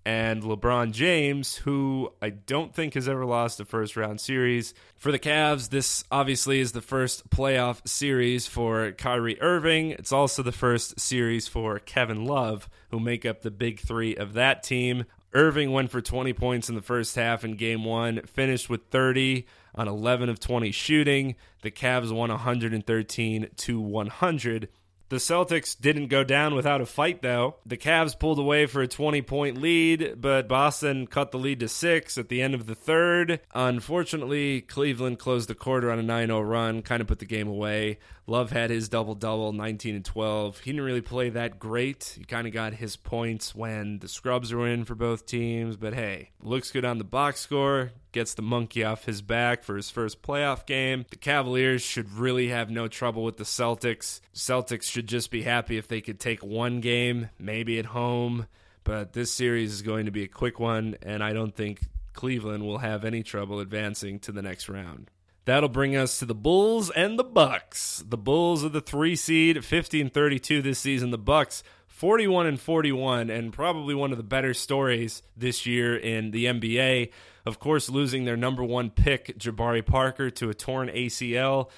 and 0.10 0.42
LeBron 0.42 0.92
James, 0.92 1.58
who 1.58 2.12
I 2.20 2.32
don't 2.32 2.74
think 2.74 2.96
has 2.96 3.08
ever 3.08 3.28
lost 3.28 3.60
a 3.60 3.66
first 3.66 3.96
round 3.96 4.20
series. 4.20 4.74
For 4.98 5.12
the 5.12 5.20
Cavs, 5.20 5.70
this 5.70 6.04
obviously 6.12 6.60
is 6.60 6.72
the 6.72 6.82
first 6.82 7.30
playoff 7.30 7.88
series 7.88 8.48
for 8.48 8.92
Kyrie 8.94 9.40
Irving. 9.40 9.92
It's 9.92 10.12
also 10.12 10.42
the 10.42 10.52
first 10.52 11.00
series 11.00 11.48
for 11.48 11.78
Kevin 11.78 12.26
Love, 12.26 12.68
who 12.90 13.00
make 13.00 13.24
up 13.24 13.44
the 13.44 13.52
big 13.52 13.80
three 13.80 14.16
of 14.16 14.34
that 14.34 14.64
team. 14.64 15.06
Irving 15.34 15.74
went 15.74 15.92
for 15.92 16.02
20 16.02 16.34
points 16.34 16.70
in 16.70 16.76
the 16.76 16.82
first 16.82 17.16
half 17.16 17.46
in 17.46 17.56
game 17.56 17.86
one, 17.86 18.22
finished 18.24 18.68
with 18.68 18.88
30 18.90 19.46
on 19.76 19.88
11 19.88 20.28
of 20.28 20.40
20 20.40 20.72
shooting. 20.72 21.36
The 21.62 21.70
Cavs 21.70 22.12
won 22.12 22.32
113 22.32 23.48
to 23.58 23.80
100. 23.80 24.70
The 25.10 25.18
Celtics 25.18 25.76
didn't 25.80 26.08
go 26.08 26.24
down 26.24 26.54
without 26.54 26.82
a 26.82 26.86
fight, 26.86 27.24
though. 27.24 27.56
The 27.66 27.78
Cavs 27.78 28.18
pulled 28.18 28.38
away 28.38 28.68
for 28.68 28.82
a 28.82 28.88
20 28.88 29.24
point 29.24 29.60
lead, 29.60 30.16
but 30.22 30.48
Boston 30.48 31.08
cut 31.08 31.32
the 31.32 31.40
lead 31.40 31.60
to 31.62 31.68
six 31.68 32.18
at 32.20 32.30
the 32.30 32.44
end 32.44 32.54
of 32.54 32.68
the 32.68 32.76
third. 32.76 33.40
Unfortunately, 33.56 34.62
Cleveland 34.62 35.18
closed 35.18 35.50
the 35.50 35.56
quarter 35.56 35.90
on 35.90 35.98
a 35.98 36.04
9 36.04 36.28
0 36.28 36.42
run, 36.42 36.84
kind 36.84 37.02
of 37.02 37.08
put 37.08 37.18
the 37.18 37.26
game 37.26 37.48
away. 37.48 37.98
Love 38.28 38.52
had 38.52 38.70
his 38.70 38.88
double 38.88 39.16
double, 39.16 39.52
19 39.52 39.96
and 39.96 40.06
12. 40.06 40.60
He 40.60 40.72
didn't 40.72 40.86
really 40.86 41.02
play 41.02 41.30
that 41.30 41.58
great. 41.58 42.16
He 42.16 42.24
kind 42.24 42.46
of 42.46 42.54
got 42.54 42.76
his 42.76 42.96
points 42.96 43.56
when 43.56 43.98
the 43.98 44.08
scrubs 44.08 44.54
were 44.54 44.68
in 44.68 44.86
for 44.86 44.94
both 44.94 45.26
teams, 45.26 45.76
but 45.76 45.96
hey, 45.96 46.30
looks 46.44 46.72
good 46.72 46.86
on 46.86 47.00
the 47.00 47.04
box 47.04 47.40
score 47.40 47.92
gets 48.12 48.34
the 48.34 48.42
monkey 48.42 48.84
off 48.84 49.06
his 49.06 49.22
back 49.22 49.64
for 49.64 49.76
his 49.76 49.90
first 49.90 50.22
playoff 50.22 50.66
game. 50.66 51.06
The 51.10 51.18
Cavaliers 51.18 51.82
should 51.82 52.12
really 52.12 52.50
have 52.50 52.70
no 52.70 52.88
trouble 52.88 53.24
with 53.24 53.38
the 53.38 53.44
Celtics. 53.44 54.22
Celtics 54.34 54.84
should 54.84 55.08
just 55.08 55.32
be 55.32 55.44
happy 55.44 55.78
if 55.78 55.88
they 55.88 56.02
could 56.02 56.20
take 56.20 56.44
one 56.44 56.80
game, 56.82 57.30
maybe 57.38 57.80
at 57.80 57.88
home. 57.88 58.48
But 58.84 59.14
this 59.14 59.32
series 59.32 59.74
is 59.74 59.82
going 59.82 60.06
to 60.06 60.12
be 60.12 60.24
a 60.24 60.28
quick 60.28 60.60
one, 60.60 60.96
and 61.02 61.24
I 61.24 61.34
don't 61.34 61.56
think 61.56 61.82
Cleveland 62.14 62.64
will 62.64 62.80
have 62.80 63.06
any 63.06 63.24
trouble 63.24 63.60
advancing 63.60 64.20
to 64.20 64.32
the 64.32 64.42
next 64.42 64.68
round. 64.70 65.12
That'll 65.46 65.70
bring 65.70 65.96
us 65.96 66.20
to 66.20 66.26
the 66.26 66.36
Bulls 66.36 66.90
and 66.92 67.18
the 67.18 67.24
Bucks. 67.24 68.04
The 68.08 68.18
Bulls 68.18 68.64
are 68.64 68.70
the 68.70 68.82
three 68.82 69.16
seed, 69.16 69.64
50 69.64 70.02
and 70.02 70.14
32 70.14 70.62
this 70.62 70.80
season. 70.80 71.12
The 71.12 71.18
Bucks 71.18 71.64
41 72.00 72.46
and 72.46 72.60
41, 72.60 73.30
and 73.30 73.52
probably 73.52 73.94
one 73.94 74.12
of 74.12 74.18
the 74.18 74.24
better 74.24 74.54
stories 74.54 75.22
this 75.36 75.66
year 75.66 75.98
in 75.98 76.32
the 76.32 76.46
NBA. 76.46 77.12
Of 77.50 77.60
course, 77.60 77.90
losing 77.90 78.26
their 78.26 78.38
number 78.38 78.64
one 78.64 78.92
pick, 78.92 79.40
Jabari 79.40 79.84
Parker, 79.84 80.30
to 80.30 80.52
a 80.52 80.54
torn 80.54 80.88
ACL. 80.88 81.72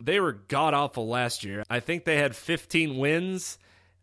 They 0.00 0.18
were 0.20 0.32
god 0.32 0.72
awful 0.72 1.06
last 1.06 1.44
year. 1.44 1.64
I 1.68 1.80
think 1.80 2.06
they 2.06 2.16
had 2.16 2.34
15 2.34 2.96
wins, 2.96 3.58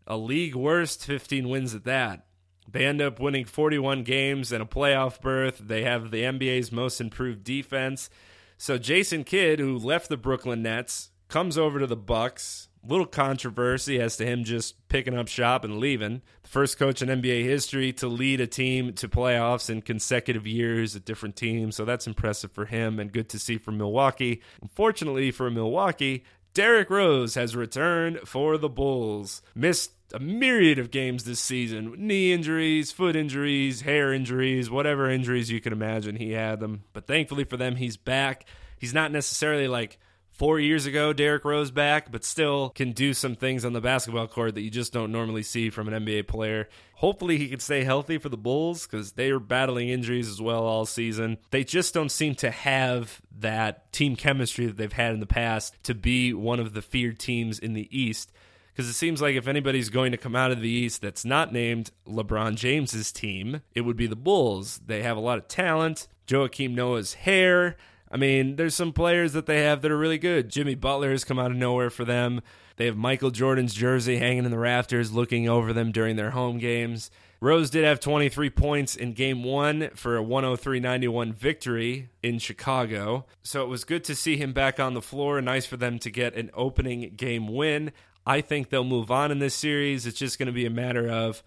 a 0.06 0.16
league 0.16 0.54
worst 0.54 1.04
15 1.04 1.48
wins 1.48 1.74
at 1.74 1.82
that. 1.82 2.26
They 2.70 2.86
end 2.86 3.02
up 3.02 3.18
winning 3.18 3.44
41 3.44 4.04
games 4.04 4.52
and 4.52 4.62
a 4.62 4.66
playoff 4.66 5.20
berth. 5.20 5.58
They 5.58 5.82
have 5.82 6.12
the 6.12 6.22
NBA's 6.22 6.70
most 6.70 7.00
improved 7.00 7.42
defense. 7.42 8.08
So 8.56 8.78
Jason 8.78 9.24
Kidd, 9.24 9.58
who 9.58 9.76
left 9.76 10.08
the 10.08 10.16
Brooklyn 10.16 10.62
Nets, 10.62 11.10
comes 11.26 11.58
over 11.58 11.80
to 11.80 11.88
the 11.88 11.96
Bucks 11.96 12.68
little 12.88 13.06
controversy 13.06 14.00
as 14.00 14.16
to 14.16 14.26
him 14.26 14.44
just 14.44 14.74
picking 14.88 15.16
up 15.16 15.28
shop 15.28 15.64
and 15.64 15.78
leaving. 15.78 16.22
The 16.42 16.48
first 16.48 16.78
coach 16.78 17.02
in 17.02 17.08
NBA 17.08 17.44
history 17.44 17.92
to 17.94 18.08
lead 18.08 18.40
a 18.40 18.46
team 18.46 18.92
to 18.94 19.08
playoffs 19.08 19.70
in 19.70 19.82
consecutive 19.82 20.46
years 20.46 20.96
at 20.96 21.04
different 21.04 21.36
teams. 21.36 21.76
So 21.76 21.84
that's 21.84 22.06
impressive 22.06 22.52
for 22.52 22.66
him 22.66 22.98
and 22.98 23.12
good 23.12 23.28
to 23.30 23.38
see 23.38 23.58
for 23.58 23.72
Milwaukee. 23.72 24.42
Unfortunately 24.62 25.30
for 25.30 25.50
Milwaukee, 25.50 26.24
Derrick 26.54 26.88
Rose 26.88 27.34
has 27.34 27.54
returned 27.54 28.20
for 28.24 28.56
the 28.56 28.70
Bulls. 28.70 29.42
Missed 29.54 29.92
a 30.14 30.18
myriad 30.18 30.78
of 30.78 30.90
games 30.90 31.24
this 31.24 31.40
season 31.40 31.94
knee 31.98 32.32
injuries, 32.32 32.92
foot 32.92 33.16
injuries, 33.16 33.82
hair 33.82 34.12
injuries, 34.12 34.70
whatever 34.70 35.10
injuries 35.10 35.50
you 35.50 35.60
can 35.60 35.72
imagine. 35.72 36.16
He 36.16 36.32
had 36.32 36.60
them. 36.60 36.84
But 36.92 37.06
thankfully 37.06 37.44
for 37.44 37.56
them, 37.56 37.76
he's 37.76 37.96
back. 37.96 38.46
He's 38.78 38.94
not 38.94 39.12
necessarily 39.12 39.68
like 39.68 39.98
four 40.36 40.60
years 40.60 40.86
ago, 40.86 41.12
Derrick 41.12 41.44
Rose 41.44 41.70
back, 41.70 42.12
but 42.12 42.24
still 42.24 42.70
can 42.70 42.92
do 42.92 43.14
some 43.14 43.34
things 43.34 43.64
on 43.64 43.72
the 43.72 43.80
basketball 43.80 44.28
court 44.28 44.54
that 44.54 44.62
you 44.62 44.70
just 44.70 44.92
don't 44.92 45.12
normally 45.12 45.42
see 45.42 45.70
from 45.70 45.88
an 45.88 46.04
NBA 46.04 46.26
player. 46.26 46.68
Hopefully, 46.94 47.38
he 47.38 47.48
can 47.48 47.60
stay 47.60 47.84
healthy 47.84 48.18
for 48.18 48.28
the 48.28 48.36
Bulls 48.36 48.86
because 48.86 49.12
they 49.12 49.30
are 49.30 49.40
battling 49.40 49.88
injuries 49.88 50.28
as 50.28 50.40
well 50.40 50.64
all 50.64 50.86
season. 50.86 51.38
They 51.50 51.64
just 51.64 51.94
don't 51.94 52.10
seem 52.10 52.34
to 52.36 52.50
have 52.50 53.20
that 53.38 53.92
team 53.92 54.16
chemistry 54.16 54.66
that 54.66 54.76
they've 54.76 54.92
had 54.92 55.12
in 55.12 55.20
the 55.20 55.26
past 55.26 55.74
to 55.84 55.94
be 55.94 56.32
one 56.32 56.60
of 56.60 56.74
the 56.74 56.82
feared 56.82 57.18
teams 57.18 57.58
in 57.58 57.72
the 57.72 57.88
East. 57.90 58.32
Because 58.72 58.90
it 58.90 58.94
seems 58.94 59.22
like 59.22 59.36
if 59.36 59.48
anybody's 59.48 59.88
going 59.88 60.12
to 60.12 60.18
come 60.18 60.36
out 60.36 60.52
of 60.52 60.60
the 60.60 60.68
East 60.68 61.00
that's 61.00 61.24
not 61.24 61.50
named 61.50 61.90
LeBron 62.06 62.56
James's 62.56 63.10
team, 63.10 63.62
it 63.74 63.80
would 63.80 63.96
be 63.96 64.06
the 64.06 64.16
Bulls. 64.16 64.80
They 64.84 65.02
have 65.02 65.16
a 65.16 65.20
lot 65.20 65.38
of 65.38 65.48
talent. 65.48 66.08
Joakim 66.26 66.74
Noah's 66.74 67.14
hair 67.14 67.76
I 68.16 68.18
mean, 68.18 68.56
there's 68.56 68.74
some 68.74 68.94
players 68.94 69.34
that 69.34 69.44
they 69.44 69.62
have 69.64 69.82
that 69.82 69.90
are 69.90 69.98
really 69.98 70.16
good. 70.16 70.48
Jimmy 70.48 70.74
Butler 70.74 71.10
has 71.10 71.22
come 71.22 71.38
out 71.38 71.50
of 71.50 71.56
nowhere 71.58 71.90
for 71.90 72.06
them. 72.06 72.40
They 72.76 72.86
have 72.86 72.96
Michael 72.96 73.30
Jordan's 73.30 73.74
jersey 73.74 74.16
hanging 74.16 74.46
in 74.46 74.50
the 74.50 74.58
rafters, 74.58 75.12
looking 75.12 75.46
over 75.50 75.74
them 75.74 75.92
during 75.92 76.16
their 76.16 76.30
home 76.30 76.56
games. 76.56 77.10
Rose 77.42 77.68
did 77.68 77.84
have 77.84 78.00
23 78.00 78.48
points 78.48 78.96
in 78.96 79.12
game 79.12 79.44
one 79.44 79.90
for 79.94 80.16
a 80.16 80.22
103 80.22 80.80
91 80.80 81.34
victory 81.34 82.08
in 82.22 82.38
Chicago. 82.38 83.26
So 83.42 83.62
it 83.62 83.68
was 83.68 83.84
good 83.84 84.02
to 84.04 84.14
see 84.14 84.38
him 84.38 84.54
back 84.54 84.80
on 84.80 84.94
the 84.94 85.02
floor. 85.02 85.42
Nice 85.42 85.66
for 85.66 85.76
them 85.76 85.98
to 85.98 86.10
get 86.10 86.34
an 86.36 86.50
opening 86.54 87.12
game 87.16 87.48
win. 87.48 87.92
I 88.24 88.40
think 88.40 88.70
they'll 88.70 88.82
move 88.82 89.10
on 89.10 89.30
in 89.30 89.40
this 89.40 89.54
series. 89.54 90.06
It's 90.06 90.18
just 90.18 90.38
going 90.38 90.46
to 90.46 90.52
be 90.52 90.64
a 90.64 90.70
matter 90.70 91.06
of 91.06 91.42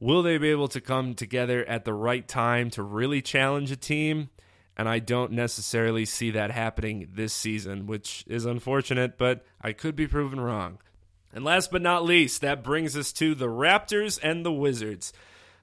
Will 0.00 0.22
they 0.22 0.38
be 0.38 0.50
able 0.50 0.68
to 0.68 0.80
come 0.80 1.14
together 1.14 1.64
at 1.64 1.84
the 1.84 1.94
right 1.94 2.26
time 2.26 2.68
to 2.70 2.82
really 2.82 3.22
challenge 3.22 3.70
a 3.70 3.76
team? 3.76 4.28
And 4.76 4.88
I 4.88 4.98
don't 4.98 5.32
necessarily 5.32 6.04
see 6.04 6.30
that 6.32 6.50
happening 6.50 7.08
this 7.12 7.32
season, 7.32 7.86
which 7.86 8.24
is 8.26 8.44
unfortunate, 8.44 9.16
but 9.16 9.44
I 9.60 9.72
could 9.72 9.94
be 9.94 10.08
proven 10.08 10.40
wrong. 10.40 10.78
And 11.32 11.44
last 11.44 11.70
but 11.70 11.82
not 11.82 12.04
least, 12.04 12.40
that 12.40 12.62
brings 12.62 12.96
us 12.96 13.12
to 13.14 13.34
the 13.34 13.48
Raptors 13.48 14.18
and 14.22 14.44
the 14.44 14.52
Wizards. 14.52 15.12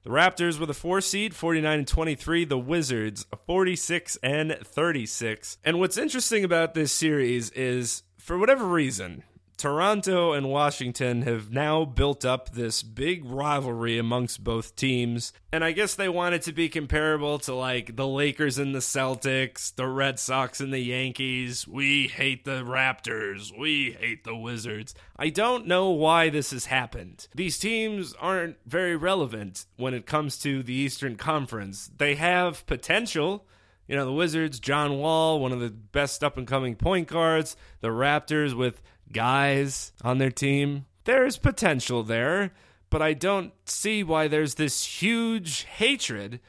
The 0.04 0.10
Raptors 0.10 0.60
were 0.60 0.66
the 0.66 0.74
four 0.74 1.00
seed, 1.00 1.36
49 1.36 1.80
and 1.80 1.88
23. 1.88 2.46
The 2.46 2.58
Wizards, 2.58 3.26
46 3.46 4.18
and 4.24 4.58
36. 4.64 5.58
And 5.64 5.80
what's 5.80 5.98
interesting 5.98 6.44
about 6.44 6.74
this 6.74 6.92
series 6.92 7.52
is, 7.52 8.04
for 8.18 8.38
whatever 8.38 8.66
reason, 8.66 9.24
Toronto 9.62 10.34
and 10.34 10.50
Washington 10.50 11.22
have 11.22 11.52
now 11.52 11.86
built 11.86 12.26
up 12.26 12.50
this 12.50 12.82
big 12.82 13.24
rivalry 13.24 14.00
amongst 14.00 14.44
both 14.44 14.76
teams. 14.76 15.34
And 15.54 15.64
I 15.64 15.72
guess 15.72 15.94
they 15.94 16.10
want 16.10 16.34
it 16.34 16.42
to 16.44 16.52
be 16.52 16.68
comparable 16.68 17.38
to 17.38 17.54
like 17.54 17.96
the 17.96 18.08
Lakers 18.08 18.58
and 18.58 18.74
the 18.74 18.80
Celtics, 18.80 19.76
the 19.76 19.86
Red 19.86 20.18
Sox 20.18 20.62
and 20.62 20.74
the 20.74 20.80
Yankees. 20.80 21.68
We 21.68 22.08
hate 22.08 22.44
the 22.44 22.64
Raptors. 22.64 23.56
We 23.56 23.92
hate 24.00 24.24
the 24.24 24.36
Wizards. 24.36 24.96
I 25.16 25.30
don't 25.30 25.68
know 25.68 25.92
why 25.92 26.30
this 26.30 26.50
has 26.50 26.66
happened. 26.66 27.28
These 27.36 27.60
teams 27.60 28.16
aren't 28.20 28.58
very 28.66 28.96
relevant 28.96 29.68
when 29.78 29.94
it 29.94 30.08
comes 30.08 30.40
to 30.40 30.64
the 30.64 30.74
Eastern 30.74 31.18
Conference. 31.18 31.92
They 31.96 32.16
have 32.16 32.66
potential. 32.66 33.46
You 33.88 33.98
know, 33.98 34.06
the 34.06 34.14
Wizards, 34.14 34.60
John 34.60 34.98
Wall, 34.98 35.40
one 35.40 35.52
of 35.52 35.60
the 35.60 35.70
best 35.70 36.24
up 36.24 36.38
and 36.38 36.48
coming 36.48 36.76
point 36.76 37.10
guards. 37.10 37.56
The 37.82 37.90
Raptors 37.90 38.56
with 38.56 38.82
guys 39.12 39.94
on 40.04 40.18
their 40.18 40.32
team. 40.32 40.86
There's 41.04 41.38
potential 41.38 42.04
there, 42.04 42.52
but 42.90 43.02
I 43.02 43.14
don't 43.14 43.54
see 43.66 44.04
why 44.04 44.28
there's 44.28 44.56
this 44.56 44.84
huge 45.02 45.64
hatred, 45.64 46.40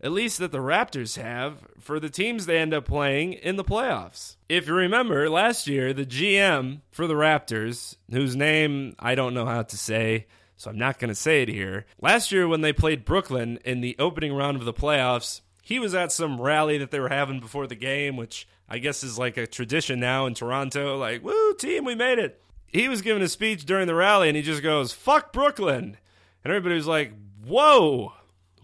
at 0.00 0.12
least 0.12 0.38
that 0.38 0.52
the 0.52 0.58
Raptors 0.58 1.20
have, 1.20 1.66
for 1.78 2.00
the 2.00 2.10
teams 2.10 2.46
they 2.46 2.58
end 2.58 2.74
up 2.74 2.86
playing 2.86 3.34
in 3.34 3.56
the 3.56 3.64
playoffs. 3.64 4.36
If 4.48 4.66
you 4.66 4.74
remember, 4.74 5.28
last 5.28 5.66
year, 5.66 5.92
the 5.92 6.06
GM 6.06 6.80
for 6.90 7.06
the 7.06 7.14
Raptors, 7.14 7.96
whose 8.10 8.34
name 8.34 8.94
I 8.98 9.14
don't 9.14 9.34
know 9.34 9.46
how 9.46 9.62
to 9.62 9.76
say, 9.76 10.26
so 10.56 10.70
I'm 10.70 10.78
not 10.78 10.98
going 10.98 11.08
to 11.08 11.14
say 11.14 11.42
it 11.42 11.48
here. 11.48 11.86
Last 12.00 12.32
year, 12.32 12.46
when 12.46 12.60
they 12.60 12.72
played 12.72 13.04
Brooklyn 13.04 13.58
in 13.64 13.80
the 13.80 13.96
opening 13.98 14.34
round 14.34 14.58
of 14.58 14.64
the 14.64 14.74
playoffs, 14.74 15.40
he 15.62 15.78
was 15.78 15.94
at 15.94 16.12
some 16.12 16.40
rally 16.40 16.78
that 16.78 16.90
they 16.90 17.00
were 17.00 17.08
having 17.08 17.40
before 17.40 17.66
the 17.66 17.74
game, 17.74 18.16
which 18.16 18.46
I 18.70 18.78
guess 18.78 19.02
is 19.02 19.18
like 19.18 19.36
a 19.36 19.48
tradition 19.48 19.98
now 19.98 20.26
in 20.26 20.34
Toronto. 20.34 20.96
Like, 20.96 21.24
woo, 21.24 21.54
team, 21.54 21.84
we 21.84 21.96
made 21.96 22.20
it. 22.20 22.40
He 22.68 22.88
was 22.88 23.02
giving 23.02 23.22
a 23.22 23.28
speech 23.28 23.64
during 23.64 23.88
the 23.88 23.96
rally 23.96 24.28
and 24.28 24.36
he 24.36 24.42
just 24.42 24.62
goes, 24.62 24.92
fuck 24.92 25.32
Brooklyn. 25.32 25.96
And 26.44 26.52
everybody 26.52 26.76
was 26.76 26.86
like, 26.86 27.12
whoa, 27.44 28.12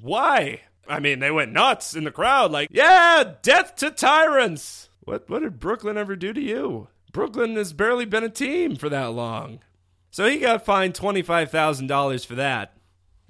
why? 0.00 0.60
I 0.88 1.00
mean, 1.00 1.18
they 1.18 1.32
went 1.32 1.52
nuts 1.52 1.96
in 1.96 2.04
the 2.04 2.12
crowd, 2.12 2.52
like, 2.52 2.68
yeah, 2.70 3.34
death 3.42 3.74
to 3.76 3.90
tyrants. 3.90 4.88
What, 5.00 5.28
what 5.28 5.42
did 5.42 5.58
Brooklyn 5.58 5.98
ever 5.98 6.14
do 6.14 6.32
to 6.32 6.40
you? 6.40 6.86
Brooklyn 7.12 7.56
has 7.56 7.72
barely 7.72 8.04
been 8.04 8.22
a 8.22 8.28
team 8.28 8.76
for 8.76 8.88
that 8.88 9.12
long. 9.12 9.58
So 10.12 10.28
he 10.28 10.38
got 10.38 10.64
fined 10.64 10.94
$25,000 10.94 12.24
for 12.24 12.34
that. 12.36 12.76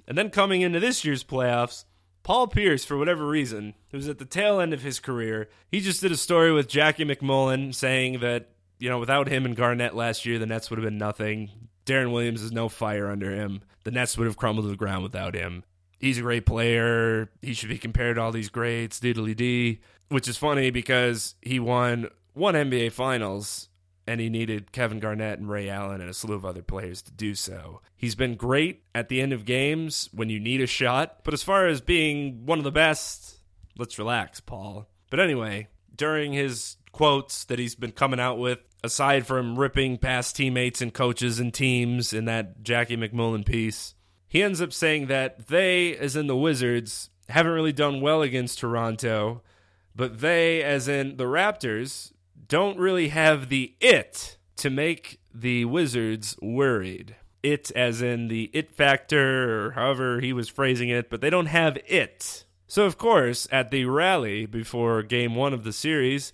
And 0.07 0.17
then 0.17 0.29
coming 0.29 0.61
into 0.61 0.79
this 0.79 1.03
year's 1.03 1.23
playoffs, 1.23 1.85
Paul 2.21 2.47
Pierce, 2.47 2.85
for 2.85 2.97
whatever 2.97 3.27
reason, 3.27 3.73
who's 3.91 4.07
at 4.07 4.19
the 4.19 4.25
tail 4.25 4.59
end 4.59 4.73
of 4.73 4.81
his 4.81 4.99
career, 4.99 5.49
he 5.71 5.79
just 5.79 6.01
did 6.01 6.11
a 6.11 6.17
story 6.17 6.51
with 6.51 6.67
Jackie 6.67 7.05
MacMullan 7.05 7.73
saying 7.73 8.19
that, 8.19 8.49
you 8.79 8.89
know, 8.89 8.99
without 8.99 9.27
him 9.27 9.45
and 9.45 9.55
Garnett 9.55 9.95
last 9.95 10.25
year, 10.25 10.39
the 10.39 10.45
Nets 10.45 10.69
would 10.69 10.77
have 10.79 10.85
been 10.85 10.97
nothing. 10.97 11.49
Deron 11.85 12.11
Williams 12.11 12.41
is 12.41 12.51
no 12.51 12.69
fire 12.69 13.09
under 13.09 13.31
him. 13.31 13.61
The 13.83 13.91
Nets 13.91 14.17
would 14.17 14.27
have 14.27 14.37
crumbled 14.37 14.65
to 14.65 14.69
the 14.69 14.75
ground 14.75 15.03
without 15.03 15.33
him. 15.33 15.63
He's 15.99 16.19
a 16.19 16.21
great 16.21 16.45
player. 16.45 17.29
He 17.41 17.53
should 17.53 17.69
be 17.69 17.77
compared 17.77 18.17
to 18.17 18.21
all 18.21 18.31
these 18.31 18.49
greats, 18.49 18.99
diddly 18.99 19.35
dee. 19.35 19.79
Which 20.09 20.27
is 20.27 20.37
funny 20.37 20.69
because 20.69 21.35
he 21.41 21.59
won 21.59 22.09
one 22.33 22.53
NBA 22.53 22.91
Finals 22.91 23.69
and 24.05 24.21
he 24.21 24.29
needed 24.29 24.71
Kevin 24.71 24.99
Garnett 24.99 25.39
and 25.39 25.49
Ray 25.49 25.69
Allen 25.69 25.99
and 25.99 26.09
a 26.09 26.13
slew 26.13 26.35
of 26.35 26.45
other 26.45 26.61
players 26.61 27.01
to 27.03 27.11
do 27.11 27.35
so. 27.35 27.81
He's 27.95 28.15
been 28.15 28.35
great 28.35 28.83
at 28.95 29.09
the 29.09 29.21
end 29.21 29.33
of 29.33 29.43
games 29.43 30.09
when 30.13 30.29
you 30.29 30.39
need 30.39 30.61
a 30.61 30.67
shot, 30.67 31.23
but 31.23 31.33
as 31.33 31.43
far 31.43 31.67
as 31.67 31.81
being 31.81 32.45
one 32.45 32.57
of 32.57 32.63
the 32.63 32.71
best, 32.71 33.36
let's 33.77 33.99
relax, 33.99 34.39
Paul. 34.39 34.87
But 35.09 35.19
anyway, 35.19 35.67
during 35.95 36.33
his 36.33 36.77
quotes 36.91 37.45
that 37.45 37.59
he's 37.59 37.75
been 37.75 37.91
coming 37.91 38.19
out 38.19 38.37
with, 38.37 38.59
aside 38.83 39.25
from 39.25 39.57
ripping 39.57 39.97
past 39.97 40.35
teammates 40.35 40.81
and 40.81 40.93
coaches 40.93 41.39
and 41.39 41.53
teams 41.53 42.13
in 42.13 42.25
that 42.25 42.63
Jackie 42.63 42.97
MacMullan 42.97 43.45
piece, 43.45 43.95
he 44.27 44.43
ends 44.43 44.61
up 44.61 44.73
saying 44.73 45.07
that 45.07 45.47
they, 45.47 45.95
as 45.97 46.15
in 46.15 46.27
the 46.27 46.35
Wizards, 46.35 47.09
haven't 47.29 47.53
really 47.53 47.73
done 47.73 48.01
well 48.01 48.21
against 48.21 48.59
Toronto, 48.59 49.41
but 49.95 50.19
they, 50.19 50.63
as 50.63 50.87
in 50.87 51.17
the 51.17 51.25
Raptors, 51.25 52.11
don't 52.47 52.77
really 52.77 53.09
have 53.09 53.49
the 53.49 53.75
it 53.79 54.37
to 54.57 54.69
make 54.69 55.19
the 55.33 55.65
Wizards 55.65 56.35
worried. 56.41 57.15
It, 57.43 57.71
as 57.71 58.01
in 58.01 58.27
the 58.27 58.49
it 58.53 58.71
factor, 58.71 59.67
or 59.67 59.71
however 59.71 60.19
he 60.19 60.33
was 60.33 60.49
phrasing 60.49 60.89
it, 60.89 61.09
but 61.09 61.21
they 61.21 61.29
don't 61.29 61.45
have 61.45 61.77
it. 61.85 62.45
So, 62.67 62.85
of 62.85 62.97
course, 62.97 63.47
at 63.51 63.71
the 63.71 63.85
rally 63.85 64.45
before 64.45 65.01
game 65.01 65.35
one 65.35 65.53
of 65.53 65.63
the 65.63 65.71
series, 65.71 66.33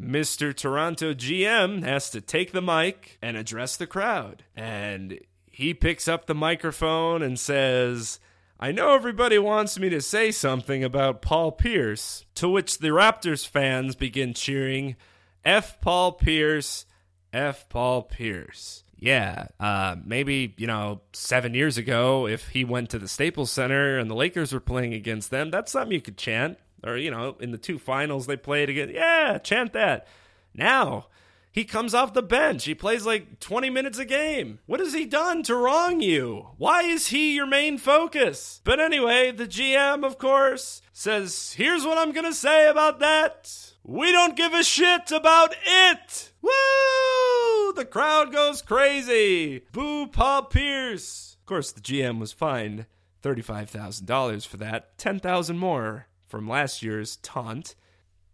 Mr. 0.00 0.56
Toronto 0.56 1.12
GM 1.12 1.84
has 1.84 2.08
to 2.10 2.20
take 2.20 2.52
the 2.52 2.62
mic 2.62 3.18
and 3.20 3.36
address 3.36 3.76
the 3.76 3.86
crowd. 3.86 4.44
And 4.56 5.20
he 5.46 5.74
picks 5.74 6.08
up 6.08 6.26
the 6.26 6.34
microphone 6.34 7.22
and 7.22 7.38
says, 7.38 8.18
I 8.58 8.72
know 8.72 8.94
everybody 8.94 9.38
wants 9.38 9.78
me 9.78 9.90
to 9.90 10.00
say 10.00 10.30
something 10.30 10.82
about 10.82 11.20
Paul 11.20 11.52
Pierce, 11.52 12.24
to 12.36 12.48
which 12.48 12.78
the 12.78 12.88
Raptors 12.88 13.46
fans 13.46 13.94
begin 13.94 14.32
cheering, 14.32 14.96
F. 15.44 15.80
Paul 15.82 16.12
Pierce, 16.12 16.86
F. 17.32 17.68
Paul 17.68 18.02
Pierce. 18.02 18.83
Yeah, 19.04 19.48
uh, 19.60 19.96
maybe, 20.02 20.54
you 20.56 20.66
know, 20.66 21.02
seven 21.12 21.52
years 21.52 21.76
ago, 21.76 22.26
if 22.26 22.48
he 22.48 22.64
went 22.64 22.88
to 22.88 22.98
the 22.98 23.06
Staples 23.06 23.50
Center 23.50 23.98
and 23.98 24.10
the 24.10 24.14
Lakers 24.14 24.50
were 24.50 24.60
playing 24.60 24.94
against 24.94 25.30
them, 25.30 25.50
that's 25.50 25.72
something 25.72 25.92
you 25.92 26.00
could 26.00 26.16
chant. 26.16 26.56
Or, 26.82 26.96
you 26.96 27.10
know, 27.10 27.36
in 27.38 27.50
the 27.50 27.58
two 27.58 27.78
finals 27.78 28.26
they 28.26 28.38
played 28.38 28.70
again. 28.70 28.88
Yeah, 28.88 29.36
chant 29.36 29.74
that. 29.74 30.06
Now, 30.54 31.08
he 31.52 31.66
comes 31.66 31.92
off 31.92 32.14
the 32.14 32.22
bench. 32.22 32.64
He 32.64 32.74
plays 32.74 33.04
like 33.04 33.40
20 33.40 33.68
minutes 33.68 33.98
a 33.98 34.06
game. 34.06 34.60
What 34.64 34.80
has 34.80 34.94
he 34.94 35.04
done 35.04 35.42
to 35.42 35.54
wrong 35.54 36.00
you? 36.00 36.52
Why 36.56 36.84
is 36.84 37.08
he 37.08 37.34
your 37.34 37.46
main 37.46 37.76
focus? 37.76 38.62
But 38.64 38.80
anyway, 38.80 39.32
the 39.32 39.46
GM, 39.46 40.02
of 40.02 40.16
course, 40.16 40.80
says, 40.94 41.52
here's 41.58 41.84
what 41.84 41.98
I'm 41.98 42.12
going 42.12 42.24
to 42.24 42.32
say 42.32 42.68
about 42.70 43.00
that. 43.00 43.73
We 43.86 44.12
don't 44.12 44.34
give 44.34 44.54
a 44.54 44.64
shit 44.64 45.12
about 45.12 45.54
it! 45.66 46.32
Woo! 46.40 47.74
The 47.74 47.84
crowd 47.84 48.32
goes 48.32 48.62
crazy! 48.62 49.66
Boo 49.72 50.06
Paul 50.06 50.44
Pierce! 50.44 51.36
Of 51.40 51.44
course, 51.44 51.70
the 51.70 51.82
GM 51.82 52.18
was 52.18 52.32
fined 52.32 52.86
$35,000 53.22 54.46
for 54.46 54.56
that, 54.56 54.96
10000 54.96 55.58
more 55.58 56.06
from 56.26 56.48
last 56.48 56.82
year's 56.82 57.16
taunt. 57.16 57.74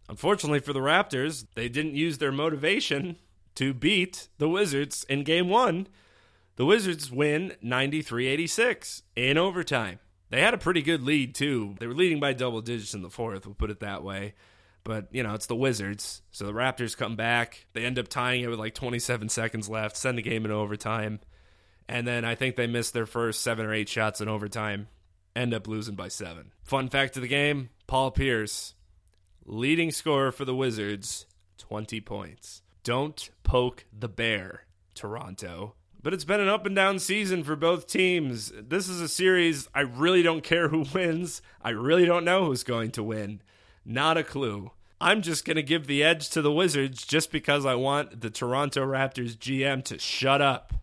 Unfortunately 0.07 0.59
for 0.59 0.71
the 0.71 0.79
Raptors, 0.79 1.45
they 1.55 1.67
didn't 1.67 1.95
use 1.95 2.19
their 2.19 2.31
motivation 2.31 3.17
to 3.55 3.73
beat 3.73 4.29
the 4.37 4.47
Wizards 4.47 5.05
in 5.09 5.25
game 5.25 5.49
one. 5.49 5.87
The 6.55 6.65
Wizards 6.65 7.11
win 7.11 7.55
93 7.61 8.27
86 8.27 9.03
in 9.17 9.37
overtime. 9.37 9.99
They 10.29 10.39
had 10.39 10.53
a 10.53 10.57
pretty 10.57 10.81
good 10.81 11.03
lead, 11.03 11.35
too. 11.35 11.75
They 11.77 11.87
were 11.87 11.93
leading 11.93 12.21
by 12.21 12.31
double 12.31 12.61
digits 12.61 12.93
in 12.93 13.01
the 13.01 13.09
fourth, 13.09 13.45
we'll 13.45 13.53
put 13.53 13.69
it 13.69 13.81
that 13.81 14.01
way. 14.01 14.33
But, 14.83 15.07
you 15.11 15.21
know, 15.23 15.35
it's 15.35 15.45
the 15.45 15.55
Wizards. 15.55 16.21
So 16.31 16.45
the 16.45 16.53
Raptors 16.53 16.97
come 16.97 17.15
back. 17.15 17.65
They 17.73 17.85
end 17.85 17.99
up 17.99 18.07
tying 18.07 18.41
it 18.41 18.47
with 18.47 18.59
like 18.59 18.73
27 18.73 19.29
seconds 19.29 19.69
left, 19.69 19.95
send 19.95 20.17
the 20.17 20.23
game 20.23 20.45
in 20.45 20.51
overtime. 20.51 21.19
And 21.87 22.07
then 22.07 22.25
I 22.25 22.35
think 22.35 22.55
they 22.55 22.67
missed 22.67 22.93
their 22.93 23.05
first 23.05 23.41
seven 23.41 23.65
or 23.65 23.73
eight 23.73 23.89
shots 23.89 24.21
in 24.21 24.27
overtime, 24.27 24.87
end 25.35 25.53
up 25.53 25.67
losing 25.67 25.95
by 25.95 26.07
seven. 26.07 26.51
Fun 26.63 26.89
fact 26.89 27.15
of 27.15 27.21
the 27.21 27.27
game 27.27 27.69
Paul 27.85 28.11
Pierce, 28.11 28.75
leading 29.45 29.91
scorer 29.91 30.31
for 30.31 30.45
the 30.45 30.55
Wizards, 30.55 31.25
20 31.57 31.99
points. 32.01 32.61
Don't 32.83 33.29
poke 33.43 33.85
the 33.97 34.07
bear, 34.07 34.65
Toronto. 34.95 35.75
But 36.01 36.13
it's 36.13 36.25
been 36.25 36.39
an 36.39 36.47
up 36.47 36.65
and 36.65 36.75
down 36.75 36.97
season 36.97 37.43
for 37.43 37.55
both 37.55 37.85
teams. 37.85 38.51
This 38.55 38.89
is 38.89 39.01
a 39.01 39.07
series 39.07 39.67
I 39.75 39.81
really 39.81 40.23
don't 40.23 40.43
care 40.43 40.69
who 40.69 40.85
wins. 40.93 41.41
I 41.61 41.69
really 41.71 42.05
don't 42.05 42.25
know 42.25 42.45
who's 42.45 42.63
going 42.63 42.91
to 42.91 43.03
win. 43.03 43.41
Not 43.85 44.17
a 44.17 44.23
clue. 44.23 44.71
I'm 44.99 45.21
just 45.21 45.45
going 45.45 45.55
to 45.55 45.63
give 45.63 45.87
the 45.87 46.03
edge 46.03 46.29
to 46.29 46.41
the 46.41 46.51
Wizards 46.51 47.05
just 47.05 47.31
because 47.31 47.65
I 47.65 47.75
want 47.75 48.21
the 48.21 48.29
Toronto 48.29 48.85
Raptors 48.85 49.35
GM 49.35 49.83
to 49.85 49.97
shut 49.97 50.41
up. 50.41 50.73